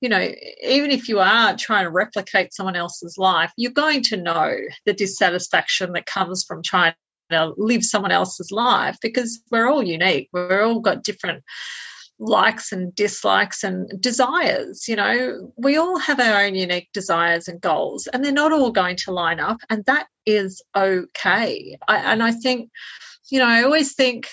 you 0.00 0.08
know, 0.08 0.30
even 0.62 0.90
if 0.90 1.08
you 1.08 1.18
are 1.20 1.56
trying 1.56 1.84
to 1.84 1.90
replicate 1.90 2.54
someone 2.54 2.76
else's 2.76 3.18
life, 3.18 3.52
you're 3.56 3.72
going 3.72 4.02
to 4.04 4.16
know 4.16 4.56
the 4.86 4.92
dissatisfaction 4.92 5.92
that 5.92 6.06
comes 6.06 6.44
from 6.44 6.62
trying 6.62 6.94
to 7.30 7.52
live 7.56 7.84
someone 7.84 8.12
else's 8.12 8.50
life 8.50 8.96
because 9.02 9.40
we're 9.50 9.68
all 9.68 9.82
unique. 9.82 10.28
We're 10.32 10.62
all 10.62 10.80
got 10.80 11.04
different 11.04 11.42
likes 12.18 12.72
and 12.72 12.94
dislikes 12.94 13.62
and 13.62 13.90
desires. 14.00 14.88
You 14.88 14.96
know, 14.96 15.52
we 15.56 15.76
all 15.76 15.98
have 15.98 16.20
our 16.20 16.44
own 16.44 16.54
unique 16.54 16.88
desires 16.92 17.48
and 17.48 17.60
goals, 17.60 18.06
and 18.08 18.24
they're 18.24 18.32
not 18.32 18.52
all 18.52 18.70
going 18.70 18.96
to 18.96 19.12
line 19.12 19.40
up, 19.40 19.58
and 19.70 19.84
that 19.86 20.06
is 20.26 20.62
okay. 20.76 21.78
I, 21.86 21.96
and 21.98 22.22
I 22.22 22.32
think, 22.32 22.70
you 23.30 23.38
know, 23.38 23.46
I 23.46 23.62
always 23.62 23.94
think 23.94 24.28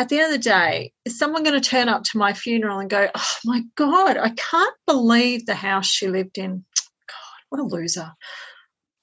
at 0.00 0.08
the 0.08 0.16
end 0.18 0.32
of 0.32 0.32
the 0.32 0.38
day, 0.38 0.92
is 1.04 1.18
someone 1.18 1.42
going 1.42 1.60
to 1.60 1.68
turn 1.68 1.90
up 1.90 2.04
to 2.04 2.16
my 2.16 2.32
funeral 2.32 2.78
and 2.78 2.88
go, 2.88 3.10
Oh 3.14 3.34
my 3.44 3.62
God, 3.76 4.16
I 4.16 4.30
can't 4.30 4.74
believe 4.86 5.44
the 5.44 5.54
house 5.54 5.86
she 5.86 6.08
lived 6.08 6.38
in? 6.38 6.64
God, 7.06 7.40
what 7.50 7.60
a 7.60 7.64
loser. 7.64 8.12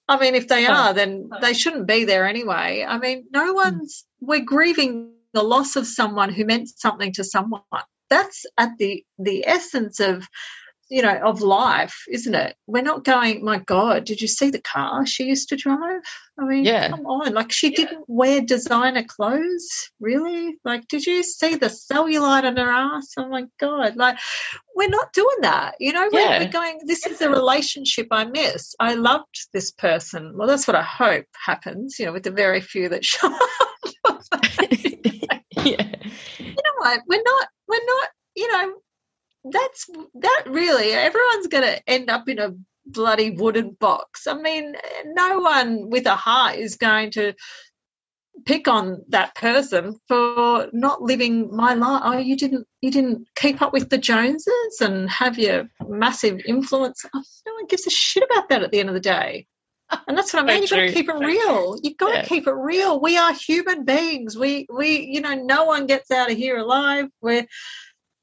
I 0.08 0.20
mean, 0.20 0.34
if 0.34 0.48
they 0.48 0.66
are, 0.66 0.96
then 0.96 1.30
they 1.40 1.54
shouldn't 1.54 1.86
be 1.86 2.06
there 2.06 2.26
anyway. 2.26 2.84
I 2.88 2.98
mean, 2.98 3.26
no 3.32 3.50
hmm. 3.50 3.56
one's, 3.56 4.06
we're 4.22 4.44
grieving 4.44 5.12
the 5.34 5.44
loss 5.44 5.76
of 5.76 5.86
someone 5.86 6.34
who 6.34 6.46
meant 6.46 6.70
something 6.70 7.14
to 7.14 7.24
someone. 7.24 7.62
That's 8.10 8.48
at 8.58 8.72
the 8.80 9.06
the 9.20 9.46
essence 9.46 10.00
of 10.00 10.28
you 10.90 11.02
know, 11.02 11.20
of 11.24 11.42
life, 11.42 12.04
isn't 12.10 12.34
it? 12.34 12.56
We're 12.66 12.84
not 12.84 13.04
going, 13.04 13.44
my 13.44 13.60
God, 13.60 14.06
did 14.06 14.22
you 14.22 14.28
see 14.28 14.50
the 14.50 14.62
car 14.62 15.06
she 15.06 15.26
used 15.26 15.50
to 15.50 15.58
drive? 15.58 16.02
I 16.40 16.46
mean, 16.46 16.64
yeah. 16.64 16.90
come 16.90 17.06
on. 17.06 17.34
Like, 17.34 17.52
she 17.52 17.70
yeah. 17.70 17.76
didn't 17.76 18.06
wear 18.08 18.42
designer 18.42 19.04
clothes, 19.04 19.92
really? 20.00 20.58
Like, 20.64 20.88
did 20.88 21.06
you 21.06 21.24
see 21.24 21.56
the 21.56 21.68
cellulite 21.68 22.44
on 22.44 22.58
her 22.58 22.70
ass? 22.70 23.10
Oh, 23.18 23.28
my 23.28 23.46
God. 23.60 23.98
Like, 23.98 24.18
we're 24.76 24.90
not 24.90 25.12
doing 25.14 25.42
that. 25.42 25.76
You 25.80 25.94
know, 25.94 26.10
we're, 26.12 26.20
yeah. 26.20 26.40
we're 26.40 26.52
going, 26.52 26.80
this 26.86 27.06
is 27.06 27.20
the 27.20 27.30
relationship 27.30 28.08
I 28.12 28.26
miss. 28.26 28.74
I 28.80 28.94
loved 28.94 29.48
this 29.54 29.72
person. 29.72 30.38
Well, 30.38 30.48
that's 30.48 30.68
what 30.68 30.76
I 30.76 30.84
hope 30.84 31.26
happens, 31.46 32.00
you 32.00 32.06
know, 32.06 32.14
with 32.14 32.24
the 32.24 32.32
very 32.32 32.62
few 32.62 32.88
that 32.90 33.04
show 33.06 33.28
up. 33.28 34.24
yeah. 35.66 35.96
You 36.38 36.54
know 36.54 36.76
what? 36.78 37.02
We're 37.08 37.24
not, 37.24 37.48
we're 37.68 37.86
not, 37.86 38.10
you 38.36 38.52
know, 38.52 38.74
that's 39.52 39.88
that 40.16 40.44
really 40.48 40.92
everyone's 40.92 41.48
going 41.48 41.64
to 41.64 41.90
end 41.90 42.10
up 42.10 42.28
in 42.28 42.40
a 42.40 42.54
bloody 42.86 43.32
wooden 43.32 43.76
box. 43.80 44.28
I 44.28 44.36
mean, 44.36 44.76
no 45.06 45.40
one 45.40 45.90
with 45.90 46.06
a 46.06 46.16
heart 46.16 46.56
is 46.56 46.78
going 46.78 47.12
to 47.12 47.34
pick 48.46 48.68
on 48.68 49.04
that 49.10 49.36
person 49.36 50.00
for 50.08 50.68
not 50.72 51.02
living 51.02 51.56
my 51.56 51.74
life. 51.74 52.02
Oh, 52.06 52.18
you 52.18 52.36
didn't 52.36 52.68
you 52.82 52.92
didn't 52.92 53.28
keep 53.36 53.62
up 53.62 53.74
with 53.74 53.90
the 53.90 53.98
Joneses 53.98 54.82
and 54.82 55.10
have 55.10 55.38
your 55.38 55.68
massive 55.88 56.42
influence. 56.46 57.04
Oh, 57.14 57.24
no 57.46 57.54
one 57.54 57.68
gives 57.68 57.88
a 57.88 57.90
shit 57.90 58.24
about 58.30 58.50
that 58.50 58.64
at 58.64 58.72
the 58.72 58.80
end 58.80 58.90
of 58.90 58.96
the 58.96 59.02
day. 59.02 59.48
And 60.08 60.18
that's 60.18 60.34
what 60.34 60.44
I 60.44 60.48
mean. 60.48 60.62
You've 60.62 60.70
got 60.70 60.78
to 60.78 60.92
keep 60.92 61.10
it 61.10 61.16
real. 61.16 61.78
You've 61.82 61.98
got 61.98 62.14
yeah. 62.14 62.22
to 62.22 62.28
keep 62.28 62.48
it 62.48 62.54
real. 62.54 63.00
We 63.00 63.18
are 63.18 63.34
human 63.34 63.86
beings. 63.86 64.38
We 64.38 64.68
we 64.74 65.00
you 65.02 65.22
know, 65.22 65.36
no 65.36 65.66
one 65.66 65.88
gets 65.88 66.12
out 66.12 66.32
of 66.32 66.38
here 66.38 66.58
alive. 66.58 67.08
We're 67.22 67.48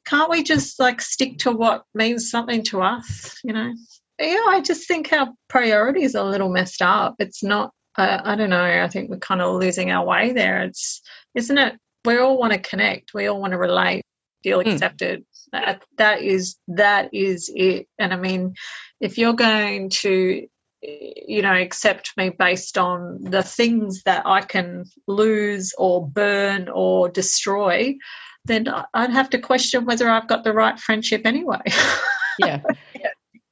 can't 0.05 0.31
we 0.31 0.43
just 0.43 0.79
like 0.79 1.01
stick 1.01 1.39
to 1.39 1.51
what 1.51 1.85
means 1.95 2.31
something 2.31 2.63
to 2.63 2.83
us 2.83 3.39
you 3.45 3.53
know 3.53 3.73
yeah 4.19 4.45
i 4.49 4.61
just 4.61 4.87
think 4.87 5.13
our 5.13 5.29
priorities 5.49 6.15
are 6.15 6.27
a 6.27 6.31
little 6.31 6.51
messed 6.51 6.83
up 6.83 7.15
it's 7.19 7.43
not 7.43 7.71
uh, 7.97 8.21
i 8.25 8.35
don't 8.35 8.51
know 8.51 8.83
i 8.83 8.89
think 8.89 9.11
we're 9.11 9.19
kind 9.19 9.41
of 9.41 9.55
losing 9.61 9.91
our 9.91 10.05
way 10.05 10.33
there 10.33 10.63
it's 10.63 11.01
isn't 11.35 11.59
it 11.59 11.75
we 12.05 12.19
all 12.19 12.39
want 12.39 12.53
to 12.53 12.59
connect 12.59 13.15
we 13.15 13.27
all 13.27 13.41
want 13.41 13.53
to 13.53 13.59
relate 13.59 14.03
feel 14.43 14.63
hmm. 14.63 14.69
accepted 14.69 15.21
mm. 15.21 15.25
that, 15.53 15.83
that 15.97 16.23
is 16.23 16.57
that 16.69 17.13
is 17.13 17.51
it 17.55 17.87
and 17.99 18.13
i 18.13 18.17
mean 18.17 18.55
if 19.01 19.19
you're 19.19 19.33
going 19.33 19.89
to 19.89 20.47
you 20.83 21.41
know 21.41 21.55
accept 21.55 22.13
me 22.17 22.29
based 22.29 22.77
on 22.77 23.19
the 23.23 23.43
things 23.43 24.03
that 24.03 24.27
i 24.27 24.43
can 24.43 24.85
lose 25.07 25.73
or 25.79 26.07
burn 26.07 26.69
or 26.69 27.09
destroy 27.09 27.97
then 28.45 28.69
I'd 28.93 29.11
have 29.11 29.31
to 29.31 29.39
question 29.39 29.85
whether 29.85 30.09
I've 30.09 30.29
got 30.29 30.45
the 30.45 30.53
right 30.53 30.79
friendship 30.79 31.23
anyway. 31.25 31.63
yeah. 32.39 32.61
yeah. 32.95 33.11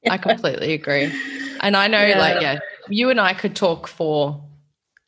I 0.09 0.17
completely 0.17 0.73
agree. 0.73 1.11
And 1.61 1.75
I 1.75 1.87
know, 1.87 2.05
yeah. 2.05 2.19
like, 2.19 2.41
yeah, 2.41 2.59
you 2.89 3.09
and 3.09 3.19
I 3.19 3.33
could 3.33 3.55
talk 3.55 3.87
for 3.87 4.43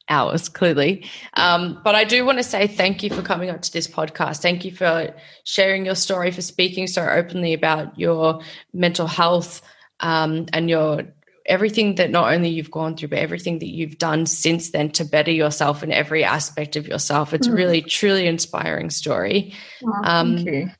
hours, 0.10 0.50
clearly. 0.50 1.06
Um, 1.34 1.82
but 1.84 1.96
I 1.96 2.04
do 2.04 2.26
want 2.26 2.38
to 2.38 2.44
say 2.44 2.68
thank 2.68 3.04
you 3.04 3.10
for 3.10 3.22
coming 3.22 3.50
on 3.50 3.60
to 3.60 3.74
this 3.74 3.88
podcast. 3.88 4.42
Thank 4.42 4.64
you 4.66 4.72
for 4.72 5.14
sharing 5.44 5.86
your 5.86 5.96
story, 5.96 6.32
for 6.32 6.42
speaking 6.42 6.88
so 6.88 7.08
openly 7.08 7.54
about 7.54 7.98
your 8.00 8.42
mental 8.74 9.08
health 9.08 9.62
um, 10.00 10.46
and 10.54 10.70
your 10.70 11.04
everything 11.46 11.96
that 11.96 12.10
not 12.10 12.34
only 12.34 12.50
you've 12.50 12.72
gone 12.72 12.96
through, 12.96 13.10
but 13.10 13.20
everything 13.20 13.60
that 13.60 13.70
you've 13.70 13.98
done 13.98 14.26
since 14.26 14.72
then 14.72 14.89
to 14.91 15.06
better 15.06 15.32
yourself 15.32 15.84
in 15.84 15.91
every 15.91 16.24
aspect 16.24 16.76
of 16.76 16.88
yourself. 16.88 17.34
It's 17.34 17.48
mm. 17.48 17.56
really, 17.56 17.82
truly 17.82 18.28
inspiring 18.28 18.89
story. 18.89 19.54
Oh, 19.84 20.02
um, 20.04 20.36
thank 20.38 20.50
you. 20.50 20.72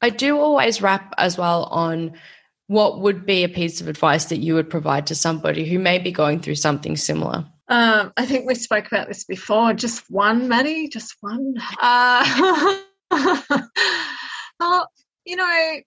I 0.00 0.10
do 0.10 0.38
always 0.38 0.80
wrap 0.80 1.14
as 1.18 1.36
well 1.36 1.64
on 1.64 2.14
what 2.68 3.00
would 3.00 3.26
be 3.26 3.44
a 3.44 3.48
piece 3.48 3.80
of 3.80 3.88
advice 3.88 4.26
that 4.26 4.38
you 4.38 4.54
would 4.54 4.70
provide 4.70 5.06
to 5.08 5.14
somebody 5.14 5.68
who 5.68 5.78
may 5.78 5.98
be 5.98 6.12
going 6.12 6.40
through 6.40 6.54
something 6.54 6.96
similar? 6.96 7.46
Um, 7.68 8.12
I 8.16 8.24
think 8.24 8.46
we 8.46 8.54
spoke 8.54 8.86
about 8.86 9.08
this 9.08 9.24
before. 9.24 9.74
Just 9.74 10.04
one, 10.10 10.48
Maddie, 10.48 10.88
just 10.88 11.16
one. 11.20 11.54
Uh, 11.80 12.78
oh, 14.60 14.86
you 15.24 15.36
know, 15.36 15.80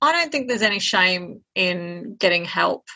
I 0.00 0.12
don't 0.12 0.30
think 0.30 0.48
there's 0.48 0.62
any 0.62 0.78
shame 0.78 1.40
in 1.54 2.16
getting 2.18 2.44
help. 2.44 2.86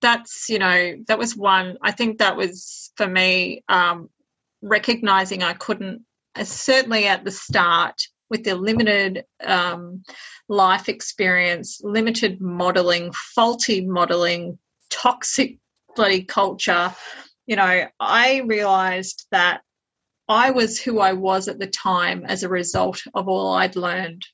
That's, 0.00 0.48
you 0.48 0.58
know, 0.58 0.96
that 1.08 1.18
was 1.18 1.36
one. 1.36 1.76
I 1.82 1.92
think 1.92 2.18
that 2.18 2.36
was 2.36 2.90
for 2.96 3.06
me 3.06 3.62
um, 3.68 4.08
recognizing 4.62 5.42
I 5.42 5.52
couldn't, 5.52 6.02
uh, 6.34 6.44
certainly 6.44 7.06
at 7.06 7.24
the 7.24 7.30
start, 7.30 8.00
with 8.30 8.44
the 8.44 8.54
limited 8.54 9.24
um, 9.44 10.04
life 10.48 10.88
experience, 10.88 11.80
limited 11.82 12.40
modeling, 12.40 13.12
faulty 13.12 13.84
modeling, 13.84 14.58
toxic 14.88 15.58
bloody 15.96 16.22
culture, 16.22 16.94
you 17.46 17.56
know, 17.56 17.86
I 17.98 18.42
realized 18.46 19.26
that 19.32 19.62
I 20.28 20.52
was 20.52 20.80
who 20.80 21.00
I 21.00 21.14
was 21.14 21.48
at 21.48 21.58
the 21.58 21.66
time 21.66 22.24
as 22.24 22.44
a 22.44 22.48
result 22.48 23.02
of 23.12 23.28
all 23.28 23.54
I'd 23.54 23.74
learned. 23.74 24.24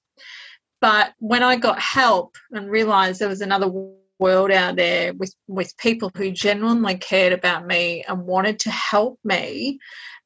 But 0.81 1.15
when 1.19 1.43
I 1.43 1.57
got 1.57 1.79
help 1.79 2.37
and 2.51 2.71
realized 2.71 3.21
there 3.21 3.29
was 3.29 3.41
another 3.41 3.73
world 4.19 4.51
out 4.51 4.77
there 4.77 5.15
with, 5.15 5.35
with 5.47 5.77
people 5.79 6.11
who 6.17 6.31
genuinely 6.31 6.97
cared 6.97 7.33
about 7.33 7.67
me 7.67 8.05
and 8.07 8.27
wanted 8.27 8.61
to 8.61 8.71
help 8.71 9.19
me 9.25 9.79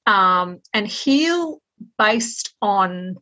um, 0.06 0.60
and 0.74 0.86
heal 0.86 1.60
based 1.98 2.54
on 2.60 3.16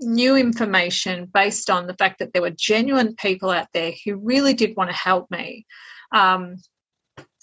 new 0.00 0.36
information 0.36 1.26
based 1.32 1.68
on 1.68 1.86
the 1.86 1.94
fact 1.94 2.18
that 2.18 2.32
there 2.32 2.42
were 2.42 2.50
genuine 2.50 3.14
people 3.16 3.50
out 3.50 3.68
there 3.74 3.92
who 4.04 4.16
really 4.16 4.54
did 4.54 4.76
want 4.76 4.90
to 4.90 4.96
help 4.96 5.30
me. 5.30 5.66
Um, 6.12 6.56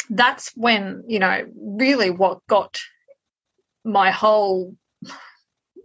that's 0.10 0.52
when, 0.56 1.04
you 1.08 1.20
know, 1.20 1.46
really 1.56 2.10
what 2.10 2.40
got 2.48 2.80
my 3.84 4.12
whole 4.12 4.76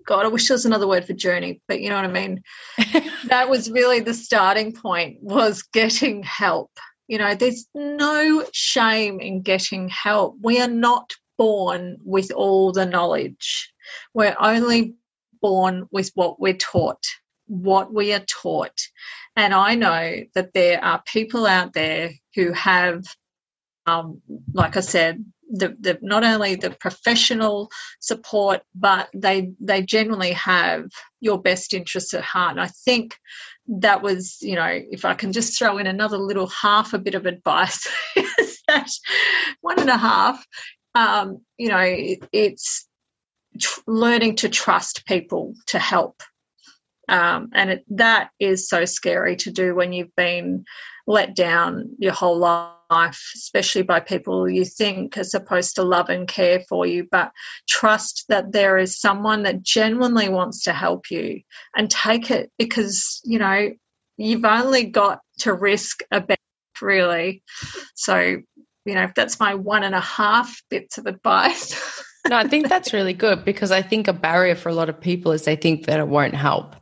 God, 0.06 0.24
I 0.24 0.28
wish 0.28 0.48
there 0.48 0.54
was 0.54 0.66
another 0.66 0.88
word 0.88 1.04
for 1.04 1.12
journey, 1.12 1.60
but 1.68 1.80
you 1.80 1.88
know 1.88 1.96
what 1.96 2.04
I 2.04 2.08
mean? 2.08 2.42
that 3.26 3.48
was 3.48 3.70
really 3.70 4.00
the 4.00 4.14
starting 4.14 4.72
point 4.72 5.18
was 5.22 5.62
getting 5.62 6.22
help. 6.22 6.70
You 7.08 7.18
know, 7.18 7.34
there's 7.34 7.66
no 7.74 8.46
shame 8.52 9.20
in 9.20 9.42
getting 9.42 9.88
help. 9.88 10.36
We 10.40 10.60
are 10.60 10.68
not 10.68 11.12
born 11.36 11.98
with 12.04 12.30
all 12.32 12.72
the 12.72 12.86
knowledge. 12.86 13.72
We're 14.14 14.36
only 14.40 14.94
born 15.40 15.88
with 15.90 16.10
what 16.14 16.40
we're 16.40 16.54
taught, 16.54 17.04
what 17.46 17.92
we 17.92 18.12
are 18.12 18.24
taught. 18.26 18.80
And 19.36 19.52
I 19.52 19.74
know 19.74 20.22
that 20.34 20.52
there 20.54 20.82
are 20.82 21.02
people 21.06 21.46
out 21.46 21.72
there 21.72 22.10
who 22.34 22.52
have, 22.52 23.04
um, 23.86 24.22
like 24.52 24.76
I 24.76 24.80
said, 24.80 25.24
the, 25.52 25.76
the, 25.78 25.98
not 26.00 26.24
only 26.24 26.56
the 26.56 26.70
professional 26.70 27.70
support, 28.00 28.62
but 28.74 29.08
they 29.14 29.52
they 29.60 29.82
genuinely 29.82 30.32
have 30.32 30.86
your 31.20 31.40
best 31.40 31.74
interests 31.74 32.14
at 32.14 32.24
heart. 32.24 32.52
And 32.52 32.60
I 32.60 32.68
think 32.68 33.16
that 33.68 34.02
was, 34.02 34.38
you 34.40 34.56
know, 34.56 34.68
if 34.68 35.04
I 35.04 35.14
can 35.14 35.32
just 35.32 35.56
throw 35.56 35.78
in 35.78 35.86
another 35.86 36.18
little 36.18 36.48
half 36.48 36.94
a 36.94 36.98
bit 36.98 37.14
of 37.14 37.26
advice, 37.26 37.86
one 39.60 39.78
and 39.78 39.90
a 39.90 39.96
half, 39.96 40.44
um, 40.94 41.42
you 41.58 41.68
know, 41.68 41.78
it, 41.78 42.24
it's 42.32 42.88
tr- 43.60 43.80
learning 43.86 44.36
to 44.36 44.48
trust 44.48 45.04
people 45.06 45.54
to 45.68 45.78
help. 45.78 46.22
Um, 47.08 47.50
and 47.52 47.70
it, 47.70 47.84
that 47.90 48.30
is 48.40 48.68
so 48.68 48.84
scary 48.84 49.36
to 49.36 49.50
do 49.50 49.74
when 49.74 49.92
you've 49.92 50.14
been 50.16 50.64
let 51.06 51.34
down 51.34 51.90
your 51.98 52.12
whole 52.12 52.38
life, 52.38 53.32
especially 53.34 53.82
by 53.82 54.00
people 54.00 54.48
you 54.48 54.64
think 54.64 55.16
are 55.16 55.24
supposed 55.24 55.74
to 55.76 55.82
love 55.82 56.08
and 56.08 56.28
care 56.28 56.60
for 56.68 56.86
you. 56.86 57.06
But 57.10 57.32
trust 57.68 58.24
that 58.28 58.52
there 58.52 58.78
is 58.78 59.00
someone 59.00 59.42
that 59.42 59.62
genuinely 59.62 60.28
wants 60.28 60.62
to 60.64 60.72
help 60.72 61.10
you 61.10 61.40
and 61.76 61.90
take 61.90 62.30
it 62.30 62.50
because, 62.58 63.20
you 63.24 63.38
know, 63.38 63.70
you've 64.16 64.44
only 64.44 64.84
got 64.84 65.20
to 65.40 65.52
risk 65.52 66.00
a 66.10 66.20
bit, 66.20 66.38
really. 66.80 67.42
So, 67.94 68.38
you 68.84 68.94
know, 68.94 69.10
that's 69.14 69.40
my 69.40 69.54
one 69.54 69.82
and 69.82 69.94
a 69.94 70.00
half 70.00 70.62
bits 70.68 70.98
of 70.98 71.06
advice. 71.06 72.02
no, 72.28 72.36
I 72.36 72.46
think 72.46 72.68
that's 72.68 72.92
really 72.92 73.14
good 73.14 73.44
because 73.44 73.70
I 73.70 73.82
think 73.82 74.08
a 74.08 74.12
barrier 74.12 74.54
for 74.54 74.68
a 74.68 74.74
lot 74.74 74.88
of 74.88 75.00
people 75.00 75.32
is 75.32 75.44
they 75.44 75.56
think 75.56 75.86
that 75.86 75.98
it 75.98 76.08
won't 76.08 76.34
help. 76.34 76.76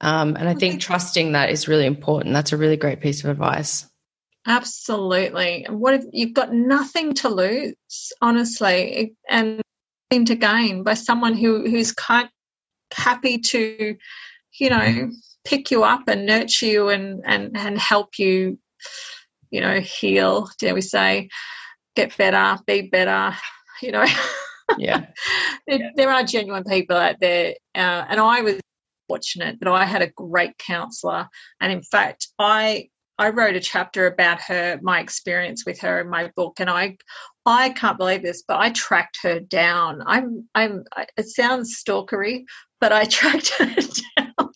Um, 0.00 0.36
and 0.36 0.48
I 0.48 0.54
think 0.54 0.80
trusting 0.80 1.32
that 1.32 1.50
is 1.50 1.68
really 1.68 1.86
important. 1.86 2.34
That's 2.34 2.52
a 2.52 2.56
really 2.56 2.76
great 2.76 3.00
piece 3.00 3.24
of 3.24 3.30
advice. 3.30 3.86
Absolutely. 4.46 5.64
And 5.64 5.80
what 5.80 5.94
if 5.94 6.04
you've 6.12 6.34
got 6.34 6.52
nothing 6.52 7.14
to 7.14 7.28
lose, 7.28 8.12
honestly, 8.20 9.14
and 9.28 9.62
nothing 10.10 10.26
to 10.26 10.34
gain 10.34 10.82
by 10.82 10.94
someone 10.94 11.34
who 11.34 11.62
who's 11.62 11.92
kind 11.92 12.28
happy 12.92 13.38
to, 13.38 13.96
you 14.58 14.70
know, 14.70 15.10
pick 15.44 15.70
you 15.70 15.84
up 15.84 16.08
and 16.08 16.26
nurture 16.26 16.66
you 16.66 16.88
and 16.90 17.22
and 17.24 17.56
and 17.56 17.78
help 17.78 18.18
you, 18.18 18.58
you 19.50 19.62
know, 19.62 19.80
heal, 19.80 20.50
dare 20.58 20.74
we 20.74 20.82
say, 20.82 21.30
get 21.96 22.16
better, 22.18 22.60
be 22.66 22.82
better, 22.82 23.34
you 23.80 23.92
know. 23.92 24.04
yeah. 24.78 25.06
there, 25.66 25.90
there, 25.96 26.10
are 26.10 26.24
genuine 26.24 26.64
people 26.64 26.96
out 26.96 27.16
there. 27.20 27.54
Uh, 27.74 28.04
and 28.08 28.20
I 28.20 28.42
was 28.42 28.60
fortunate 29.08 29.58
that 29.60 29.68
I 29.68 29.84
had 29.84 30.02
a 30.02 30.10
great 30.10 30.58
counselor. 30.58 31.28
And 31.60 31.72
in 31.72 31.82
fact, 31.82 32.28
I 32.38 32.88
I 33.18 33.30
wrote 33.30 33.54
a 33.54 33.60
chapter 33.60 34.06
about 34.06 34.40
her, 34.42 34.78
my 34.82 35.00
experience 35.00 35.64
with 35.64 35.80
her 35.80 36.00
in 36.00 36.10
my 36.10 36.32
book, 36.34 36.58
and 36.58 36.68
I, 36.68 36.96
I 37.46 37.70
can't 37.70 37.96
believe 37.96 38.22
this, 38.22 38.42
but 38.46 38.58
I 38.58 38.70
tracked 38.70 39.18
her 39.22 39.38
down. 39.38 40.02
I'm, 40.04 40.48
I'm. 40.54 40.84
It 41.16 41.28
sounds 41.28 41.80
stalkery, 41.80 42.44
but 42.80 42.92
I 42.92 43.04
tracked 43.08 43.50
her 43.50 43.66
down. 44.16 44.50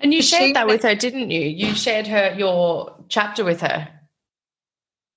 and 0.00 0.12
you 0.12 0.22
shared 0.22 0.48
she, 0.48 0.52
that 0.54 0.66
with 0.66 0.82
her, 0.82 0.96
didn't 0.96 1.30
you? 1.30 1.42
You 1.42 1.74
shared 1.74 2.08
her 2.08 2.34
your 2.36 2.96
chapter 3.08 3.44
with 3.44 3.60
her. 3.60 3.88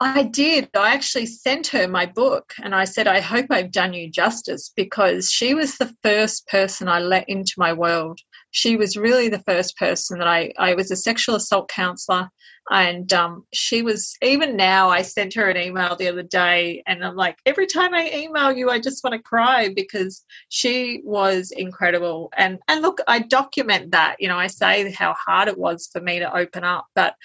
I 0.01 0.23
did. 0.23 0.69
I 0.75 0.93
actually 0.93 1.25
sent 1.25 1.67
her 1.67 1.87
my 1.87 2.05
book 2.05 2.53
and 2.61 2.75
I 2.75 2.83
said, 2.83 3.07
I 3.07 3.21
hope 3.21 3.47
I've 3.49 3.71
done 3.71 3.93
you 3.93 4.09
justice 4.09 4.71
because 4.75 5.31
she 5.31 5.53
was 5.53 5.77
the 5.77 5.95
first 6.03 6.47
person 6.47 6.89
I 6.89 6.99
let 6.99 7.29
into 7.29 7.53
my 7.57 7.71
world. 7.71 8.19
She 8.55 8.77
was 8.77 8.95
really 8.95 9.27
the 9.27 9.43
first 9.43 9.75
person 9.75 10.19
that 10.19 10.29
I, 10.29 10.53
I 10.57 10.75
was 10.75 10.89
a 10.89 10.95
sexual 10.95 11.35
assault 11.35 11.67
counselor 11.67 12.29
and 12.71 13.11
um, 13.13 13.45
she 13.53 13.81
was 13.81 14.15
even 14.21 14.55
now 14.55 14.89
i 14.89 15.01
sent 15.01 15.33
her 15.33 15.49
an 15.49 15.57
email 15.57 15.95
the 15.95 16.07
other 16.07 16.23
day 16.23 16.81
and 16.87 17.03
i'm 17.05 17.15
like 17.15 17.37
every 17.45 17.67
time 17.67 17.93
i 17.93 18.09
email 18.11 18.51
you 18.51 18.69
i 18.69 18.79
just 18.79 19.03
want 19.03 19.13
to 19.13 19.21
cry 19.21 19.69
because 19.75 20.23
she 20.49 21.01
was 21.03 21.51
incredible. 21.51 22.31
And 22.37 22.59
and 22.67 22.81
look 22.81 22.99
i 23.07 23.19
document 23.19 23.91
that 23.91 24.15
you 24.19 24.27
know 24.27 24.37
i 24.37 24.47
say 24.47 24.91
how 24.91 25.13
hard 25.13 25.47
it 25.47 25.57
was 25.57 25.89
for 25.91 26.01
me 26.01 26.19
to 26.19 26.35
open 26.35 26.63
up 26.63 26.87
but 26.95 27.15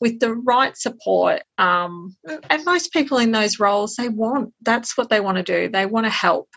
with 0.00 0.20
the 0.20 0.34
right 0.34 0.76
support 0.76 1.42
um, 1.58 2.16
and 2.50 2.64
most 2.64 2.92
people 2.92 3.18
in 3.18 3.32
those 3.32 3.58
roles 3.58 3.94
they 3.96 4.08
want 4.08 4.52
that's 4.62 4.98
what 4.98 5.08
they 5.08 5.20
want 5.20 5.36
to 5.36 5.42
do. 5.42 5.68
They 5.68 5.86
want 5.86 6.06
to 6.06 6.10
help. 6.10 6.48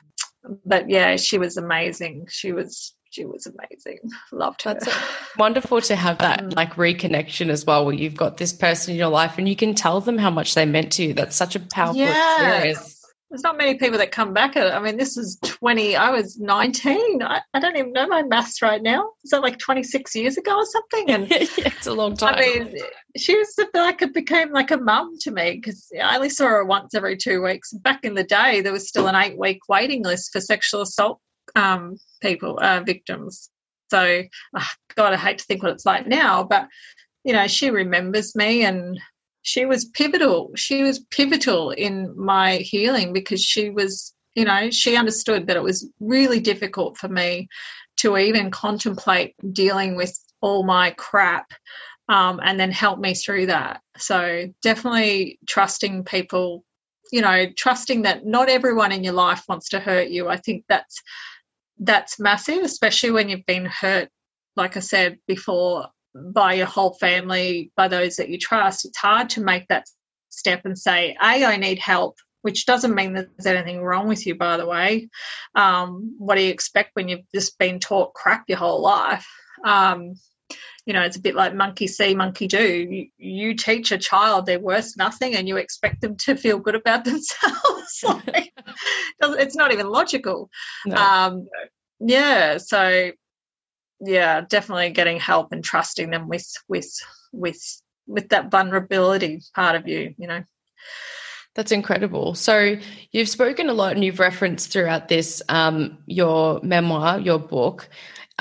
But 0.65 0.89
yeah 0.89 1.15
she 1.15 1.37
was 1.37 1.57
amazing. 1.57 2.27
She 2.29 2.51
was 2.51 2.95
she 3.13 3.25
was 3.25 3.47
amazing. 3.47 3.99
Loved 4.31 4.63
her. 4.63 4.73
That's 4.73 4.89
wonderful 5.37 5.81
to 5.81 5.95
have 5.95 6.17
that 6.17 6.41
mm. 6.41 6.55
like 6.55 6.73
reconnection 6.73 7.49
as 7.49 7.65
well, 7.65 7.85
where 7.85 7.93
you've 7.93 8.17
got 8.17 8.37
this 8.37 8.51
person 8.51 8.91
in 8.91 8.97
your 8.97 9.09
life 9.09 9.37
and 9.37 9.47
you 9.47 9.55
can 9.55 9.75
tell 9.75 10.01
them 10.01 10.17
how 10.17 10.31
much 10.31 10.55
they 10.55 10.65
meant 10.65 10.91
to 10.93 11.03
you. 11.03 11.13
That's 11.13 11.35
such 11.35 11.55
a 11.55 11.59
powerful 11.59 11.97
yes. 11.97 12.41
experience. 12.41 12.99
There's 13.29 13.43
not 13.43 13.57
many 13.57 13.75
people 13.75 13.97
that 13.97 14.11
come 14.11 14.31
back. 14.31 14.55
I 14.55 14.79
mean, 14.79 14.97
this 14.97 15.17
is 15.17 15.39
20, 15.41 15.95
I 15.95 16.11
was 16.11 16.39
19. 16.39 17.23
I, 17.23 17.41
I 17.55 17.59
don't 17.59 17.75
even 17.75 17.91
know 17.91 18.05
my 18.05 18.21
maths 18.21 18.61
right 18.61 18.81
now. 18.81 19.09
Is 19.23 19.31
that 19.31 19.41
like 19.41 19.57
26 19.57 20.13
years 20.13 20.37
ago 20.37 20.55
or 20.55 20.65
something? 20.67 21.09
And 21.09 21.29
yeah, 21.31 21.47
it's 21.57 21.87
a 21.87 21.93
long 21.93 22.15
time. 22.15 22.35
I 22.35 22.41
mean, 22.41 22.77
she 23.17 23.35
was 23.35 23.55
like, 23.73 24.03
it 24.03 24.13
became 24.13 24.51
like 24.51 24.69
a 24.69 24.77
mum 24.77 25.17
to 25.21 25.31
me 25.31 25.55
because 25.55 25.91
I 25.99 26.15
only 26.15 26.29
saw 26.29 26.45
her 26.45 26.63
once 26.63 26.93
every 26.93 27.17
two 27.17 27.41
weeks. 27.41 27.73
Back 27.73 28.05
in 28.05 28.13
the 28.13 28.23
day, 28.23 28.61
there 28.61 28.71
was 28.71 28.87
still 28.87 29.07
an 29.07 29.15
eight 29.15 29.37
week 29.37 29.61
waiting 29.67 30.03
list 30.03 30.31
for 30.31 30.39
sexual 30.39 30.81
assault 30.81 31.19
um, 31.55 31.97
people, 32.21 32.59
uh, 32.61 32.81
victims. 32.85 33.49
So, 33.89 34.23
oh, 34.57 34.67
God, 34.95 35.13
I 35.13 35.17
hate 35.17 35.39
to 35.39 35.45
think 35.45 35.61
what 35.63 35.73
it's 35.73 35.85
like 35.85 36.07
now, 36.07 36.43
but 36.43 36.67
you 37.23 37.33
know, 37.33 37.47
she 37.47 37.69
remembers 37.69 38.35
me 38.35 38.65
and 38.65 38.99
she 39.41 39.65
was 39.65 39.85
pivotal. 39.85 40.51
She 40.55 40.83
was 40.83 40.99
pivotal 40.99 41.71
in 41.71 42.13
my 42.17 42.57
healing 42.57 43.13
because 43.13 43.43
she 43.43 43.69
was, 43.69 44.13
you 44.35 44.45
know, 44.45 44.71
she 44.71 44.97
understood 44.97 45.47
that 45.47 45.57
it 45.57 45.63
was 45.63 45.89
really 45.99 46.39
difficult 46.39 46.97
for 46.97 47.07
me 47.07 47.47
to 47.97 48.17
even 48.17 48.51
contemplate 48.51 49.35
dealing 49.51 49.95
with 49.95 50.17
all 50.41 50.63
my 50.63 50.91
crap 50.91 51.51
um, 52.09 52.39
and 52.43 52.59
then 52.59 52.71
help 52.71 52.99
me 52.99 53.13
through 53.13 53.47
that. 53.47 53.81
So 53.97 54.47
definitely 54.61 55.39
trusting 55.47 56.03
people, 56.03 56.65
you 57.11 57.21
know, 57.21 57.45
trusting 57.55 58.01
that 58.01 58.25
not 58.25 58.49
everyone 58.49 58.91
in 58.91 59.03
your 59.03 59.13
life 59.13 59.43
wants 59.47 59.69
to 59.69 59.79
hurt 59.79 60.09
you. 60.09 60.27
I 60.27 60.37
think 60.37 60.65
that's 60.67 61.01
that's 61.79 62.19
massive, 62.19 62.63
especially 62.63 63.11
when 63.11 63.29
you've 63.29 63.45
been 63.45 63.65
hurt, 63.65 64.09
like 64.55 64.77
I 64.77 64.81
said 64.81 65.17
before, 65.27 65.87
by 66.15 66.53
your 66.53 66.67
whole 66.67 66.93
family, 66.93 67.71
by 67.75 67.87
those 67.87 68.17
that 68.17 68.29
you 68.29 68.37
trust. 68.37 68.85
It's 68.85 68.97
hard 68.97 69.29
to 69.31 69.41
make 69.41 69.67
that 69.67 69.85
step 70.29 70.61
and 70.65 70.77
say, 70.77 71.17
A, 71.21 71.45
I 71.45 71.57
need 71.57 71.79
help, 71.79 72.17
which 72.41 72.65
doesn't 72.65 72.95
mean 72.95 73.13
that 73.13 73.27
there's 73.37 73.55
anything 73.55 73.81
wrong 73.81 74.07
with 74.07 74.25
you, 74.25 74.35
by 74.35 74.57
the 74.57 74.65
way. 74.65 75.09
Um, 75.55 76.15
what 76.17 76.35
do 76.35 76.43
you 76.43 76.51
expect 76.51 76.91
when 76.93 77.09
you've 77.09 77.31
just 77.33 77.57
been 77.57 77.79
taught 77.79 78.13
crap 78.13 78.45
your 78.47 78.59
whole 78.59 78.81
life? 78.81 79.27
Um, 79.65 80.13
you 80.85 80.93
know, 80.93 81.01
it's 81.01 81.17
a 81.17 81.21
bit 81.21 81.35
like 81.35 81.55
monkey 81.55 81.87
see, 81.87 82.13
monkey 82.13 82.47
do. 82.47 82.61
You, 82.61 83.07
you, 83.17 83.55
teach 83.55 83.91
a 83.91 83.97
child 83.97 84.45
they're 84.45 84.59
worth 84.59 84.97
nothing 84.97 85.35
and 85.35 85.47
you 85.47 85.57
expect 85.57 86.01
them 86.01 86.17
to 86.17 86.35
feel 86.35 86.59
good 86.59 86.75
about 86.75 87.05
themselves. 87.05 88.03
like, 88.27 88.53
it's 89.21 89.55
not 89.55 89.71
even 89.71 89.89
logical. 89.89 90.49
No. 90.85 90.95
Um, 90.95 91.47
yeah, 91.99 92.57
so 92.57 93.11
yeah, 94.01 94.41
definitely 94.41 94.91
getting 94.91 95.19
help 95.19 95.51
and 95.51 95.63
trusting 95.63 96.09
them 96.09 96.27
with 96.27 96.51
with 96.67 96.93
with 97.31 97.81
with 98.07 98.29
that 98.29 98.51
vulnerability 98.51 99.41
part 99.55 99.75
of 99.75 99.87
you, 99.87 100.13
you 100.17 100.27
know. 100.27 100.43
That's 101.55 101.71
incredible. 101.71 102.33
So 102.33 102.77
you've 103.11 103.29
spoken 103.29 103.69
a 103.69 103.73
lot 103.73 103.93
and 103.93 104.03
you've 104.03 104.19
referenced 104.19 104.71
throughout 104.71 105.07
this 105.07 105.41
um, 105.49 105.99
your 106.07 106.59
memoir, 106.63 107.19
your 107.19 107.37
book. 107.37 107.87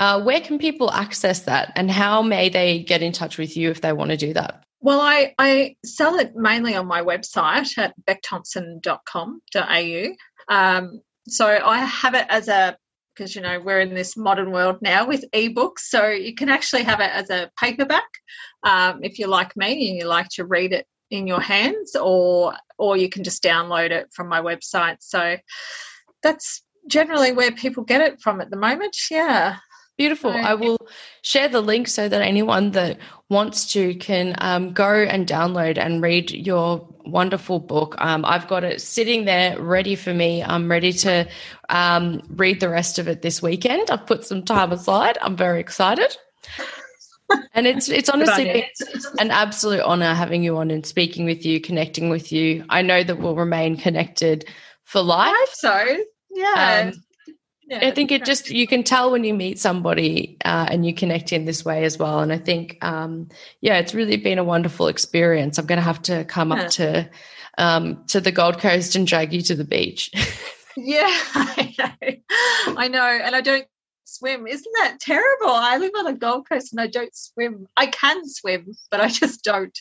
Uh, 0.02 0.20
where 0.20 0.40
can 0.40 0.58
people 0.58 0.90
access 0.90 1.42
that 1.42 1.72
and 1.76 1.88
how 1.88 2.22
may 2.22 2.48
they 2.48 2.82
get 2.82 3.02
in 3.02 3.12
touch 3.12 3.38
with 3.38 3.56
you 3.56 3.70
if 3.70 3.82
they 3.82 3.92
want 3.92 4.10
to 4.10 4.16
do 4.16 4.32
that? 4.32 4.64
Well, 4.80 5.00
I, 5.00 5.32
I 5.38 5.76
sell 5.84 6.16
it 6.16 6.34
mainly 6.34 6.74
on 6.74 6.88
my 6.88 7.02
website 7.02 7.78
at 7.78 7.94
beckthompson.com.au. 8.04 10.52
Um, 10.52 11.00
so 11.28 11.46
I 11.46 11.84
have 11.84 12.14
it 12.14 12.26
as 12.28 12.48
a 12.48 12.76
because 13.14 13.36
you 13.36 13.42
know 13.42 13.60
we're 13.60 13.78
in 13.78 13.94
this 13.94 14.16
modern 14.16 14.50
world 14.50 14.78
now 14.82 15.06
with 15.06 15.24
ebooks 15.32 15.80
so 15.80 16.08
you 16.08 16.34
can 16.34 16.48
actually 16.48 16.82
have 16.82 16.98
it 16.98 17.10
as 17.12 17.30
a 17.30 17.48
paperback 17.60 18.08
um, 18.64 19.04
if 19.04 19.20
you're 19.20 19.28
like 19.28 19.56
me 19.56 19.88
and 19.88 19.96
you 19.98 20.06
like 20.06 20.28
to 20.30 20.44
read 20.44 20.72
it 20.72 20.86
in 21.10 21.28
your 21.28 21.40
hands 21.40 21.94
or 21.94 22.54
or 22.78 22.96
you 22.96 23.10
can 23.10 23.22
just 23.22 23.42
download 23.42 23.90
it 23.90 24.08
from 24.12 24.28
my 24.28 24.40
website 24.40 24.96
so 25.00 25.36
that's 26.22 26.62
generally 26.88 27.32
where 27.32 27.52
people 27.52 27.84
get 27.84 28.00
it 28.00 28.18
from 28.20 28.40
at 28.40 28.50
the 28.50 28.56
moment 28.56 28.96
yeah 29.10 29.58
Beautiful. 29.98 30.30
I 30.30 30.54
will 30.54 30.78
share 31.20 31.48
the 31.48 31.60
link 31.60 31.86
so 31.86 32.08
that 32.08 32.22
anyone 32.22 32.70
that 32.72 32.98
wants 33.28 33.72
to 33.74 33.94
can 33.96 34.34
um, 34.38 34.72
go 34.72 34.90
and 34.90 35.26
download 35.26 35.78
and 35.78 36.02
read 36.02 36.30
your 36.30 36.88
wonderful 37.04 37.58
book. 37.58 37.94
Um, 37.98 38.24
I've 38.24 38.48
got 38.48 38.64
it 38.64 38.80
sitting 38.80 39.26
there 39.26 39.60
ready 39.60 39.94
for 39.94 40.14
me. 40.14 40.42
I'm 40.42 40.70
ready 40.70 40.92
to 40.94 41.28
um, 41.68 42.22
read 42.30 42.60
the 42.60 42.68
rest 42.68 42.98
of 42.98 43.06
it 43.06 43.22
this 43.22 43.42
weekend. 43.42 43.90
I've 43.90 44.06
put 44.06 44.24
some 44.24 44.42
time 44.42 44.72
aside. 44.72 45.18
I'm 45.20 45.36
very 45.36 45.60
excited. 45.60 46.16
and 47.54 47.66
it's 47.66 47.88
it's 47.88 48.08
honestly 48.08 48.44
been 48.44 48.64
an 49.18 49.30
absolute 49.30 49.82
honor 49.82 50.14
having 50.14 50.42
you 50.42 50.56
on 50.56 50.70
and 50.70 50.86
speaking 50.86 51.24
with 51.24 51.44
you, 51.44 51.60
connecting 51.60 52.08
with 52.08 52.32
you. 52.32 52.64
I 52.70 52.82
know 52.82 53.02
that 53.02 53.18
we'll 53.18 53.36
remain 53.36 53.76
connected 53.76 54.46
for 54.84 55.02
life. 55.02 55.52
so 55.52 55.98
yeah. 56.30 56.92
Um, 56.92 57.02
yeah, 57.72 57.88
I 57.88 57.90
think 57.90 58.12
it 58.12 58.24
just 58.26 58.50
you 58.50 58.66
can 58.66 58.82
tell 58.82 59.10
when 59.10 59.24
you 59.24 59.32
meet 59.32 59.58
somebody 59.58 60.36
uh, 60.44 60.66
and 60.70 60.84
you 60.84 60.92
connect 60.92 61.32
in 61.32 61.46
this 61.46 61.64
way 61.64 61.84
as 61.84 61.98
well. 61.98 62.20
And 62.20 62.30
I 62.30 62.36
think, 62.36 62.76
um, 62.84 63.30
yeah, 63.62 63.78
it's 63.78 63.94
really 63.94 64.18
been 64.18 64.38
a 64.38 64.44
wonderful 64.44 64.88
experience. 64.88 65.56
I'm 65.56 65.64
going 65.64 65.78
to 65.78 65.82
have 65.82 66.02
to 66.02 66.24
come 66.24 66.50
yeah. 66.50 66.62
up 66.62 66.70
to 66.72 67.10
um, 67.56 68.04
to 68.08 68.20
the 68.20 68.30
Gold 68.30 68.58
Coast 68.58 68.94
and 68.94 69.06
drag 69.06 69.32
you 69.32 69.40
to 69.42 69.54
the 69.54 69.64
beach. 69.64 70.10
yeah, 70.76 71.06
I 71.34 71.74
know. 71.78 72.74
I 72.76 72.88
know, 72.88 73.06
and 73.06 73.34
I 73.34 73.40
don't 73.40 73.66
swim. 74.12 74.46
Isn't 74.46 74.72
that 74.78 74.98
terrible? 75.00 75.48
I 75.48 75.78
live 75.78 75.92
on 75.96 76.04
the 76.04 76.12
Gold 76.12 76.48
Coast 76.48 76.72
and 76.72 76.80
I 76.80 76.86
don't 76.86 77.14
swim. 77.14 77.66
I 77.76 77.86
can 77.86 78.28
swim, 78.28 78.72
but 78.90 79.00
I 79.00 79.08
just 79.08 79.42
don't. 79.44 79.76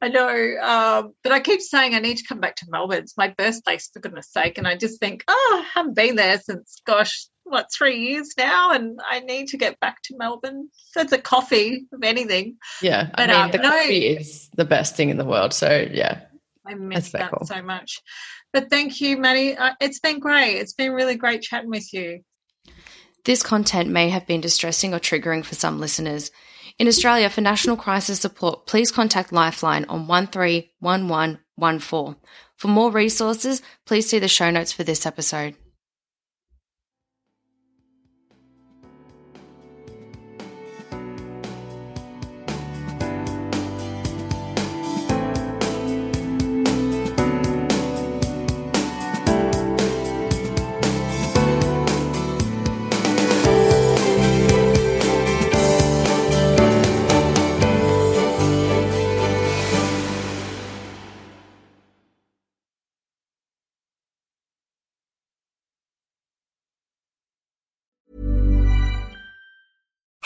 I 0.00 0.08
know. 0.08 0.56
Um, 0.62 1.14
but 1.22 1.32
I 1.32 1.40
keep 1.40 1.60
saying 1.60 1.94
I 1.94 2.00
need 2.00 2.18
to 2.18 2.26
come 2.28 2.40
back 2.40 2.56
to 2.56 2.66
Melbourne. 2.68 2.98
It's 2.98 3.16
my 3.16 3.28
birthplace, 3.28 3.90
for 3.92 4.00
goodness 4.00 4.30
sake. 4.30 4.58
And 4.58 4.66
I 4.66 4.76
just 4.76 5.00
think, 5.00 5.24
oh, 5.28 5.62
I 5.64 5.68
haven't 5.78 5.94
been 5.94 6.16
there 6.16 6.38
since, 6.38 6.80
gosh, 6.86 7.26
what, 7.44 7.66
three 7.76 8.00
years 8.00 8.34
now? 8.38 8.72
And 8.72 9.00
I 9.08 9.20
need 9.20 9.48
to 9.48 9.56
get 9.56 9.80
back 9.80 10.02
to 10.04 10.16
Melbourne. 10.16 10.68
So 10.92 11.00
it's 11.00 11.12
a 11.12 11.18
coffee, 11.18 11.86
if 11.90 12.02
anything. 12.02 12.56
Yeah. 12.80 13.10
But, 13.16 13.30
I 13.30 13.32
mean, 13.32 13.42
um, 13.42 13.50
the 13.50 13.58
no, 13.58 13.70
coffee 13.70 14.06
is 14.06 14.48
the 14.56 14.64
best 14.64 14.96
thing 14.96 15.10
in 15.10 15.16
the 15.16 15.24
world. 15.24 15.52
So, 15.52 15.88
yeah. 15.90 16.20
I 16.64 16.74
miss 16.74 17.10
that 17.12 17.32
cool. 17.32 17.44
so 17.44 17.60
much. 17.60 18.00
But 18.52 18.70
thank 18.70 19.00
you, 19.00 19.16
Maddie. 19.16 19.56
Uh, 19.56 19.72
it's 19.80 19.98
been 19.98 20.20
great. 20.20 20.58
It's 20.58 20.74
been 20.74 20.92
really 20.92 21.16
great 21.16 21.42
chatting 21.42 21.70
with 21.70 21.92
you. 21.92 22.20
This 23.24 23.44
content 23.44 23.88
may 23.88 24.08
have 24.08 24.26
been 24.26 24.40
distressing 24.40 24.92
or 24.92 24.98
triggering 24.98 25.44
for 25.44 25.54
some 25.54 25.78
listeners. 25.78 26.32
In 26.78 26.88
Australia, 26.88 27.30
for 27.30 27.40
national 27.40 27.76
crisis 27.76 28.18
support, 28.18 28.66
please 28.66 28.90
contact 28.90 29.32
Lifeline 29.32 29.84
on 29.84 30.08
131114. 30.08 32.16
For 32.56 32.68
more 32.68 32.90
resources, 32.90 33.62
please 33.86 34.08
see 34.08 34.18
the 34.18 34.26
show 34.26 34.50
notes 34.50 34.72
for 34.72 34.82
this 34.82 35.06
episode. 35.06 35.54